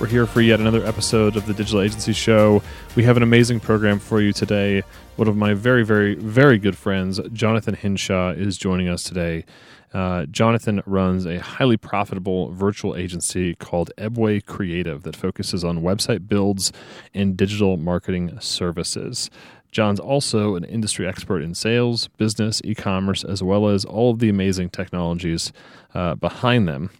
We're 0.00 0.06
here 0.06 0.26
for 0.26 0.40
yet 0.40 0.60
another 0.60 0.82
episode 0.86 1.36
of 1.36 1.44
the 1.44 1.52
Digital 1.52 1.82
Agency 1.82 2.14
Show. 2.14 2.62
We 2.96 3.04
have 3.04 3.18
an 3.18 3.22
amazing 3.22 3.60
program 3.60 3.98
for 3.98 4.22
you 4.22 4.32
today. 4.32 4.82
One 5.16 5.28
of 5.28 5.36
my 5.36 5.52
very, 5.52 5.84
very, 5.84 6.14
very 6.14 6.56
good 6.56 6.74
friends, 6.74 7.20
Jonathan 7.34 7.74
Hinshaw, 7.74 8.30
is 8.30 8.56
joining 8.56 8.88
us 8.88 9.02
today. 9.02 9.44
Uh, 9.92 10.24
Jonathan 10.24 10.82
runs 10.86 11.26
a 11.26 11.38
highly 11.38 11.76
profitable 11.76 12.50
virtual 12.50 12.96
agency 12.96 13.54
called 13.56 13.90
Ebway 13.98 14.42
Creative 14.42 15.02
that 15.02 15.16
focuses 15.16 15.64
on 15.64 15.82
website 15.82 16.26
builds 16.26 16.72
and 17.12 17.36
digital 17.36 17.76
marketing 17.76 18.38
services. 18.40 19.28
Jon's 19.70 20.00
also 20.00 20.56
an 20.56 20.64
industry 20.64 21.06
expert 21.06 21.42
in 21.42 21.54
sales, 21.54 22.08
business, 22.08 22.60
e 22.64 22.74
commerce, 22.74 23.24
as 23.24 23.42
well 23.42 23.68
as 23.68 23.84
all 23.84 24.10
of 24.10 24.18
the 24.18 24.28
amazing 24.28 24.70
technologies 24.70 25.52
uh, 25.94 26.14
behind 26.14 26.66
them. 26.68 26.90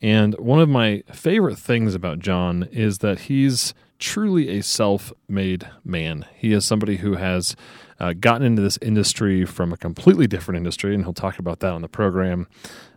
And 0.00 0.34
one 0.38 0.60
of 0.60 0.68
my 0.68 1.02
favorite 1.12 1.58
things 1.58 1.94
about 1.94 2.20
Jon 2.20 2.68
is 2.70 2.98
that 2.98 3.20
he's 3.20 3.74
truly 3.98 4.48
a 4.58 4.62
self 4.62 5.12
made 5.28 5.68
man. 5.84 6.24
He 6.36 6.52
is 6.52 6.64
somebody 6.64 6.96
who 6.96 7.16
has 7.16 7.54
uh, 7.98 8.14
gotten 8.14 8.46
into 8.46 8.62
this 8.62 8.78
industry 8.80 9.44
from 9.44 9.72
a 9.72 9.76
completely 9.76 10.26
different 10.26 10.56
industry, 10.56 10.94
and 10.94 11.04
he'll 11.04 11.12
talk 11.12 11.38
about 11.38 11.60
that 11.60 11.72
on 11.72 11.82
the 11.82 11.88
program. 11.88 12.48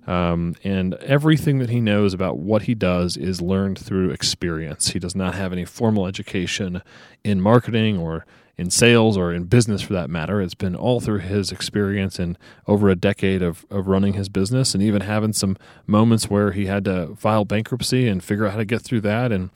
Um, 0.06 0.56
and 0.64 0.96
everything 0.96 1.60
that 1.60 1.70
he 1.70 1.80
knows 1.80 2.14
about 2.14 2.38
what 2.38 2.64
he 2.64 2.76
does 2.76 3.16
is 3.16 3.42
learned 3.42 3.80
through 3.80 4.12
experience. 4.12 4.90
He 4.90 5.00
does 5.00 5.16
not 5.16 5.36
have 5.36 5.54
any 5.54 5.66
formal 5.66 6.08
education 6.08 6.82
in 7.24 7.40
marketing 7.40 7.98
or 7.98 8.26
in 8.56 8.70
sales 8.70 9.18
or 9.18 9.34
in 9.34 9.46
business 9.46 9.82
for 9.82 9.94
that 9.94 10.10
matter. 10.10 10.42
It's 10.42 10.54
been 10.54 10.76
all 10.76 11.00
through 11.00 11.20
his 11.20 11.52
experience 11.52 12.20
and 12.20 12.38
over 12.68 12.90
a 12.90 12.96
decade 12.96 13.42
of, 13.42 13.66
of 13.72 13.88
running 13.88 14.14
his 14.14 14.30
business 14.30 14.76
and 14.76 14.84
even 14.84 15.02
having 15.02 15.34
some 15.34 15.58
moments 15.88 16.30
where 16.30 16.52
he 16.52 16.68
had 16.68 16.86
to 16.86 17.16
file 17.16 17.46
bankruptcy 17.46 18.08
and 18.08 18.24
figure 18.24 18.46
out 18.46 18.52
how 18.52 18.58
to 18.58 18.66
get 18.66 18.82
through 18.82 19.02
that. 19.02 19.32
And 19.32 19.50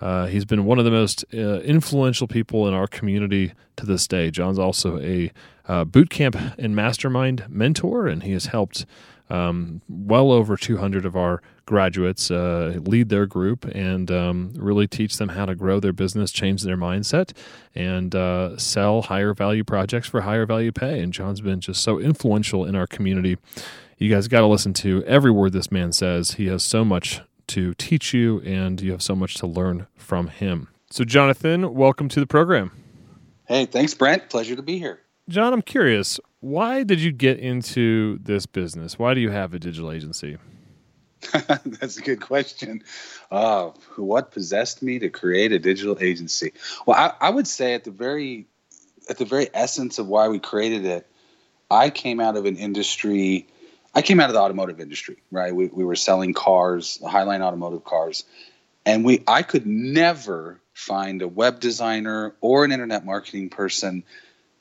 uh, 0.00 0.26
he's 0.26 0.44
been 0.44 0.64
one 0.64 0.78
of 0.78 0.84
the 0.84 0.90
most 0.90 1.24
uh, 1.34 1.60
influential 1.60 2.28
people 2.28 2.68
in 2.68 2.74
our 2.74 2.86
community 2.86 3.52
to 3.76 3.86
this 3.86 4.06
day. 4.06 4.30
Jon's 4.30 4.58
also 4.58 5.00
a 5.00 5.32
uh, 5.66 5.84
boot 5.84 6.10
camp 6.10 6.36
and 6.56 6.76
mastermind 6.76 7.46
mentor, 7.48 8.06
and 8.06 8.22
he 8.22 8.32
has 8.32 8.46
helped 8.46 8.86
um, 9.28 9.80
well 9.88 10.30
over 10.30 10.56
200 10.56 11.04
of 11.04 11.16
our 11.16 11.42
graduates 11.66 12.30
uh, 12.30 12.78
lead 12.84 13.08
their 13.08 13.26
group 13.26 13.64
and 13.64 14.10
um, 14.10 14.52
really 14.56 14.86
teach 14.86 15.16
them 15.16 15.30
how 15.30 15.44
to 15.44 15.54
grow 15.54 15.80
their 15.80 15.92
business, 15.92 16.30
change 16.30 16.62
their 16.62 16.76
mindset, 16.76 17.32
and 17.74 18.14
uh, 18.14 18.56
sell 18.56 19.02
higher 19.02 19.34
value 19.34 19.64
projects 19.64 20.08
for 20.08 20.20
higher 20.22 20.46
value 20.46 20.72
pay. 20.72 21.00
And 21.00 21.12
Jon's 21.12 21.40
been 21.40 21.60
just 21.60 21.82
so 21.82 21.98
influential 21.98 22.64
in 22.64 22.76
our 22.76 22.86
community. 22.86 23.36
You 23.98 24.10
guys 24.10 24.28
got 24.28 24.40
to 24.40 24.46
listen 24.46 24.72
to 24.74 25.02
every 25.04 25.30
word 25.30 25.52
this 25.52 25.72
man 25.72 25.92
says. 25.92 26.32
He 26.32 26.46
has 26.46 26.62
so 26.62 26.84
much 26.84 27.20
to 27.48 27.74
teach 27.74 28.12
you, 28.12 28.40
and 28.42 28.80
you 28.80 28.92
have 28.92 29.02
so 29.02 29.16
much 29.16 29.34
to 29.34 29.46
learn 29.46 29.86
from 29.96 30.28
him. 30.28 30.68
So, 30.90 31.04
Jonathan, 31.04 31.74
welcome 31.74 32.08
to 32.10 32.20
the 32.20 32.26
program. 32.26 32.70
Hey, 33.46 33.66
thanks, 33.66 33.94
Brent. 33.94 34.28
Pleasure 34.28 34.56
to 34.56 34.62
be 34.62 34.78
here. 34.78 35.00
Jon, 35.28 35.52
I'm 35.52 35.62
curious, 35.62 36.20
why 36.38 36.84
did 36.84 37.00
you 37.00 37.10
get 37.10 37.40
into 37.40 38.18
this 38.22 38.46
business? 38.46 38.96
Why 38.96 39.12
do 39.12 39.20
you 39.20 39.30
have 39.30 39.54
a 39.54 39.58
digital 39.58 39.90
agency? 39.90 40.38
That's 41.32 41.96
a 41.96 42.02
good 42.02 42.20
question. 42.20 42.84
Uh, 43.28 43.70
what 43.96 44.30
possessed 44.30 44.84
me 44.84 45.00
to 45.00 45.08
create 45.08 45.50
a 45.50 45.58
digital 45.58 45.98
agency? 46.00 46.52
Well, 46.86 46.96
I, 46.96 47.26
I, 47.26 47.30
would 47.30 47.48
say 47.48 47.74
at 47.74 47.82
the 47.82 47.90
very 47.90 48.46
at 49.08 49.18
the 49.18 49.24
very 49.24 49.48
essence 49.52 49.98
of 49.98 50.06
why 50.06 50.28
we 50.28 50.38
created 50.38 50.84
it, 50.84 51.08
I 51.70 51.90
came 51.90 52.20
out 52.20 52.36
of 52.36 52.44
an 52.44 52.56
industry. 52.56 53.48
I 53.96 54.02
came 54.02 54.20
out 54.20 54.30
of 54.30 54.34
the 54.34 54.40
automotive 54.40 54.78
industry, 54.78 55.16
right? 55.32 55.52
We, 55.52 55.66
we 55.66 55.84
were 55.84 55.96
selling 55.96 56.34
cars, 56.34 57.00
Highline 57.02 57.40
automotive 57.40 57.82
cars, 57.82 58.22
and 58.84 59.04
we 59.04 59.24
I 59.26 59.42
could 59.42 59.66
never 59.66 60.60
find 60.72 61.22
a 61.22 61.28
web 61.28 61.58
designer 61.58 62.36
or 62.40 62.64
an 62.64 62.70
internet 62.70 63.04
marketing 63.04 63.48
person 63.48 64.04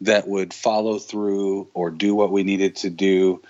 that 0.01 0.27
would 0.27 0.53
follow 0.53 0.99
through 0.99 1.69
or 1.73 1.89
do 1.89 2.15
what 2.15 2.31
we 2.31 2.43
needed 2.43 2.77
to 2.77 2.89
do. 2.89 3.41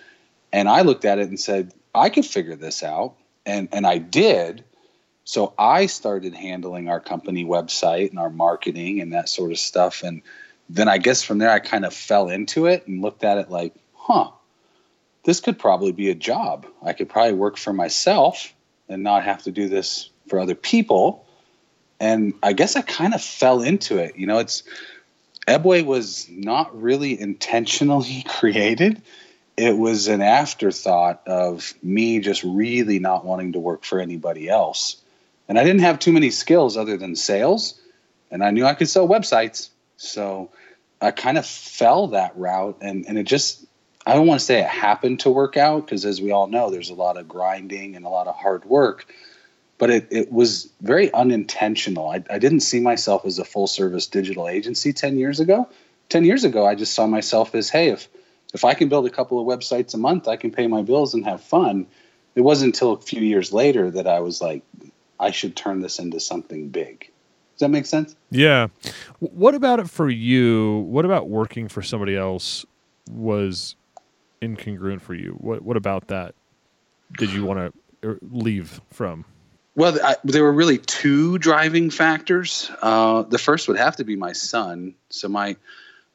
And 0.51 0.69
I 0.69 0.81
looked 0.81 1.05
at 1.05 1.19
it 1.19 1.27
and 1.27 1.39
said, 1.39 1.73
I 1.93 2.09
could 2.09 2.25
figure 2.25 2.55
this 2.55 2.83
out. 2.83 3.15
And, 3.45 3.69
and 3.71 3.85
I 3.85 3.97
did. 3.97 4.63
So 5.23 5.53
I 5.57 5.87
started 5.87 6.33
handling 6.33 6.87
our 6.87 6.99
company 6.99 7.45
website 7.45 8.11
and 8.11 8.19
our 8.19 8.29
marketing 8.29 9.01
and 9.01 9.13
that 9.13 9.29
sort 9.29 9.51
of 9.51 9.57
stuff. 9.57 10.03
And 10.03 10.21
then 10.69 10.87
I 10.87 10.97
guess 10.97 11.23
from 11.23 11.39
there, 11.39 11.49
I 11.49 11.59
kind 11.59 11.85
of 11.85 11.93
fell 11.93 12.29
into 12.29 12.67
it 12.67 12.87
and 12.87 13.01
looked 13.01 13.23
at 13.23 13.37
it 13.37 13.49
like, 13.49 13.73
huh, 13.93 14.29
this 15.23 15.39
could 15.39 15.57
probably 15.57 15.91
be 15.91 16.09
a 16.09 16.15
job. 16.15 16.67
I 16.83 16.93
could 16.93 17.09
probably 17.09 17.33
work 17.33 17.57
for 17.57 17.73
myself 17.73 18.53
and 18.87 19.03
not 19.03 19.23
have 19.23 19.43
to 19.43 19.51
do 19.51 19.67
this 19.67 20.09
for 20.27 20.39
other 20.39 20.55
people. 20.55 21.25
And 21.99 22.33
I 22.43 22.53
guess 22.53 22.75
I 22.75 22.81
kind 22.81 23.13
of 23.13 23.21
fell 23.21 23.61
into 23.61 23.97
it. 23.97 24.17
You 24.17 24.27
know, 24.27 24.37
it's 24.37 24.63
Ebway 25.47 25.85
was 25.85 26.27
not 26.29 26.81
really 26.81 27.19
intentionally 27.19 28.23
created 28.27 29.01
it 29.57 29.77
was 29.77 30.07
an 30.07 30.21
afterthought 30.21 31.21
of 31.27 31.73
me 31.81 32.19
just 32.19 32.43
really 32.43 32.99
not 32.99 33.25
wanting 33.25 33.53
to 33.53 33.59
work 33.59 33.83
for 33.83 33.99
anybody 33.99 34.49
else. 34.49 34.97
And 35.47 35.57
I 35.57 35.63
didn't 35.63 35.81
have 35.81 35.99
too 35.99 36.11
many 36.11 36.31
skills 36.31 36.75
other 36.75 36.97
than 36.97 37.15
sales, 37.15 37.79
and 38.31 38.43
I 38.43 38.51
knew 38.51 38.65
I 38.65 38.73
could 38.73 38.89
sell 38.89 39.07
websites. 39.07 39.69
So 39.97 40.49
I 41.01 41.11
kind 41.11 41.37
of 41.37 41.45
fell 41.45 42.07
that 42.07 42.37
route, 42.37 42.79
and, 42.81 43.05
and 43.07 43.17
it 43.17 43.23
just, 43.23 43.65
I 44.05 44.15
don't 44.15 44.27
want 44.27 44.39
to 44.39 44.45
say 44.45 44.59
it 44.59 44.67
happened 44.67 45.21
to 45.21 45.29
work 45.29 45.55
out 45.55 45.85
because, 45.85 46.03
as 46.05 46.21
we 46.21 46.31
all 46.31 46.47
know, 46.47 46.69
there's 46.69 46.89
a 46.89 46.95
lot 46.95 47.17
of 47.17 47.27
grinding 47.27 47.95
and 47.95 48.05
a 48.05 48.09
lot 48.09 48.27
of 48.27 48.35
hard 48.35 48.65
work, 48.65 49.05
but 49.77 49.89
it, 49.89 50.07
it 50.09 50.31
was 50.31 50.71
very 50.81 51.13
unintentional. 51.13 52.09
I, 52.09 52.23
I 52.29 52.39
didn't 52.39 52.61
see 52.61 52.79
myself 52.79 53.25
as 53.25 53.39
a 53.39 53.45
full 53.45 53.67
service 53.67 54.07
digital 54.07 54.47
agency 54.47 54.93
10 54.93 55.17
years 55.17 55.39
ago. 55.39 55.67
10 56.09 56.23
years 56.23 56.43
ago, 56.43 56.65
I 56.65 56.75
just 56.75 56.93
saw 56.93 57.07
myself 57.07 57.55
as, 57.55 57.69
hey, 57.69 57.89
if 57.89 58.07
if 58.53 58.63
I 58.63 58.73
can 58.73 58.87
build 58.87 59.05
a 59.05 59.09
couple 59.09 59.39
of 59.39 59.45
websites 59.45 59.93
a 59.93 59.97
month, 59.97 60.29
I 60.29 60.37
can 60.37 60.49
pay 60.49 60.67
my 60.67 60.81
bills 60.81 61.13
and 61.13 61.25
have 61.25 61.41
fun. 61.41 61.87
It 62.35 62.41
wasn't 62.41 62.73
until 62.73 62.93
a 62.93 63.01
few 63.01 63.21
years 63.21 63.51
later 63.51 63.91
that 63.91 64.07
I 64.07 64.21
was 64.21 64.39
like, 64.39 64.63
I 65.19 65.31
should 65.31 65.57
turn 65.57 65.81
this 65.81 65.99
into 65.99 66.21
something 66.21 66.69
big. 66.69 67.11
Does 67.53 67.59
that 67.59 67.69
make 67.69 67.85
sense? 67.85 68.15
Yeah. 68.31 68.67
What 69.19 69.55
about 69.55 69.79
it 69.79 69.89
for 69.89 70.09
you? 70.09 70.85
What 70.87 71.03
about 71.03 71.27
working 71.27 71.67
for 71.67 71.81
somebody 71.81 72.15
else 72.15 72.65
was 73.09 73.75
incongruent 74.41 75.01
for 75.01 75.15
you? 75.15 75.31
What 75.31 75.61
What 75.61 75.75
about 75.75 76.07
that 76.07 76.35
did 77.17 77.31
you 77.31 77.43
want 77.43 77.59
to 77.59 78.07
er, 78.07 78.19
leave 78.21 78.79
from? 78.89 79.25
Well, 79.75 79.99
I, 80.01 80.15
there 80.23 80.43
were 80.43 80.53
really 80.53 80.77
two 80.77 81.37
driving 81.37 81.89
factors. 81.89 82.71
Uh, 82.81 83.23
the 83.23 83.37
first 83.37 83.67
would 83.67 83.77
have 83.77 83.97
to 83.97 84.05
be 84.05 84.15
my 84.15 84.31
son. 84.31 84.95
So 85.09 85.27
my 85.27 85.57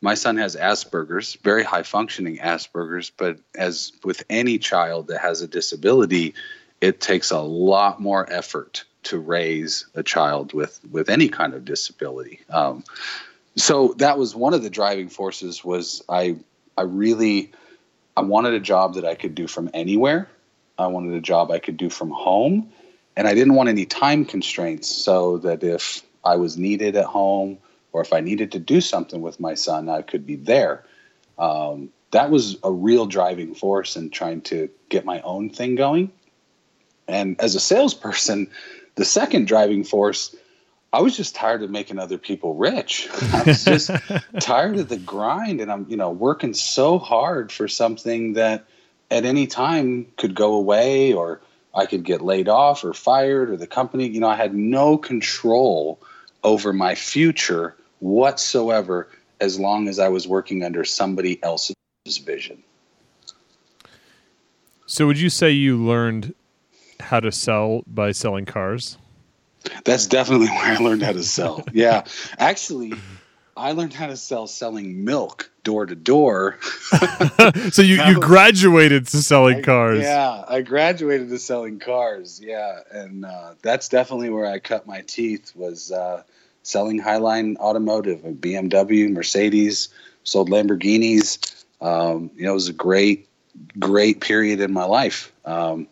my 0.02 0.14
son 0.14 0.38
has 0.38 0.56
Asperger's, 0.56 1.34
very 1.34 1.62
high 1.62 1.82
functioning 1.82 2.38
Asperger's, 2.38 3.10
but 3.10 3.38
as 3.54 3.92
with 4.02 4.24
any 4.30 4.58
child 4.58 5.08
that 5.08 5.20
has 5.20 5.42
a 5.42 5.46
disability, 5.46 6.34
it 6.80 7.02
takes 7.02 7.30
a 7.30 7.38
lot 7.38 8.00
more 8.00 8.26
effort 8.32 8.84
to 9.02 9.18
raise 9.18 9.86
a 9.94 10.02
child 10.02 10.54
with 10.54 10.80
with 10.90 11.10
any 11.10 11.28
kind 11.28 11.52
of 11.52 11.64
disability. 11.64 12.40
Um, 12.48 12.82
so 13.56 13.94
that 13.98 14.16
was 14.16 14.34
one 14.34 14.54
of 14.54 14.62
the 14.62 14.70
driving 14.70 15.10
forces. 15.10 15.62
Was 15.62 16.02
I 16.08 16.36
I 16.78 16.82
really 16.82 17.52
I 18.16 18.22
wanted 18.22 18.54
a 18.54 18.60
job 18.60 18.94
that 18.94 19.04
I 19.04 19.14
could 19.14 19.34
do 19.34 19.46
from 19.46 19.70
anywhere. 19.74 20.28
I 20.78 20.86
wanted 20.86 21.12
a 21.12 21.20
job 21.20 21.50
I 21.50 21.58
could 21.58 21.76
do 21.76 21.90
from 21.90 22.10
home, 22.10 22.72
and 23.20 23.28
I 23.28 23.34
didn't 23.34 23.52
want 23.52 23.68
any 23.68 23.84
time 23.84 24.24
constraints. 24.24 24.88
So 24.88 25.36
that 25.38 25.62
if 25.62 26.02
I 26.24 26.36
was 26.36 26.56
needed 26.56 26.96
at 26.96 27.04
home 27.04 27.58
or 27.92 28.00
if 28.00 28.14
I 28.14 28.20
needed 28.20 28.52
to 28.52 28.58
do 28.58 28.80
something 28.80 29.20
with 29.20 29.38
my 29.38 29.52
son, 29.52 29.90
I 29.90 30.00
could 30.00 30.24
be 30.24 30.36
there. 30.36 30.86
Um, 31.38 31.90
that 32.12 32.30
was 32.30 32.56
a 32.64 32.72
real 32.72 33.04
driving 33.04 33.54
force 33.54 33.94
in 33.94 34.08
trying 34.08 34.40
to 34.42 34.70
get 34.88 35.04
my 35.04 35.20
own 35.20 35.50
thing 35.50 35.74
going. 35.74 36.12
And 37.08 37.38
as 37.42 37.54
a 37.54 37.60
salesperson, 37.60 38.50
the 38.94 39.04
second 39.04 39.46
driving 39.46 39.84
force, 39.84 40.34
I 40.90 41.02
was 41.02 41.14
just 41.14 41.34
tired 41.34 41.62
of 41.62 41.70
making 41.70 41.98
other 41.98 42.16
people 42.16 42.54
rich. 42.54 43.06
I 43.34 43.42
was 43.42 43.66
just 43.66 43.90
tired 44.40 44.78
of 44.78 44.88
the 44.88 44.96
grind, 44.96 45.60
and 45.60 45.70
I'm, 45.70 45.84
you 45.90 45.98
know, 45.98 46.10
working 46.10 46.54
so 46.54 46.98
hard 46.98 47.52
for 47.52 47.68
something 47.68 48.32
that 48.32 48.64
at 49.10 49.26
any 49.26 49.46
time 49.46 50.06
could 50.16 50.34
go 50.34 50.54
away, 50.54 51.12
or 51.12 51.42
I 51.74 51.86
could 51.86 52.04
get 52.04 52.20
laid 52.20 52.48
off 52.48 52.84
or 52.84 52.92
fired, 52.92 53.50
or 53.50 53.56
the 53.56 53.66
company. 53.66 54.08
You 54.08 54.20
know, 54.20 54.28
I 54.28 54.36
had 54.36 54.54
no 54.54 54.98
control 54.98 56.00
over 56.42 56.72
my 56.72 56.94
future 56.94 57.76
whatsoever 58.00 59.08
as 59.40 59.58
long 59.58 59.88
as 59.88 59.98
I 59.98 60.08
was 60.08 60.26
working 60.26 60.64
under 60.64 60.84
somebody 60.84 61.42
else's 61.42 61.76
vision. 62.06 62.62
So, 64.86 65.06
would 65.06 65.18
you 65.18 65.30
say 65.30 65.50
you 65.50 65.76
learned 65.76 66.34
how 66.98 67.20
to 67.20 67.30
sell 67.30 67.82
by 67.86 68.12
selling 68.12 68.44
cars? 68.44 68.98
That's 69.84 70.06
definitely 70.06 70.46
where 70.48 70.76
I 70.76 70.76
learned 70.76 71.02
how 71.02 71.12
to 71.12 71.22
sell. 71.22 71.64
yeah. 71.72 72.04
Actually, 72.38 72.94
I 73.60 73.72
learned 73.72 73.92
how 73.92 74.06
to 74.06 74.16
sell 74.16 74.46
selling 74.46 75.04
milk 75.04 75.50
door 75.64 75.84
to 75.86 75.94
door. 75.94 76.58
So 77.72 77.82
you, 77.82 78.02
you 78.04 78.20
graduated 78.20 79.06
to 79.08 79.22
selling 79.22 79.58
I- 79.58 79.62
cars. 79.62 80.02
Yeah, 80.02 80.44
I 80.48 80.62
graduated 80.62 81.28
to 81.28 81.38
selling 81.38 81.78
cars. 81.78 82.40
Yeah, 82.42 82.80
and 82.90 83.24
uh, 83.24 83.54
that's 83.62 83.88
definitely 83.88 84.30
where 84.30 84.46
I 84.46 84.58
cut 84.58 84.86
my 84.86 85.02
teeth 85.02 85.52
was 85.54 85.92
uh, 85.92 86.22
selling 86.62 87.00
Highline 87.00 87.56
Automotive, 87.56 88.20
BMW, 88.20 89.10
Mercedes, 89.10 89.88
sold 90.24 90.50
Lamborghinis. 90.50 91.64
Um, 91.80 92.30
you 92.34 92.44
know, 92.44 92.50
it 92.52 92.54
was 92.54 92.68
a 92.68 92.74
great, 92.74 93.28
great 93.78 94.20
period 94.20 94.60
in 94.60 94.72
my 94.72 94.84
life. 94.84 95.32
Um, 95.44 95.86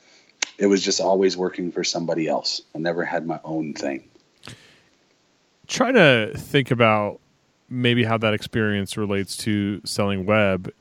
it 0.58 0.66
was 0.66 0.82
just 0.82 1.00
always 1.00 1.36
working 1.36 1.70
for 1.70 1.84
somebody 1.84 2.28
else. 2.28 2.60
I 2.74 2.78
never 2.78 3.04
had 3.04 3.26
my 3.26 3.40
own 3.44 3.74
thing. 3.74 4.08
Try 5.66 5.92
to 5.92 6.32
think 6.36 6.70
about 6.70 7.20
maybe 7.68 8.04
how 8.04 8.18
that 8.18 8.34
experience 8.34 8.96
relates 8.96 9.36
to 9.38 9.80
selling 9.84 10.26
web. 10.26 10.72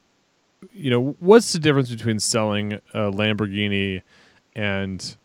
You 0.73 0.89
know, 0.89 1.15
what's 1.19 1.53
the 1.53 1.59
difference 1.59 1.89
between 1.89 2.19
selling 2.19 2.73
a 2.93 3.11
Lamborghini 3.11 4.01
and 4.55 5.15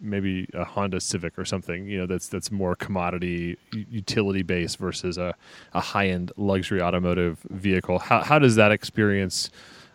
maybe 0.00 0.48
a 0.54 0.64
Honda 0.64 1.00
Civic 1.00 1.38
or 1.38 1.44
something? 1.44 1.86
You 1.86 1.98
know, 1.98 2.06
that's 2.06 2.28
that's 2.28 2.50
more 2.50 2.76
commodity 2.76 3.58
utility 3.72 4.42
based 4.42 4.78
versus 4.78 5.18
a, 5.18 5.34
a 5.72 5.80
high 5.80 6.08
end 6.08 6.32
luxury 6.36 6.80
automotive 6.80 7.38
vehicle. 7.50 7.98
How 7.98 8.22
how 8.22 8.38
does 8.38 8.56
that 8.56 8.72
experience? 8.72 9.50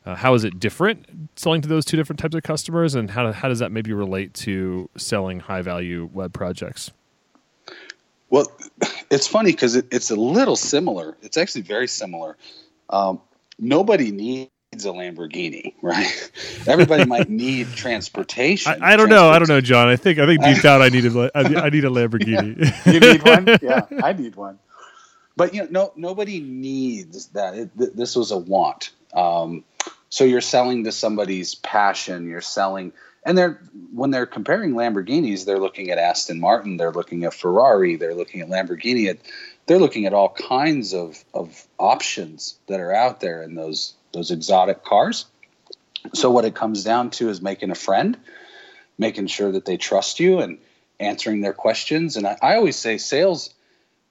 Uh, 0.05 0.15
how 0.15 0.33
is 0.33 0.43
it 0.43 0.59
different 0.59 1.05
selling 1.37 1.61
to 1.61 1.69
those 1.69 1.85
two 1.85 1.95
different 1.95 2.19
types 2.19 2.35
of 2.35 2.43
customers, 2.43 2.95
and 2.95 3.11
how 3.11 3.31
how 3.31 3.47
does 3.47 3.59
that 3.59 3.71
maybe 3.71 3.93
relate 3.93 4.33
to 4.33 4.89
selling 4.97 5.39
high 5.39 5.61
value 5.61 6.09
web 6.11 6.33
projects? 6.33 6.91
Well, 8.33 8.51
it's 9.11 9.27
funny 9.27 9.51
because 9.51 9.75
it, 9.75 9.89
it's 9.91 10.09
a 10.09 10.15
little 10.15 10.55
similar. 10.55 11.15
It's 11.21 11.37
actually 11.37 11.61
very 11.61 11.87
similar. 11.87 12.35
Um, 12.89 13.21
nobody 13.59 14.09
needs 14.09 14.49
a 14.73 14.87
Lamborghini, 14.87 15.75
right? 15.83 16.31
Everybody 16.67 17.05
might 17.05 17.29
need 17.45 17.67
transportation. 17.75 18.81
I, 18.81 18.93
I 18.93 18.95
don't 18.95 19.09
know. 19.09 19.29
I 19.29 19.37
don't 19.37 19.49
know, 19.49 19.61
Jon. 19.61 19.87
I 19.87 19.97
think 19.97 20.17
I 20.17 20.25
think 20.25 20.43
deep 20.43 20.63
down 20.63 20.81
I 20.81 20.89
need 20.89 21.05
a 21.05 21.31
I, 21.35 21.41
I 21.65 21.69
need 21.69 21.85
a 21.85 21.89
Lamborghini. 21.89 22.85
you 22.91 22.99
need 22.99 23.23
one? 23.23 23.59
Yeah, 23.61 23.85
I 24.03 24.13
need 24.13 24.35
one. 24.35 24.57
But 25.35 25.53
you 25.53 25.61
know, 25.61 25.67
no, 25.69 25.93
nobody 25.95 26.39
needs 26.39 27.27
that. 27.27 27.53
It, 27.53 27.77
th- 27.77 27.91
this 27.93 28.15
was 28.15 28.31
a 28.31 28.37
want. 28.39 28.89
Um, 29.13 29.63
so 30.09 30.23
you're 30.23 30.41
selling 30.41 30.85
to 30.85 30.91
somebody's 30.91 31.53
passion. 31.53 32.27
You're 32.27 32.41
selling, 32.41 32.93
and 33.25 33.37
they're 33.37 33.59
when 33.93 34.11
they're 34.11 34.25
comparing 34.25 34.73
Lamborghinis, 34.73 35.45
they're 35.45 35.59
looking 35.59 35.91
at 35.91 35.97
Aston 35.97 36.39
Martin, 36.39 36.77
they're 36.77 36.91
looking 36.91 37.23
at 37.25 37.33
Ferrari, 37.33 37.95
they're 37.95 38.15
looking 38.15 38.41
at 38.41 38.49
Lamborghini. 38.49 39.09
At, 39.09 39.19
they're 39.65 39.79
looking 39.79 40.05
at 40.05 40.13
all 40.13 40.29
kinds 40.29 40.93
of 40.93 41.23
of 41.33 41.67
options 41.79 42.57
that 42.67 42.79
are 42.79 42.93
out 42.93 43.19
there 43.19 43.43
in 43.43 43.55
those 43.55 43.93
those 44.13 44.31
exotic 44.31 44.83
cars. 44.83 45.25
So 46.13 46.31
what 46.31 46.45
it 46.45 46.53
comes 46.53 46.83
down 46.83 47.11
to 47.11 47.29
is 47.29 47.41
making 47.41 47.71
a 47.71 47.75
friend, 47.75 48.17
making 48.97 49.27
sure 49.27 49.51
that 49.53 49.65
they 49.65 49.77
trust 49.77 50.19
you, 50.19 50.39
and 50.39 50.57
answering 50.99 51.41
their 51.41 51.53
questions. 51.53 52.17
And 52.17 52.27
I, 52.27 52.37
I 52.41 52.55
always 52.55 52.75
say 52.75 52.97
sales 52.97 53.53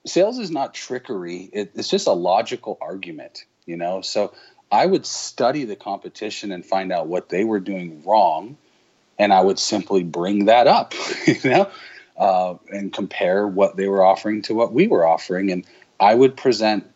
sales 0.05 0.39
is 0.39 0.51
not 0.51 0.73
trickery. 0.73 1.49
It, 1.53 1.71
it's 1.75 1.89
just 1.89 2.07
a 2.07 2.13
logical 2.13 2.77
argument, 2.81 3.45
you 3.65 3.77
know. 3.77 4.01
So 4.01 4.33
I 4.71 4.85
would 4.85 5.05
study 5.05 5.65
the 5.65 5.75
competition 5.75 6.51
and 6.51 6.65
find 6.65 6.91
out 6.91 7.07
what 7.07 7.29
they 7.29 7.43
were 7.43 7.59
doing 7.59 8.03
wrong, 8.05 8.57
and 9.17 9.33
I 9.33 9.41
would 9.41 9.59
simply 9.59 10.03
bring 10.03 10.45
that 10.45 10.67
up, 10.67 10.93
you 11.27 11.49
know, 11.49 11.69
uh, 12.17 12.55
and 12.69 12.91
compare 12.91 13.47
what 13.47 13.75
they 13.75 13.87
were 13.87 14.03
offering 14.03 14.41
to 14.43 14.55
what 14.55 14.73
we 14.73 14.87
were 14.87 15.05
offering, 15.05 15.51
and 15.51 15.65
I 15.99 16.13
would 16.13 16.35
present 16.35 16.89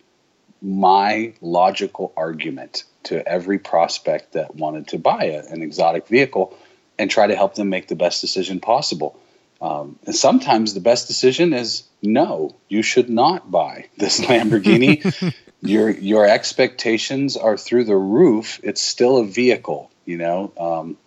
my 0.62 1.34
logical 1.42 2.14
argument 2.18 2.84
to 3.04 3.26
every 3.28 3.60
prospect 3.60 4.34
that 4.34 4.56
wanted 4.56 4.88
to 4.90 4.98
buy 4.98 5.26
a, 5.26 5.46
an 5.46 5.62
exotic 5.62 6.08
vehicle, 6.08 6.58
and 7.00 7.10
try 7.10 7.28
to 7.28 7.36
help 7.36 7.56
them 7.56 7.70
make 7.70 7.88
the 7.88 7.96
best 7.96 8.22
decision 8.22 8.60
possible. 8.60 9.20
Um, 9.62 9.98
and 10.06 10.16
sometimes 10.16 10.74
the 10.74 10.80
best 10.80 11.08
decision 11.08 11.54
is 11.54 11.84
no, 12.02 12.56
you 12.70 12.82
should 12.82 13.10
not 13.10 13.50
buy 13.50 13.88
this 13.98 14.20
Lamborghini. 14.26 15.34
your 15.62 15.90
your 15.90 16.28
expectations 16.28 17.38
are 17.38 17.58
through 17.58 17.86
the 17.86 17.96
roof. 17.96 18.60
It's 18.64 18.82
still 18.82 19.18
a 19.18 19.26
vehicle, 19.26 19.92
you 20.06 20.18
know. 20.18 20.52
Um, 20.58 20.98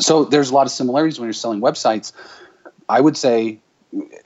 so 0.00 0.24
there's 0.24 0.50
a 0.50 0.54
lot 0.54 0.66
of 0.66 0.72
similarities 0.72 1.18
when 1.18 1.26
you're 1.26 1.32
selling 1.32 1.60
websites. 1.60 2.12
I 2.88 3.00
would 3.00 3.16
say 3.16 3.58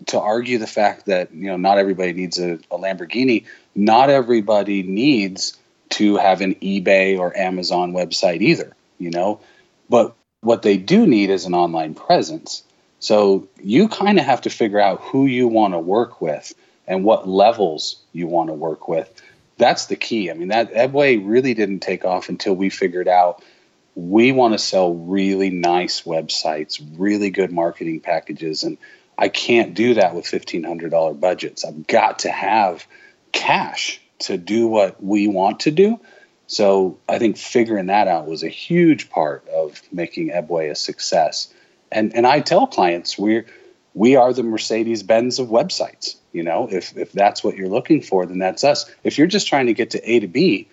to 0.07 0.19
argue 0.19 0.59
the 0.59 0.67
fact 0.67 1.07
that 1.07 1.33
you 1.33 1.47
know 1.47 1.57
not 1.57 1.79
everybody 1.79 2.13
needs 2.13 2.39
a, 2.39 2.55
a 2.71 2.79
Lamborghini. 2.79 3.47
Not 3.75 4.11
everybody 4.11 4.83
needs 4.83 5.57
to 5.91 6.17
have 6.17 6.41
an 6.41 6.55
eBay 6.57 7.19
or 7.19 7.37
Amazon 7.37 7.93
website 7.93 8.41
either. 8.41 8.75
You 8.99 9.11
know, 9.11 9.41
but 9.89 10.15
what 10.43 10.63
they 10.63 10.77
do 10.77 11.07
need 11.07 11.31
is 11.31 11.45
an 11.47 11.55
online 11.55 11.95
presence. 11.95 12.63
So 12.99 13.49
you 13.61 13.89
kind 13.89 14.19
of 14.19 14.25
have 14.25 14.43
to 14.43 14.51
figure 14.51 14.81
out 14.81 15.01
who 15.01 15.27
you 15.27 15.49
want 15.49 15.75
to 15.75 15.79
work 15.79 16.21
with 16.21 16.53
and 16.87 17.05
what 17.05 17.29
levels 17.29 17.97
you 18.13 18.27
want 18.27 18.49
to 18.49 18.55
work 18.55 18.89
with. 18.89 19.23
That's 19.59 19.87
the 19.87 19.97
key. 19.97 20.31
I 20.31 20.35
mean, 20.35 20.49
that 20.49 20.73
Ebway 20.73 21.21
really 21.25 21.55
didn't 21.55 21.81
take 21.81 22.05
off 22.05 22.29
until 22.29 22.55
we 22.55 22.71
figured 22.71 23.09
out 23.09 23.43
we 23.95 24.33
want 24.33 24.55
to 24.55 24.59
sell 24.59 24.95
really 24.95 25.51
nice 25.51 26.03
websites, 26.03 26.83
really 26.97 27.31
good 27.31 27.53
marketing 27.53 28.01
packages, 28.01 28.63
and 28.63 28.79
I 29.19 29.29
can't 29.29 29.75
do 29.75 29.95
that 29.95 30.15
with 30.15 30.27
fifteen 30.27 30.65
hundred 30.65 30.91
dollar 30.91 31.15
budgets. 31.15 31.65
I've 31.65 31.87
got 31.87 32.21
to 32.21 32.31
have 32.31 32.87
cash 33.33 34.01
to 34.21 34.39
do 34.39 34.69
what 34.69 35.03
we 35.03 35.29
want 35.29 35.61
to 35.61 35.71
do. 35.71 36.01
So 36.47 36.99
I 37.09 37.19
think 37.19 37.37
figuring 37.37 37.87
that 37.87 38.09
out 38.09 38.27
was 38.27 38.43
a 38.43 38.49
huge 38.49 39.11
part 39.11 39.49
of 39.49 39.81
making 39.91 40.31
Ebway 40.31 40.71
a 40.71 40.75
success 40.75 41.53
and 41.93 42.15
and 42.17 42.27
I 42.27 42.41
tell 42.41 42.67
clients 42.67 43.19
we're 43.19 43.47
we 43.95 44.17
are 44.17 44.33
the 44.33 44.43
Mercedes 44.43 45.03
Benz 45.03 45.39
of 45.39 45.49
websites. 45.49 46.17
You 46.33 46.43
know, 46.43 46.69
if 46.71 46.97
if 46.97 47.13
that's 47.13 47.45
what 47.45 47.57
you're 47.57 47.69
looking 47.69 48.01
for, 48.01 48.27
then 48.27 48.39
that's 48.39 48.65
us. 48.65 48.91
If 49.05 49.19
you're 49.19 49.27
just 49.27 49.47
trying 49.47 49.67
to 49.67 49.75
get 49.75 49.91
to 49.91 50.11
A 50.11 50.21
to 50.21 50.27
B, 50.27 50.69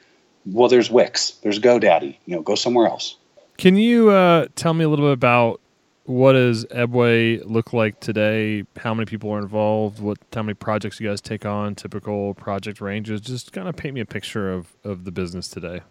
well, 0.46 0.70
there's 0.70 0.90
Wix, 0.90 1.32
there's 1.44 1.60
GoDaddy. 1.60 2.18
You 2.26 2.36
know, 2.36 2.42
go 2.42 2.56
somewhere 2.56 2.88
else. 2.88 3.16
Can 3.58 3.76
you 3.76 4.10
uh, 4.10 4.48
tell 4.56 4.74
me 4.74 4.86
a 4.86 4.90
little 4.90 5.06
bit 5.08 5.14
about 5.14 5.60
what 6.06 6.34
does 6.34 6.66
Ebway 6.66 7.44
look 7.46 7.72
like 7.72 8.00
today? 8.00 8.64
How 8.78 8.94
many 8.94 9.06
people 9.06 9.32
are 9.32 9.40
involved? 9.40 10.00
What 10.00 10.18
how 10.34 10.42
many 10.42 10.56
projects 10.56 11.00
you 11.00 11.08
guys 11.08 11.22
take 11.22 11.46
on? 11.46 11.76
Typical 11.76 12.34
project 12.34 12.82
ranges. 12.82 13.22
Just 13.22 13.54
kind 13.54 13.68
of 13.68 13.76
paint 13.76 13.94
me 13.94 14.02
a 14.02 14.06
picture 14.06 14.52
of 14.52 14.76
of 14.84 15.04
the 15.04 15.12
business 15.12 15.48
today. 15.50 15.82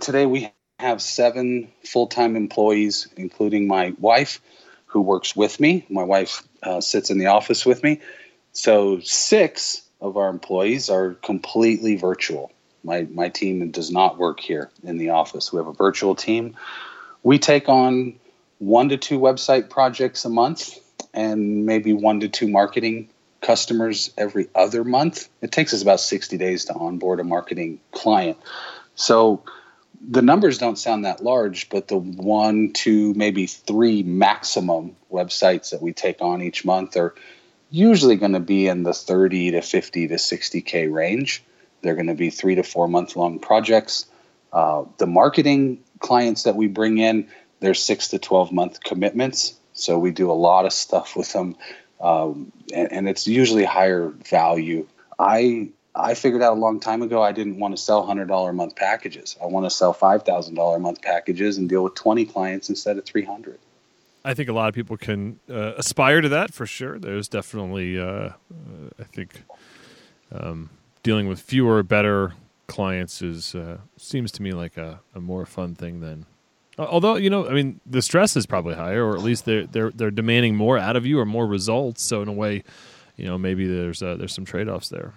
Today 0.00 0.26
we 0.26 0.52
have 0.78 1.02
seven 1.02 1.72
full 1.84 2.06
time 2.06 2.36
employees, 2.36 3.08
including 3.16 3.66
my 3.66 3.94
wife 3.98 4.40
who 4.86 5.00
works 5.00 5.34
with 5.34 5.58
me. 5.58 5.84
My 5.90 6.04
wife 6.04 6.46
uh, 6.62 6.80
sits 6.80 7.10
in 7.10 7.18
the 7.18 7.26
office 7.26 7.66
with 7.66 7.82
me. 7.82 8.00
So 8.52 9.00
six 9.00 9.82
of 10.00 10.16
our 10.16 10.28
employees 10.28 10.88
are 10.88 11.14
completely 11.14 11.96
virtual. 11.96 12.52
My 12.84 13.02
my 13.10 13.28
team 13.30 13.70
does 13.70 13.90
not 13.90 14.18
work 14.18 14.40
here 14.40 14.70
in 14.82 14.98
the 14.98 15.10
office. 15.10 15.52
We 15.52 15.58
have 15.58 15.66
a 15.66 15.72
virtual 15.72 16.14
team. 16.14 16.56
We 17.22 17.38
take 17.38 17.68
on 17.68 18.20
one 18.58 18.90
to 18.90 18.96
two 18.96 19.18
website 19.18 19.70
projects 19.70 20.24
a 20.24 20.28
month 20.28 20.78
and 21.12 21.66
maybe 21.66 21.92
one 21.92 22.20
to 22.20 22.28
two 22.28 22.48
marketing 22.48 23.08
customers 23.40 24.12
every 24.16 24.48
other 24.54 24.84
month. 24.84 25.28
It 25.42 25.52
takes 25.52 25.74
us 25.74 25.82
about 25.82 26.00
60 26.00 26.36
days 26.38 26.66
to 26.66 26.74
onboard 26.74 27.20
a 27.20 27.24
marketing 27.24 27.80
client. 27.92 28.38
So 28.94 29.42
the 30.06 30.22
numbers 30.22 30.58
don't 30.58 30.78
sound 30.78 31.04
that 31.04 31.22
large, 31.22 31.68
but 31.68 31.88
the 31.88 31.96
one, 31.96 32.72
two, 32.72 33.14
maybe 33.14 33.46
three 33.46 34.02
maximum 34.02 34.96
websites 35.12 35.70
that 35.70 35.82
we 35.82 35.92
take 35.92 36.20
on 36.20 36.42
each 36.42 36.64
month 36.64 36.96
are 36.96 37.14
usually 37.70 38.16
going 38.16 38.32
to 38.32 38.40
be 38.40 38.66
in 38.66 38.82
the 38.82 38.94
30 38.94 39.52
to 39.52 39.62
50 39.62 40.08
to 40.08 40.14
60K 40.14 40.92
range. 40.92 41.42
They're 41.84 41.94
going 41.94 42.08
to 42.08 42.14
be 42.14 42.30
three 42.30 42.56
to 42.56 42.64
four 42.64 42.88
month 42.88 43.14
long 43.14 43.38
projects. 43.38 44.06
Uh, 44.52 44.84
the 44.98 45.06
marketing 45.06 45.78
clients 46.00 46.42
that 46.44 46.56
we 46.56 46.66
bring 46.66 46.98
in, 46.98 47.28
they're 47.60 47.74
six 47.74 48.08
to 48.08 48.18
12 48.18 48.52
month 48.52 48.82
commitments. 48.82 49.54
So 49.74 49.98
we 49.98 50.10
do 50.10 50.30
a 50.30 50.34
lot 50.34 50.64
of 50.64 50.72
stuff 50.72 51.14
with 51.14 51.32
them. 51.32 51.56
Um, 52.00 52.50
and, 52.72 52.92
and 52.92 53.08
it's 53.08 53.26
usually 53.26 53.64
higher 53.64 54.08
value. 54.08 54.86
I 55.18 55.68
I 55.94 56.14
figured 56.14 56.42
out 56.42 56.54
a 56.54 56.60
long 56.60 56.80
time 56.80 57.02
ago 57.02 57.22
I 57.22 57.30
didn't 57.30 57.60
want 57.60 57.76
to 57.76 57.82
sell 57.82 58.04
hundred 58.04 58.26
dollar 58.26 58.50
a 58.50 58.54
month 58.54 58.74
packages. 58.74 59.36
I 59.40 59.46
want 59.46 59.66
to 59.66 59.70
sell 59.70 59.92
five 59.92 60.24
thousand 60.24 60.56
dollar 60.56 60.76
a 60.76 60.80
month 60.80 61.02
packages 61.02 61.56
and 61.56 61.68
deal 61.68 61.84
with 61.84 61.94
twenty 61.94 62.24
clients 62.24 62.68
instead 62.68 62.98
of 62.98 63.04
three 63.04 63.24
hundred. 63.24 63.58
I 64.24 64.34
think 64.34 64.48
a 64.48 64.52
lot 64.52 64.68
of 64.68 64.74
people 64.74 64.96
can 64.96 65.38
uh, 65.50 65.74
aspire 65.76 66.20
to 66.20 66.28
that 66.30 66.52
for 66.52 66.66
sure. 66.66 66.98
There's 66.98 67.28
definitely, 67.28 68.00
uh, 68.00 68.04
uh, 68.04 68.32
I 68.98 69.04
think, 69.04 69.42
um, 70.32 70.70
dealing 71.04 71.28
with 71.28 71.40
fewer, 71.40 71.84
better 71.84 72.32
clients 72.66 73.22
is 73.22 73.54
uh, 73.54 73.78
seems 73.96 74.32
to 74.32 74.42
me 74.42 74.50
like 74.50 74.76
a, 74.76 74.98
a 75.14 75.20
more 75.20 75.46
fun 75.46 75.76
thing 75.76 76.00
than. 76.00 76.26
Although 76.76 77.14
you 77.14 77.30
know, 77.30 77.46
I 77.46 77.52
mean, 77.52 77.80
the 77.86 78.02
stress 78.02 78.34
is 78.34 78.46
probably 78.46 78.74
higher, 78.74 79.04
or 79.04 79.14
at 79.14 79.22
least 79.22 79.44
they're 79.44 79.66
they're 79.66 79.90
they're 79.90 80.10
demanding 80.10 80.56
more 80.56 80.76
out 80.76 80.96
of 80.96 81.06
you 81.06 81.20
or 81.20 81.24
more 81.24 81.46
results. 81.46 82.02
So 82.02 82.20
in 82.20 82.26
a 82.26 82.32
way, 82.32 82.64
you 83.16 83.26
know, 83.26 83.38
maybe 83.38 83.68
there's 83.68 84.02
uh, 84.02 84.16
there's 84.16 84.34
some 84.34 84.44
trade 84.44 84.68
offs 84.68 84.88
there. 84.88 85.12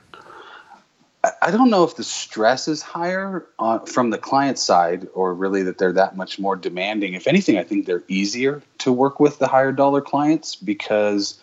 I 1.42 1.52
don't 1.52 1.70
know 1.70 1.84
if 1.84 1.96
the 1.96 2.04
stress 2.04 2.68
is 2.68 2.82
higher 2.82 3.46
uh, 3.60 3.80
from 3.80 4.12
the 4.12 4.18
client 4.18 4.60
side 4.60 5.08
or 5.14 5.34
really 5.34 5.64
that 5.64 5.78
they're 5.78 5.92
that 5.94 6.16
much 6.16 6.40
more 6.40 6.56
demanding. 6.56 7.16
If 7.16 7.28
anything, 7.28 7.58
I 7.58 7.64
think 7.64 7.86
they're 7.86 8.04
easier 8.08 8.62
to 8.80 8.94
work 8.94 9.20
with 9.20 9.40
the 9.40 9.48
higher 9.48 9.72
dollar 9.72 10.00
clients 10.00 10.56
because 10.56 11.40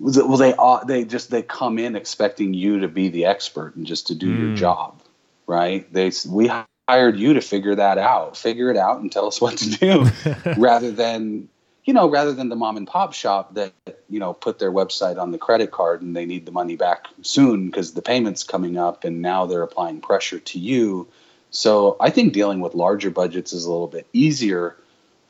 well 0.00 0.36
they 0.36 0.54
they 0.86 1.04
just 1.04 1.30
they 1.30 1.42
come 1.42 1.78
in 1.78 1.96
expecting 1.96 2.54
you 2.54 2.80
to 2.80 2.88
be 2.88 3.08
the 3.08 3.26
expert 3.26 3.76
and 3.76 3.86
just 3.86 4.08
to 4.08 4.14
do 4.14 4.34
mm. 4.34 4.38
your 4.40 4.56
job, 4.56 5.00
right? 5.46 5.90
They 5.92 6.12
we 6.28 6.50
hired 6.88 7.18
you 7.18 7.34
to 7.34 7.40
figure 7.40 7.74
that 7.76 7.98
out, 7.98 8.36
figure 8.36 8.70
it 8.70 8.76
out 8.76 9.00
and 9.00 9.10
tell 9.10 9.26
us 9.26 9.40
what 9.40 9.58
to 9.58 9.70
do 9.70 10.06
rather 10.56 10.90
than 10.90 11.48
you 11.84 11.92
know, 11.92 12.08
rather 12.08 12.32
than 12.32 12.48
the 12.48 12.56
mom 12.56 12.78
and 12.78 12.86
pop 12.86 13.12
shop 13.12 13.54
that 13.54 13.72
you 14.08 14.18
know 14.18 14.32
put 14.32 14.58
their 14.58 14.72
website 14.72 15.18
on 15.18 15.30
the 15.30 15.38
credit 15.38 15.70
card 15.70 16.02
and 16.02 16.16
they 16.16 16.24
need 16.24 16.46
the 16.46 16.52
money 16.52 16.76
back 16.76 17.08
soon 17.22 17.66
because 17.66 17.92
the 17.92 18.02
payment's 18.02 18.42
coming 18.42 18.78
up 18.78 19.04
and 19.04 19.20
now 19.20 19.46
they're 19.46 19.62
applying 19.62 20.00
pressure 20.00 20.38
to 20.38 20.58
you. 20.58 21.06
So 21.50 21.96
I 22.00 22.10
think 22.10 22.32
dealing 22.32 22.60
with 22.60 22.74
larger 22.74 23.10
budgets 23.10 23.52
is 23.52 23.64
a 23.64 23.70
little 23.70 23.86
bit 23.86 24.06
easier 24.12 24.76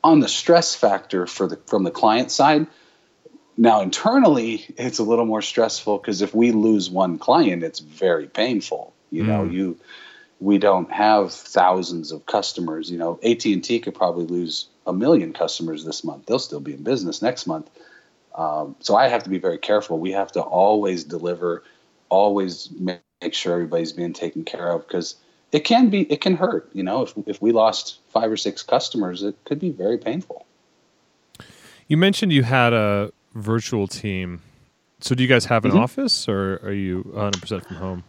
on 0.03 0.21
the 0.21 0.27
stress 0.27 0.75
factor 0.75 1.27
for 1.27 1.47
the 1.47 1.57
from 1.67 1.83
the 1.83 1.91
client 1.91 2.31
side. 2.31 2.67
Now 3.57 3.81
internally, 3.81 4.65
it's 4.77 4.99
a 4.99 5.03
little 5.03 5.25
more 5.25 5.41
stressful 5.41 5.99
because 5.99 6.21
if 6.21 6.35
we 6.35 6.51
lose 6.51 6.89
one 6.89 7.17
client, 7.17 7.63
it's 7.63 7.79
very 7.79 8.27
painful. 8.27 8.93
You 9.11 9.23
mm. 9.23 9.27
know, 9.27 9.43
you 9.43 9.77
we 10.41 10.57
don't 10.57 10.91
have 10.91 11.33
thousands 11.33 12.11
of 12.11 12.25
customers. 12.25 12.91
You 12.91 12.97
know, 12.97 13.19
AT 13.23 13.45
and 13.45 13.63
T 13.63 13.79
could 13.79 13.95
probably 13.95 14.25
lose 14.25 14.67
a 14.85 14.93
million 14.93 15.33
customers 15.33 15.85
this 15.85 16.03
month. 16.03 16.25
They'll 16.25 16.39
still 16.39 16.59
be 16.59 16.73
in 16.73 16.83
business 16.83 17.21
next 17.21 17.47
month. 17.47 17.69
Um, 18.35 18.75
so 18.81 18.95
I 18.95 19.07
have 19.07 19.23
to 19.23 19.29
be 19.29 19.37
very 19.37 19.57
careful. 19.57 19.97
We 19.97 20.11
have 20.11 20.31
to 20.33 20.41
always 20.41 21.05
deliver, 21.05 21.63
always 22.09 22.69
make 22.77 23.01
sure 23.33 23.53
everybody's 23.53 23.93
being 23.93 24.11
taken 24.11 24.43
care 24.43 24.71
of 24.71 24.85
because 24.85 25.15
it 25.53 25.61
can 25.61 25.89
be 25.89 26.01
it 26.01 26.19
can 26.19 26.35
hurt. 26.35 26.69
You 26.73 26.83
know, 26.83 27.03
if 27.03 27.13
if 27.27 27.41
we 27.41 27.53
lost 27.53 27.99
five 28.09 28.29
or 28.29 28.37
six 28.37 28.61
customers, 28.61 29.23
it 29.23 29.35
could 29.45 29.59
be 29.59 29.71
very 29.71 29.97
painful. 29.97 30.45
You 31.87 31.97
mentioned 31.97 32.33
you 32.33 32.43
had 32.43 32.73
a 32.73 33.11
virtual 33.35 33.87
team. 33.87 34.41
So 35.01 35.13
do 35.13 35.21
you 35.21 35.29
guys 35.29 35.45
have 35.45 35.65
an 35.65 35.71
mm-hmm. 35.71 35.81
office, 35.81 36.27
or 36.27 36.59
are 36.63 36.73
you 36.73 37.01
100 37.13 37.41
percent 37.41 37.67
from 37.67 37.77
home? 37.77 38.03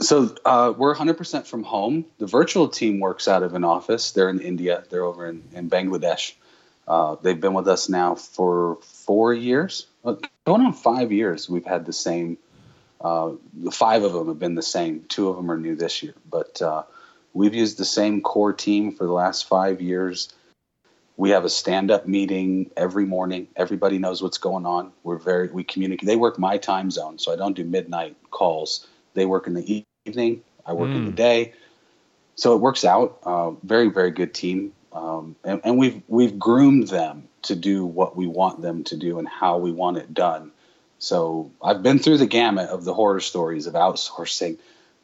So 0.00 0.34
uh, 0.44 0.72
we're 0.76 0.94
100% 0.94 1.46
from 1.46 1.64
home. 1.64 2.04
The 2.18 2.26
virtual 2.26 2.68
team 2.68 3.00
works 3.00 3.26
out 3.26 3.42
of 3.42 3.54
an 3.54 3.64
office. 3.64 4.12
They're 4.12 4.28
in 4.28 4.40
India. 4.40 4.84
They're 4.90 5.04
over 5.04 5.28
in, 5.28 5.42
in 5.52 5.68
Bangladesh. 5.68 6.34
Uh, 6.86 7.16
they've 7.20 7.40
been 7.40 7.52
with 7.52 7.66
us 7.66 7.88
now 7.88 8.14
for 8.14 8.78
four 8.82 9.34
years, 9.34 9.86
uh, 10.04 10.14
going 10.46 10.62
on 10.62 10.72
five 10.72 11.12
years. 11.12 11.50
We've 11.50 11.66
had 11.66 11.84
the 11.84 11.92
same. 11.92 12.38
Uh, 13.00 13.32
the 13.52 13.70
five 13.70 14.04
of 14.04 14.12
them 14.12 14.28
have 14.28 14.38
been 14.38 14.54
the 14.54 14.62
same. 14.62 15.04
Two 15.08 15.28
of 15.28 15.36
them 15.36 15.50
are 15.50 15.58
new 15.58 15.76
this 15.76 16.02
year, 16.02 16.14
but 16.28 16.62
uh, 16.62 16.84
we've 17.34 17.54
used 17.54 17.76
the 17.76 17.84
same 17.84 18.22
core 18.22 18.52
team 18.52 18.92
for 18.92 19.04
the 19.04 19.12
last 19.12 19.46
five 19.46 19.82
years. 19.82 20.32
We 21.18 21.30
have 21.30 21.44
a 21.44 21.50
stand-up 21.50 22.06
meeting 22.06 22.70
every 22.76 23.04
morning. 23.04 23.48
Everybody 23.56 23.98
knows 23.98 24.22
what's 24.22 24.38
going 24.38 24.64
on. 24.64 24.92
We're 25.02 25.18
very 25.18 25.48
we 25.48 25.64
communicate. 25.64 26.06
They 26.06 26.14
work 26.14 26.38
my 26.38 26.58
time 26.58 26.92
zone, 26.92 27.18
so 27.18 27.32
I 27.32 27.36
don't 27.36 27.56
do 27.56 27.64
midnight 27.64 28.16
calls. 28.30 28.86
They 29.14 29.26
work 29.26 29.48
in 29.48 29.54
the 29.54 29.84
evening. 30.06 30.42
I 30.64 30.74
work 30.74 30.90
mm. 30.90 30.94
in 30.94 31.04
the 31.06 31.10
hmm. 31.10 31.16
day. 31.16 31.54
So 32.36 32.54
it 32.54 32.58
works 32.58 32.84
out. 32.84 33.18
Uh, 33.24 33.50
very, 33.64 33.88
very 33.88 34.12
good 34.12 34.32
team. 34.32 34.72
Um, 34.92 35.34
and, 35.42 35.60
and, 35.64 35.76
we've 35.76 36.00
we've 36.06 36.38
groomed 36.38 36.86
them 36.86 37.28
to 37.42 37.56
do 37.56 37.84
what 37.84 38.16
we 38.16 38.28
want 38.28 38.62
them 38.62 38.84
to 38.84 38.96
do 38.96 39.18
and 39.18 39.26
how 39.26 39.58
we 39.58 39.72
want 39.72 39.96
it 39.96 40.14
done. 40.14 40.52
So 41.00 41.50
I've 41.60 41.82
been 41.82 41.98
through 41.98 42.18
the 42.18 42.26
gamut 42.26 42.70
of 42.70 42.84
the 42.84 42.94
horror 42.94 43.20
stories 43.20 43.66
of 43.66 43.74
outsourcing, 43.74 44.58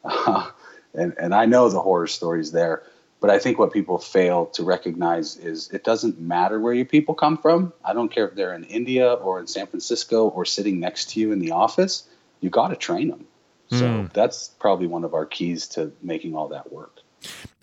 uh, 0.05 0.49
and 0.93 1.13
and 1.19 1.35
I 1.35 1.45
know 1.45 1.67
the 1.67 1.81
horror 1.81 2.07
stories 2.07 2.53
there. 2.53 2.83
But 3.25 3.33
I 3.33 3.39
think 3.39 3.57
what 3.57 3.73
people 3.73 3.97
fail 3.97 4.45
to 4.53 4.63
recognize 4.63 5.35
is 5.37 5.71
it 5.71 5.83
doesn't 5.83 6.19
matter 6.19 6.59
where 6.59 6.75
your 6.75 6.85
people 6.85 7.15
come 7.15 7.39
from. 7.39 7.73
I 7.83 7.91
don't 7.91 8.09
care 8.09 8.27
if 8.27 8.35
they're 8.35 8.53
in 8.53 8.65
India 8.65 9.13
or 9.13 9.39
in 9.39 9.47
San 9.47 9.65
Francisco 9.65 10.27
or 10.27 10.45
sitting 10.45 10.79
next 10.79 11.09
to 11.09 11.19
you 11.19 11.31
in 11.31 11.39
the 11.39 11.49
office. 11.49 12.07
You 12.41 12.51
got 12.51 12.67
to 12.67 12.75
train 12.75 13.07
them. 13.07 13.25
So 13.71 13.81
mm. 13.83 14.13
that's 14.13 14.49
probably 14.59 14.85
one 14.85 15.03
of 15.03 15.15
our 15.15 15.25
keys 15.25 15.67
to 15.69 15.91
making 16.03 16.35
all 16.35 16.49
that 16.49 16.71
work. 16.71 16.99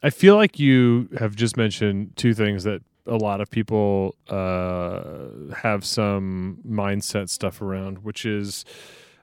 I 0.02 0.10
feel 0.10 0.34
like 0.34 0.58
you 0.58 1.08
have 1.16 1.36
just 1.36 1.56
mentioned 1.56 2.16
two 2.16 2.34
things 2.34 2.64
that 2.64 2.82
a 3.06 3.16
lot 3.16 3.40
of 3.40 3.48
people 3.48 4.16
uh, 4.28 5.54
have 5.58 5.84
some 5.84 6.58
mindset 6.68 7.28
stuff 7.28 7.62
around, 7.62 7.98
which 7.98 8.26
is 8.26 8.64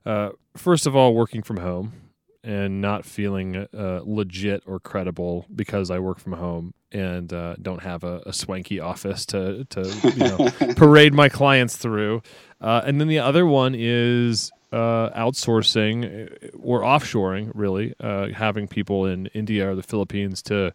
uh, 0.05 0.29
first 0.55 0.87
of 0.87 0.95
all, 0.95 1.13
working 1.13 1.41
from 1.41 1.57
home 1.57 2.08
and 2.43 2.81
not 2.81 3.05
feeling 3.05 3.67
uh, 3.73 4.01
legit 4.03 4.63
or 4.65 4.79
credible 4.79 5.45
because 5.53 5.91
I 5.91 5.99
work 5.99 6.19
from 6.19 6.33
home 6.33 6.73
and 6.91 7.31
uh, 7.31 7.55
don't 7.61 7.83
have 7.83 8.03
a, 8.03 8.21
a, 8.25 8.33
swanky 8.33 8.79
office 8.79 9.25
to 9.27 9.65
to 9.65 10.11
you 10.15 10.23
know, 10.23 10.73
parade 10.75 11.13
my 11.13 11.29
clients 11.29 11.75
through. 11.75 12.21
Uh, 12.61 12.81
and 12.85 12.99
then 12.99 13.07
the 13.07 13.19
other 13.19 13.45
one 13.45 13.75
is 13.77 14.51
uh, 14.71 15.09
outsourcing 15.11 16.27
uh, 16.27 16.57
or 16.61 16.81
offshoring, 16.81 17.51
really, 17.55 17.95
uh, 17.99 18.27
having 18.27 18.67
people 18.67 19.05
in 19.05 19.25
India 19.27 19.69
or 19.69 19.75
the 19.75 19.83
Philippines 19.83 20.43
to 20.43 20.71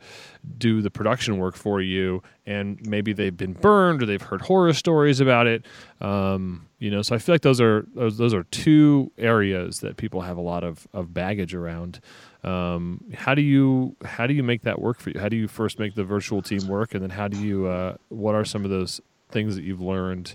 do 0.58 0.82
the 0.82 0.90
production 0.90 1.38
work 1.38 1.54
for 1.54 1.80
you, 1.80 2.22
and 2.44 2.84
maybe 2.86 3.12
they've 3.12 3.36
been 3.36 3.52
burned 3.52 4.02
or 4.02 4.06
they've 4.06 4.20
heard 4.20 4.42
horror 4.42 4.72
stories 4.72 5.20
about 5.20 5.46
it. 5.46 5.64
Um, 6.00 6.66
you 6.80 6.90
know, 6.90 7.02
so 7.02 7.14
I 7.14 7.18
feel 7.18 7.34
like 7.34 7.42
those 7.42 7.60
are 7.60 7.86
those, 7.94 8.18
those, 8.18 8.34
are 8.34 8.44
two 8.44 9.12
areas 9.16 9.80
that 9.80 9.96
people 9.96 10.22
have 10.22 10.36
a 10.36 10.42
lot 10.42 10.64
of, 10.64 10.88
of 10.92 11.14
baggage 11.14 11.54
around. 11.54 12.00
Um, 12.42 13.04
how 13.14 13.34
do 13.34 13.42
you 13.42 13.96
how 14.04 14.26
do 14.26 14.34
you 14.34 14.42
make 14.42 14.62
that 14.62 14.80
work 14.80 14.98
for 14.98 15.10
you? 15.10 15.20
How 15.20 15.28
do 15.28 15.36
you 15.36 15.46
first 15.46 15.78
make 15.78 15.94
the 15.94 16.04
virtual 16.04 16.42
team 16.42 16.66
work, 16.66 16.94
and 16.94 17.02
then 17.02 17.10
how 17.10 17.28
do 17.28 17.38
you 17.38 17.66
uh, 17.66 17.96
what 18.08 18.34
are 18.34 18.44
some 18.44 18.64
of 18.64 18.70
those 18.70 19.00
things 19.30 19.54
that 19.54 19.62
you've 19.62 19.80
learned? 19.80 20.34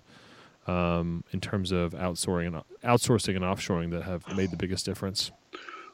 Um, 0.70 1.24
in 1.32 1.42
terms 1.42 1.72
of 1.72 1.94
outsourcing 1.94 2.48
and 2.48 2.64
outsourcing 2.84 3.36
and 3.36 3.46
offshoring 3.46 3.92
that 3.92 4.04
have 4.04 4.36
made 4.36 4.52
the 4.52 4.58
biggest 4.58 4.86
difference? 4.86 5.32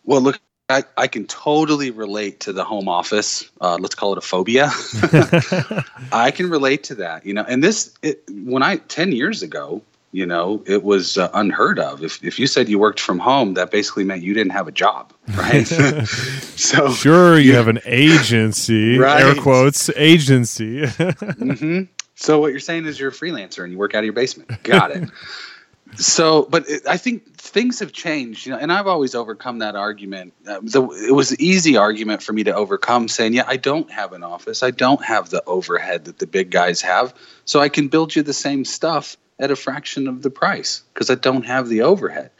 Well, 0.04 0.22
look, 0.22 0.40
I, 0.70 0.84
I 0.98 1.08
can 1.08 1.26
totally 1.28 1.92
relate 1.92 2.42
to 2.42 2.54
the 2.54 2.64
home 2.64 2.90
office. 2.90 3.50
Uh, 3.62 3.78
let's 3.80 3.96
call 3.96 4.12
it 4.14 4.18
a 4.18 4.22
phobia. 4.22 4.66
I 6.12 6.32
can 6.32 6.50
relate 6.50 6.84
to 6.86 6.96
that, 6.96 7.26
you 7.26 7.34
know. 7.34 7.46
And 7.48 7.64
this, 7.64 7.94
it, 8.02 8.24
when 8.30 8.64
I 8.64 8.78
ten 8.78 9.12
years 9.12 9.44
ago, 9.44 9.82
you 10.12 10.26
know, 10.26 10.64
it 10.66 10.84
was 10.84 11.18
uh, 11.18 11.30
unheard 11.34 11.78
of. 11.78 12.04
If 12.04 12.24
if 12.24 12.40
you 12.40 12.48
said 12.48 12.68
you 12.68 12.80
worked 12.80 13.00
from 13.00 13.20
home, 13.20 13.54
that 13.56 13.70
basically 13.70 14.06
meant 14.06 14.24
you 14.24 14.34
didn't 14.34 14.54
have 14.54 14.68
a 14.68 14.72
job, 14.72 15.14
right? 15.36 15.68
so 15.68 16.92
sure, 16.92 17.38
you 17.38 17.52
yeah. 17.52 17.58
have 17.58 17.68
an 17.68 17.80
agency, 17.86 18.98
right. 18.98 19.24
air 19.24 19.36
quotes 19.36 19.90
agency. 19.96 20.82
mm-hmm. 20.82 21.84
So 22.16 22.40
what 22.40 22.52
you're 22.52 22.60
saying 22.60 22.86
is 22.86 23.00
you're 23.00 23.10
a 23.10 23.14
freelancer 23.14 23.64
and 23.64 23.72
you 23.72 23.78
work 23.78 23.94
out 23.94 24.00
of 24.00 24.06
your 24.06 24.14
basement. 24.14 24.64
Got 24.64 24.92
it. 24.92 25.10
so, 25.96 26.44
but 26.44 26.68
it, 26.70 26.88
I 26.88 26.98
think 26.98 27.36
things 27.36 27.80
have 27.80 27.92
changed, 27.92 28.46
you 28.46 28.54
know, 28.54 28.58
and 28.58 28.72
I've 28.72 28.88
always 28.88 29.16
overcome 29.16 29.60
that 29.60 29.76
argument. 29.76 30.34
Uh, 30.48 30.60
the, 30.64 30.84
it 31.08 31.14
was 31.14 31.32
an 31.32 31.38
easy 31.40 31.78
argument 31.78 32.24
for 32.24 32.32
me 32.32 32.44
to 32.46 32.56
overcome 32.56 33.10
saying, 33.10 33.34
yeah, 33.34 33.44
I 33.46 33.58
don't 33.58 33.92
have 33.92 34.14
an 34.14 34.24
office. 34.24 34.64
I 34.64 34.72
don't 34.72 35.04
have 35.04 35.30
the 35.30 35.44
overhead 35.46 36.06
that 36.06 36.20
the 36.20 36.28
big 36.28 36.52
guys 36.52 36.82
have. 36.82 37.14
So 37.44 37.60
I 37.60 37.70
can 37.70 37.90
build 37.90 38.16
you 38.16 38.24
the 38.24 38.34
same 38.34 38.64
stuff 38.64 39.18
at 39.38 39.52
a 39.52 39.56
fraction 39.56 40.08
of 40.08 40.22
the 40.22 40.30
price 40.30 40.84
because 40.94 41.10
I 41.10 41.16
don't 41.16 41.46
have 41.46 41.68
the 41.68 41.82
overhead. 41.82 42.32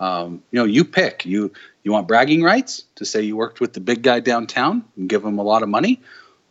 Um, 0.00 0.42
you 0.50 0.58
know, 0.58 0.64
you 0.64 0.84
pick. 0.84 1.24
You 1.24 1.52
you 1.82 1.92
want 1.92 2.08
bragging 2.08 2.42
rights 2.42 2.84
to 2.96 3.04
say 3.04 3.22
you 3.22 3.36
worked 3.36 3.60
with 3.60 3.72
the 3.74 3.80
big 3.80 4.02
guy 4.02 4.20
downtown 4.20 4.84
and 4.96 5.08
give 5.08 5.24
him 5.24 5.38
a 5.38 5.42
lot 5.42 5.62
of 5.62 5.68
money, 5.68 6.00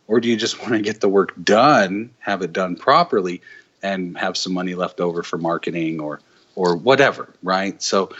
or 0.06 0.20
do 0.20 0.28
you 0.28 0.36
just 0.36 0.60
want 0.62 0.72
to 0.72 0.82
get 0.82 1.00
the 1.00 1.08
work 1.08 1.32
done, 1.42 2.10
have 2.20 2.42
it 2.42 2.52
done 2.52 2.76
properly, 2.76 3.42
and 3.82 4.16
have 4.16 4.36
some 4.36 4.54
money 4.54 4.74
left 4.74 5.00
over 5.00 5.22
for 5.22 5.38
marketing 5.38 6.00
or 6.00 6.20
or 6.56 6.76
whatever, 6.76 7.34
right? 7.42 7.82
So 7.82 8.10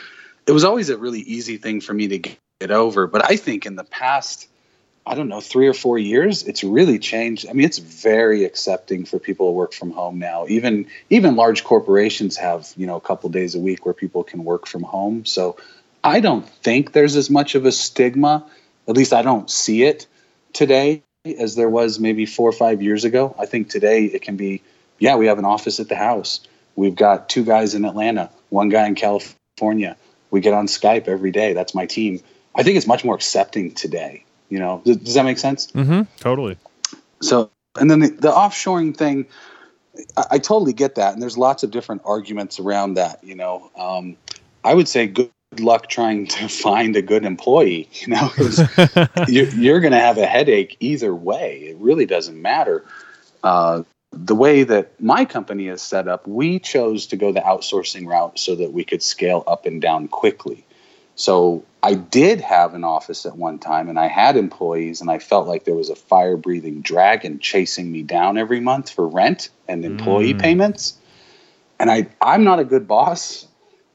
it 0.46 0.52
was 0.52 0.64
always 0.64 0.90
a 0.90 0.98
really 0.98 1.20
easy 1.20 1.56
thing 1.56 1.80
for 1.80 1.94
me 1.94 2.08
to 2.08 2.18
get 2.18 2.70
over. 2.70 3.06
But 3.06 3.24
I 3.30 3.36
think 3.36 3.64
in 3.64 3.76
the 3.76 3.84
past, 3.84 4.48
I 5.06 5.14
don't 5.14 5.28
know, 5.28 5.40
three 5.40 5.68
or 5.68 5.72
four 5.72 5.98
years, 5.98 6.42
it's 6.42 6.64
really 6.64 6.98
changed. 6.98 7.46
I 7.48 7.52
mean, 7.52 7.64
it's 7.64 7.78
very 7.78 8.44
accepting 8.44 9.04
for 9.04 9.18
people 9.18 9.48
to 9.48 9.52
work 9.52 9.72
from 9.72 9.92
home 9.92 10.18
now. 10.18 10.46
Even 10.48 10.86
even 11.10 11.36
large 11.36 11.64
corporations 11.64 12.36
have 12.36 12.72
you 12.76 12.86
know 12.86 12.96
a 12.96 13.00
couple 13.00 13.30
days 13.30 13.54
a 13.54 13.60
week 13.60 13.86
where 13.86 13.94
people 13.94 14.24
can 14.24 14.44
work 14.44 14.66
from 14.66 14.82
home. 14.82 15.24
So 15.24 15.56
I 16.02 16.20
don't 16.20 16.46
think 16.46 16.92
there's 16.92 17.16
as 17.16 17.30
much 17.30 17.54
of 17.54 17.64
a 17.64 17.72
stigma. 17.72 18.46
At 18.86 18.96
least 18.96 19.14
I 19.14 19.22
don't 19.22 19.50
see 19.50 19.84
it 19.84 20.06
today 20.52 21.02
as 21.24 21.54
there 21.54 21.70
was 21.70 21.98
maybe 21.98 22.26
four 22.26 22.48
or 22.48 22.52
five 22.52 22.82
years 22.82 23.04
ago. 23.04 23.34
I 23.38 23.46
think 23.46 23.70
today 23.70 24.04
it 24.04 24.22
can 24.22 24.36
be, 24.36 24.62
yeah, 24.98 25.16
we 25.16 25.26
have 25.26 25.38
an 25.38 25.44
office 25.44 25.80
at 25.80 25.88
the 25.88 25.96
house. 25.96 26.40
We've 26.76 26.94
got 26.94 27.28
two 27.28 27.44
guys 27.44 27.74
in 27.74 27.84
Atlanta, 27.84 28.30
one 28.50 28.68
guy 28.68 28.86
in 28.86 28.94
California. 28.94 29.96
We 30.30 30.40
get 30.40 30.52
on 30.52 30.66
Skype 30.66 31.08
every 31.08 31.30
day. 31.30 31.52
That's 31.54 31.74
my 31.74 31.86
team. 31.86 32.20
I 32.54 32.62
think 32.62 32.76
it's 32.76 32.86
much 32.86 33.04
more 33.04 33.14
accepting 33.14 33.72
today. 33.72 34.24
You 34.50 34.58
know, 34.58 34.82
does, 34.84 34.98
does 34.98 35.14
that 35.14 35.24
make 35.24 35.38
sense? 35.38 35.68
Mm-hmm. 35.72 36.02
Totally. 36.18 36.58
So, 37.22 37.50
and 37.80 37.90
then 37.90 38.00
the, 38.00 38.08
the 38.08 38.30
offshoring 38.30 38.94
thing, 38.94 39.26
I, 40.16 40.24
I, 40.32 40.38
totally 40.38 40.74
get 40.74 40.96
that. 40.96 41.14
And 41.14 41.22
there's 41.22 41.38
lots 41.38 41.62
of 41.62 41.70
different 41.70 42.02
arguments 42.04 42.60
around 42.60 42.94
that. 42.94 43.24
You 43.24 43.34
know, 43.34 43.70
um, 43.76 44.16
I 44.62 44.74
would 44.74 44.88
say 44.88 45.06
good 45.06 45.30
luck 45.60 45.88
trying 45.88 46.26
to 46.26 46.48
find 46.64 46.96
a 46.96 47.02
good 47.02 47.24
employee. 47.24 47.88
You 48.04 48.08
know, 48.08 48.30
you're, 49.28 49.48
you're 49.48 49.80
going 49.80 49.92
to 49.92 49.98
have 49.98 50.18
a 50.18 50.26
headache 50.26 50.76
either 50.80 51.14
way. 51.14 51.60
It 51.70 51.76
really 51.78 52.04
doesn't 52.04 52.40
matter. 52.40 52.84
Uh, 53.42 53.82
the 54.12 54.34
way 54.34 54.62
that 54.62 55.00
my 55.00 55.24
company 55.24 55.68
is 55.68 55.80
set 55.80 56.06
up, 56.06 56.26
we 56.26 56.58
chose 56.58 57.06
to 57.06 57.16
go 57.16 57.32
the 57.32 57.40
outsourcing 57.40 58.06
route 58.06 58.38
so 58.38 58.54
that 58.56 58.72
we 58.72 58.84
could 58.84 59.02
scale 59.02 59.42
up 59.46 59.64
and 59.64 59.80
down 59.80 60.08
quickly. 60.08 60.64
So 61.16 61.64
I 61.82 61.94
did 61.94 62.40
have 62.40 62.74
an 62.74 62.84
office 62.84 63.24
at 63.26 63.36
one 63.36 63.58
time 63.58 63.88
and 63.88 63.98
I 63.98 64.08
had 64.08 64.36
employees, 64.36 65.00
and 65.00 65.10
I 65.10 65.18
felt 65.18 65.46
like 65.46 65.64
there 65.64 65.74
was 65.74 65.90
a 65.90 65.96
fire 65.96 66.36
breathing 66.36 66.80
dragon 66.80 67.38
chasing 67.38 67.90
me 67.92 68.02
down 68.02 68.38
every 68.38 68.60
month 68.60 68.90
for 68.90 69.06
rent 69.06 69.50
and 69.68 69.84
employee 69.84 70.34
mm. 70.34 70.40
payments. 70.40 70.96
And 71.78 71.90
I, 71.90 72.08
I'm 72.20 72.44
not 72.44 72.58
a 72.58 72.64
good 72.64 72.86
boss. 72.88 73.46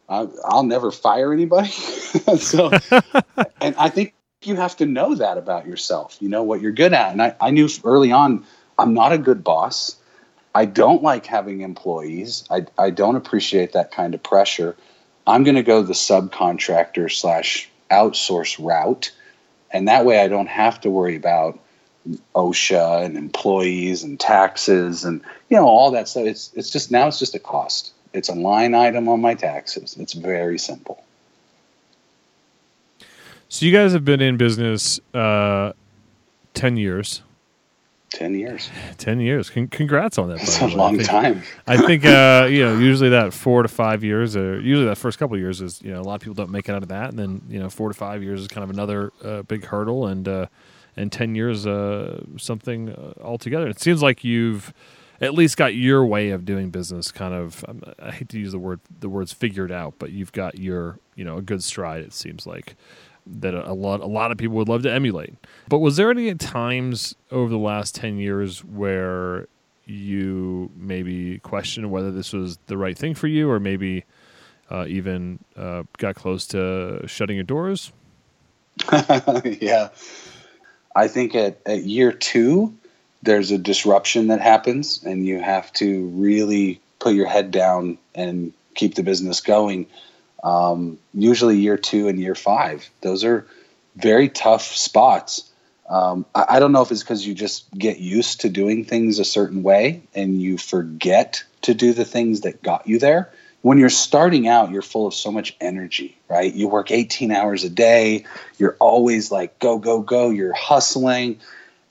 I'll 0.10 0.63
never 0.63 0.92
fire 0.92 1.32
anybody. 1.32 1.70
so, 2.38 2.72
and 3.62 3.75
I 3.78 3.89
think 3.89 4.13
you 4.44 4.56
have 4.56 4.78
to 4.78 4.86
know 4.86 5.16
that 5.16 5.38
about 5.38 5.68
yourself. 5.68 6.18
You 6.20 6.30
know 6.30 6.44
what 6.44 6.62
you're 6.62 6.72
good 6.72 6.94
at. 6.94 7.12
And 7.12 7.22
I, 7.22 7.36
I 7.39 7.51
knew 7.51 7.70
early 7.84 8.12
on, 8.12 8.46
I'm 8.78 8.94
not 8.94 9.12
a 9.12 9.18
good 9.18 9.44
boss. 9.44 9.96
I 10.56 10.66
don't 10.66 11.04
like 11.04 11.25
having 11.25 11.62
employees. 11.62 12.44
I, 12.50 12.66
I 12.78 12.89
don't 12.89 13.16
appreciate 13.16 13.74
that 13.74 13.92
kind 13.92 14.13
of 14.16 14.24
pressure. 14.24 14.75
I'm 15.28 15.44
going 15.44 15.56
to 15.56 15.63
go 15.63 15.84
the 15.84 15.94
subcontractor 15.94 17.12
slash 17.12 17.70
outsource 17.92 18.58
route. 18.63 19.12
And 19.72 19.88
that 19.88 20.06
way 20.06 20.20
I 20.22 20.28
don't 20.28 20.48
have 20.48 20.82
to 20.82 20.89
worry 20.89 21.16
about 21.16 21.60
OSHA 22.34 23.06
and 23.06 23.16
employees 23.16 24.04
and 24.04 24.20
taxes 24.20 25.04
and, 25.04 25.22
you 25.50 25.58
know, 25.58 25.68
all 25.68 25.92
that 25.92 26.08
stuff. 26.08 26.25
It's, 26.25 26.51
it's 26.56 26.72
just 26.72 26.89
now 26.89 27.08
it's 27.08 27.20
just 27.20 27.36
a 27.36 27.39
cost. 27.39 27.94
It's 28.13 28.30
a 28.30 28.34
line 28.34 28.74
item 28.74 29.08
on 29.08 29.22
my 29.22 29.36
taxes. 29.36 29.96
It's 30.00 30.13
very 30.13 30.58
simple. 30.58 31.04
So 33.48 33.66
you 33.66 33.72
guys 33.72 33.94
have 33.94 34.06
been 34.06 34.22
in 34.22 34.38
business 34.38 35.00
uh, 35.13 35.74
10 36.54 36.78
years. 36.78 37.22
10 38.12 38.34
years. 38.34 38.70
10 38.98 39.20
years. 39.20 39.50
Con- 39.50 39.68
congrats 39.68 40.18
on 40.18 40.30
that 40.30 40.39
that's 40.39 40.60
a 40.62 40.68
long 40.68 40.96
I 40.96 40.98
think, 40.98 41.10
time. 41.10 41.44
I 41.68 41.78
think 41.78 42.06
uh, 42.06 42.48
you 42.51 42.66
know 42.66 42.78
usually 42.80 43.10
that 43.10 43.34
four 43.34 43.62
to 43.62 43.70
five 43.70 44.04
years 44.04 44.36
or 44.36 44.60
usually 44.60 44.88
that 44.88 44.98
first 44.98 45.20
couple 45.20 45.36
of 45.36 45.42
years 45.42 45.62
is 45.62 45.80
you 45.84 45.92
know 45.92 46.01
a 46.01 46.04
lot 46.04 46.16
of 46.16 46.22
people 46.22 46.34
don't 46.34 46.50
make 46.50 46.68
it 46.68 46.72
out 46.74 46.82
of 46.82 46.89
that. 46.89 47.10
And 47.12 47.20
then 47.20 47.42
you 47.50 47.60
know 47.60 47.70
four 47.70 47.89
to 47.89 47.94
five 47.94 48.24
years 48.24 48.42
is 48.42 48.48
kind 48.48 48.63
of 48.63 48.72
another 48.72 49.12
uh, 49.24 49.44
big 49.44 49.66
hurdle. 49.66 50.08
And 50.08 50.28
uh, 50.28 50.48
and 51.00 51.12
10 51.12 51.34
years 51.34 51.66
uh, 51.66 52.22
something 52.38 52.89
uh, 52.89 53.13
altogether. 53.24 53.68
It 53.68 53.80
seems 53.80 54.04
like 54.04 54.24
you've 54.24 54.74
at 55.21 55.33
least 55.33 55.57
got 55.57 55.75
your 55.75 56.05
way 56.05 56.29
of 56.29 56.45
doing 56.45 56.69
business 56.69 57.11
kind 57.11 57.33
of 57.33 57.63
um, 57.67 57.81
i 57.99 58.11
hate 58.11 58.29
to 58.29 58.39
use 58.39 58.51
the 58.51 58.59
word 58.59 58.79
the 58.99 59.09
words 59.09 59.33
figured 59.33 59.71
out 59.71 59.93
but 59.99 60.11
you've 60.11 60.31
got 60.31 60.57
your 60.57 60.99
you 61.15 61.23
know 61.23 61.38
a 61.38 61.41
good 61.41 61.63
stride 61.63 62.01
it 62.01 62.13
seems 62.13 62.47
like 62.47 62.75
that 63.29 63.53
a 63.53 63.73
lot 63.73 63.99
a 64.01 64.05
lot 64.05 64.31
of 64.31 64.38
people 64.38 64.55
would 64.57 64.69
love 64.69 64.83
to 64.83 64.91
emulate. 64.91 65.35
But 65.67 65.79
was 65.79 65.97
there 65.97 66.09
any 66.09 66.33
times 66.35 67.15
over 67.31 67.49
the 67.49 67.57
last 67.57 67.95
10 67.95 68.17
years 68.17 68.63
where 68.63 69.47
you 69.85 70.71
maybe 70.75 71.39
questioned 71.39 71.91
whether 71.91 72.11
this 72.11 72.33
was 72.33 72.57
the 72.67 72.77
right 72.77 72.97
thing 72.97 73.15
for 73.15 73.27
you 73.27 73.49
or 73.49 73.59
maybe 73.59 74.05
uh, 74.69 74.85
even 74.88 75.39
uh, 75.55 75.83
got 75.97 76.15
close 76.15 76.45
to 76.47 77.03
shutting 77.07 77.35
your 77.35 77.43
doors? 77.43 77.91
yeah. 79.62 79.89
I 80.95 81.08
think 81.08 81.36
at, 81.36 81.60
at 81.65 81.84
year 81.84 82.12
two, 82.12 82.77
there's 83.21 83.51
a 83.51 83.58
disruption 83.58 84.27
that 84.27 84.41
happens, 84.41 85.03
and 85.03 85.25
you 85.25 85.41
have 85.41 85.71
to 85.73 86.08
really 86.08 86.79
put 86.99 87.13
your 87.13 87.27
head 87.27 87.51
down 87.51 87.97
and 88.15 88.53
keep 88.75 88.95
the 88.95 89.03
business 89.03 89.41
going 89.41 89.88
um, 90.43 90.97
usually 91.13 91.58
year 91.58 91.77
two 91.77 92.08
and 92.08 92.19
year 92.19 92.36
five. 92.36 92.89
Those 93.01 93.23
are 93.23 93.45
very 93.95 94.29
tough 94.29 94.63
spots. 94.63 95.51
Um, 95.89 96.25
I, 96.36 96.45
I, 96.49 96.60
don't 96.60 96.71
know 96.71 96.82
if 96.82 96.91
it's 96.91 97.01
because 97.01 97.25
you 97.25 97.34
just 97.34 97.69
get 97.77 97.99
used 97.99 98.41
to 98.41 98.49
doing 98.49 98.86
things 98.86 99.17
a 99.17 99.25
certain 99.25 99.63
way 99.63 100.01
and 100.13 100.39
you 100.39 100.58
forget 100.58 101.43
to 101.63 101.73
do 101.73 101.93
the 101.93 102.05
things 102.05 102.41
that 102.41 102.62
got 102.62 102.88
you 102.88 102.99
there. 102.99 103.32
When 103.62 103.79
you're 103.79 103.89
starting 103.89 104.47
out, 104.47 104.71
you're 104.71 104.84
full 104.84 105.08
of 105.08 105.13
so 105.13 105.32
much 105.32 105.55
energy, 105.60 106.15
right? 106.29 106.53
You 106.53 106.69
work 106.69 106.91
18 106.91 107.32
hours 107.32 107.63
a 107.63 107.69
day. 107.69 108.23
You're 108.58 108.77
always 108.79 109.32
like, 109.32 109.58
go, 109.60 109.79
go, 109.79 109.99
go. 109.99 110.29
You're 110.29 110.53
hustling. 110.53 111.39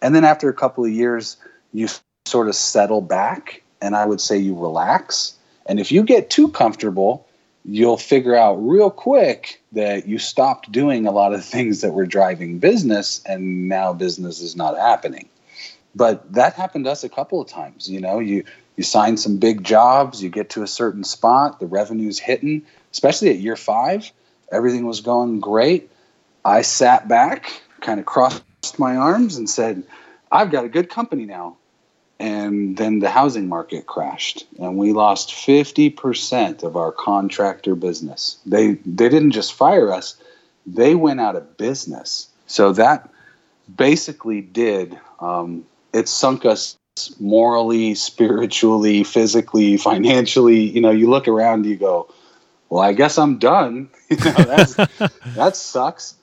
And 0.01 0.15
then 0.15 0.25
after 0.25 0.49
a 0.49 0.55
couple 0.55 0.85
of 0.85 0.91
years, 0.91 1.37
you 1.73 1.89
sort 2.27 2.49
of 2.49 2.55
settle 2.55 3.01
back 3.01 3.63
and 3.81 3.97
I 3.97 4.07
would 4.07 4.21
say 4.21 4.39
you 4.39 4.55
relax. 4.55 5.35
And 5.67 5.79
if 5.79 5.93
you 5.93 6.03
get 6.03 6.31
too 6.31 6.49
comfortable, 6.49 7.27
you'll 7.65 7.99
figure 7.99 8.35
out 8.35 8.55
real 8.55 8.91
quick 8.91 9.61
that 9.73 10.09
you 10.09 10.19
stopped 10.19 10.73
doing 10.73 11.07
a 11.07 11.11
lot 11.11 11.35
of 11.35 11.45
things 11.55 11.83
that 11.83 11.93
were 11.93 12.07
driving 12.07 12.59
business 12.59 13.23
and 13.27 13.69
now 13.69 13.93
business 13.93 14.41
is 14.41 14.57
not 14.57 14.77
happening 14.77 15.29
but 15.95 16.33
that 16.33 16.55
happened 16.55 16.85
to 16.85 16.91
us 16.91 17.05
a 17.05 17.09
couple 17.09 17.41
of 17.41 17.49
times 17.49 17.89
you 17.89 18.01
know 18.01 18.19
you 18.19 18.45
you 18.77 18.85
sign 18.85 19.17
some 19.17 19.37
big 19.39 19.65
jobs 19.65 20.23
you 20.23 20.31
get 20.31 20.51
to 20.51 20.63
a 20.63 20.67
certain 20.67 21.05
spot 21.05 21.61
the 21.61 21.67
revenue's 21.67 22.19
hitting 22.19 22.63
especially 22.93 23.29
at 23.31 23.39
year 23.39 23.57
five 23.57 24.11
everything 24.53 24.87
was 24.87 25.01
going 25.01 25.41
great 25.41 25.91
i 26.45 26.63
sat 26.63 27.09
back 27.09 27.61
kind 27.81 28.01
of 28.01 28.07
crossed 28.07 28.43
my 28.77 28.97
arms 28.97 29.37
and 29.37 29.49
said 29.49 29.85
i've 30.33 30.51
got 30.51 30.65
a 30.65 30.69
good 30.69 30.91
company 30.91 31.25
now. 31.25 31.57
And 32.21 32.77
then 32.77 32.99
the 32.99 33.11
housing 33.11 33.49
market 33.49 33.87
crashed 33.87 34.45
and 34.59 34.77
we 34.77 34.93
lost 34.93 35.31
50% 35.31 36.65
of 36.65 36.77
our 36.77 36.91
contractor 36.91 37.77
business. 37.77 38.39
They 38.45 38.73
they 38.85 39.09
didn't 39.09 39.31
just 39.31 39.55
fire 39.55 39.93
us 39.93 40.17
they 40.75 40.95
went 40.95 41.21
out 41.21 41.37
of 41.37 41.57
business. 41.57 42.29
So 42.47 42.73
that 42.73 43.09
basically 43.75 44.41
did 44.41 44.99
um, 45.21 45.65
it 45.93 46.09
sunk 46.09 46.45
us 46.45 46.77
morally 47.19 47.95
spiritually 47.95 49.05
physically 49.05 49.77
financially. 49.77 50.61
You 50.61 50.81
know 50.81 50.91
you 50.91 51.09
look 51.09 51.29
around 51.29 51.65
you 51.65 51.77
go 51.77 52.13
well 52.69 52.83
i 52.83 52.93
guess 52.93 53.19
i'm 53.19 53.39
done. 53.39 53.91
You 54.11 54.17
know 54.17 54.45
that 55.35 55.55
sucks. 55.55 56.15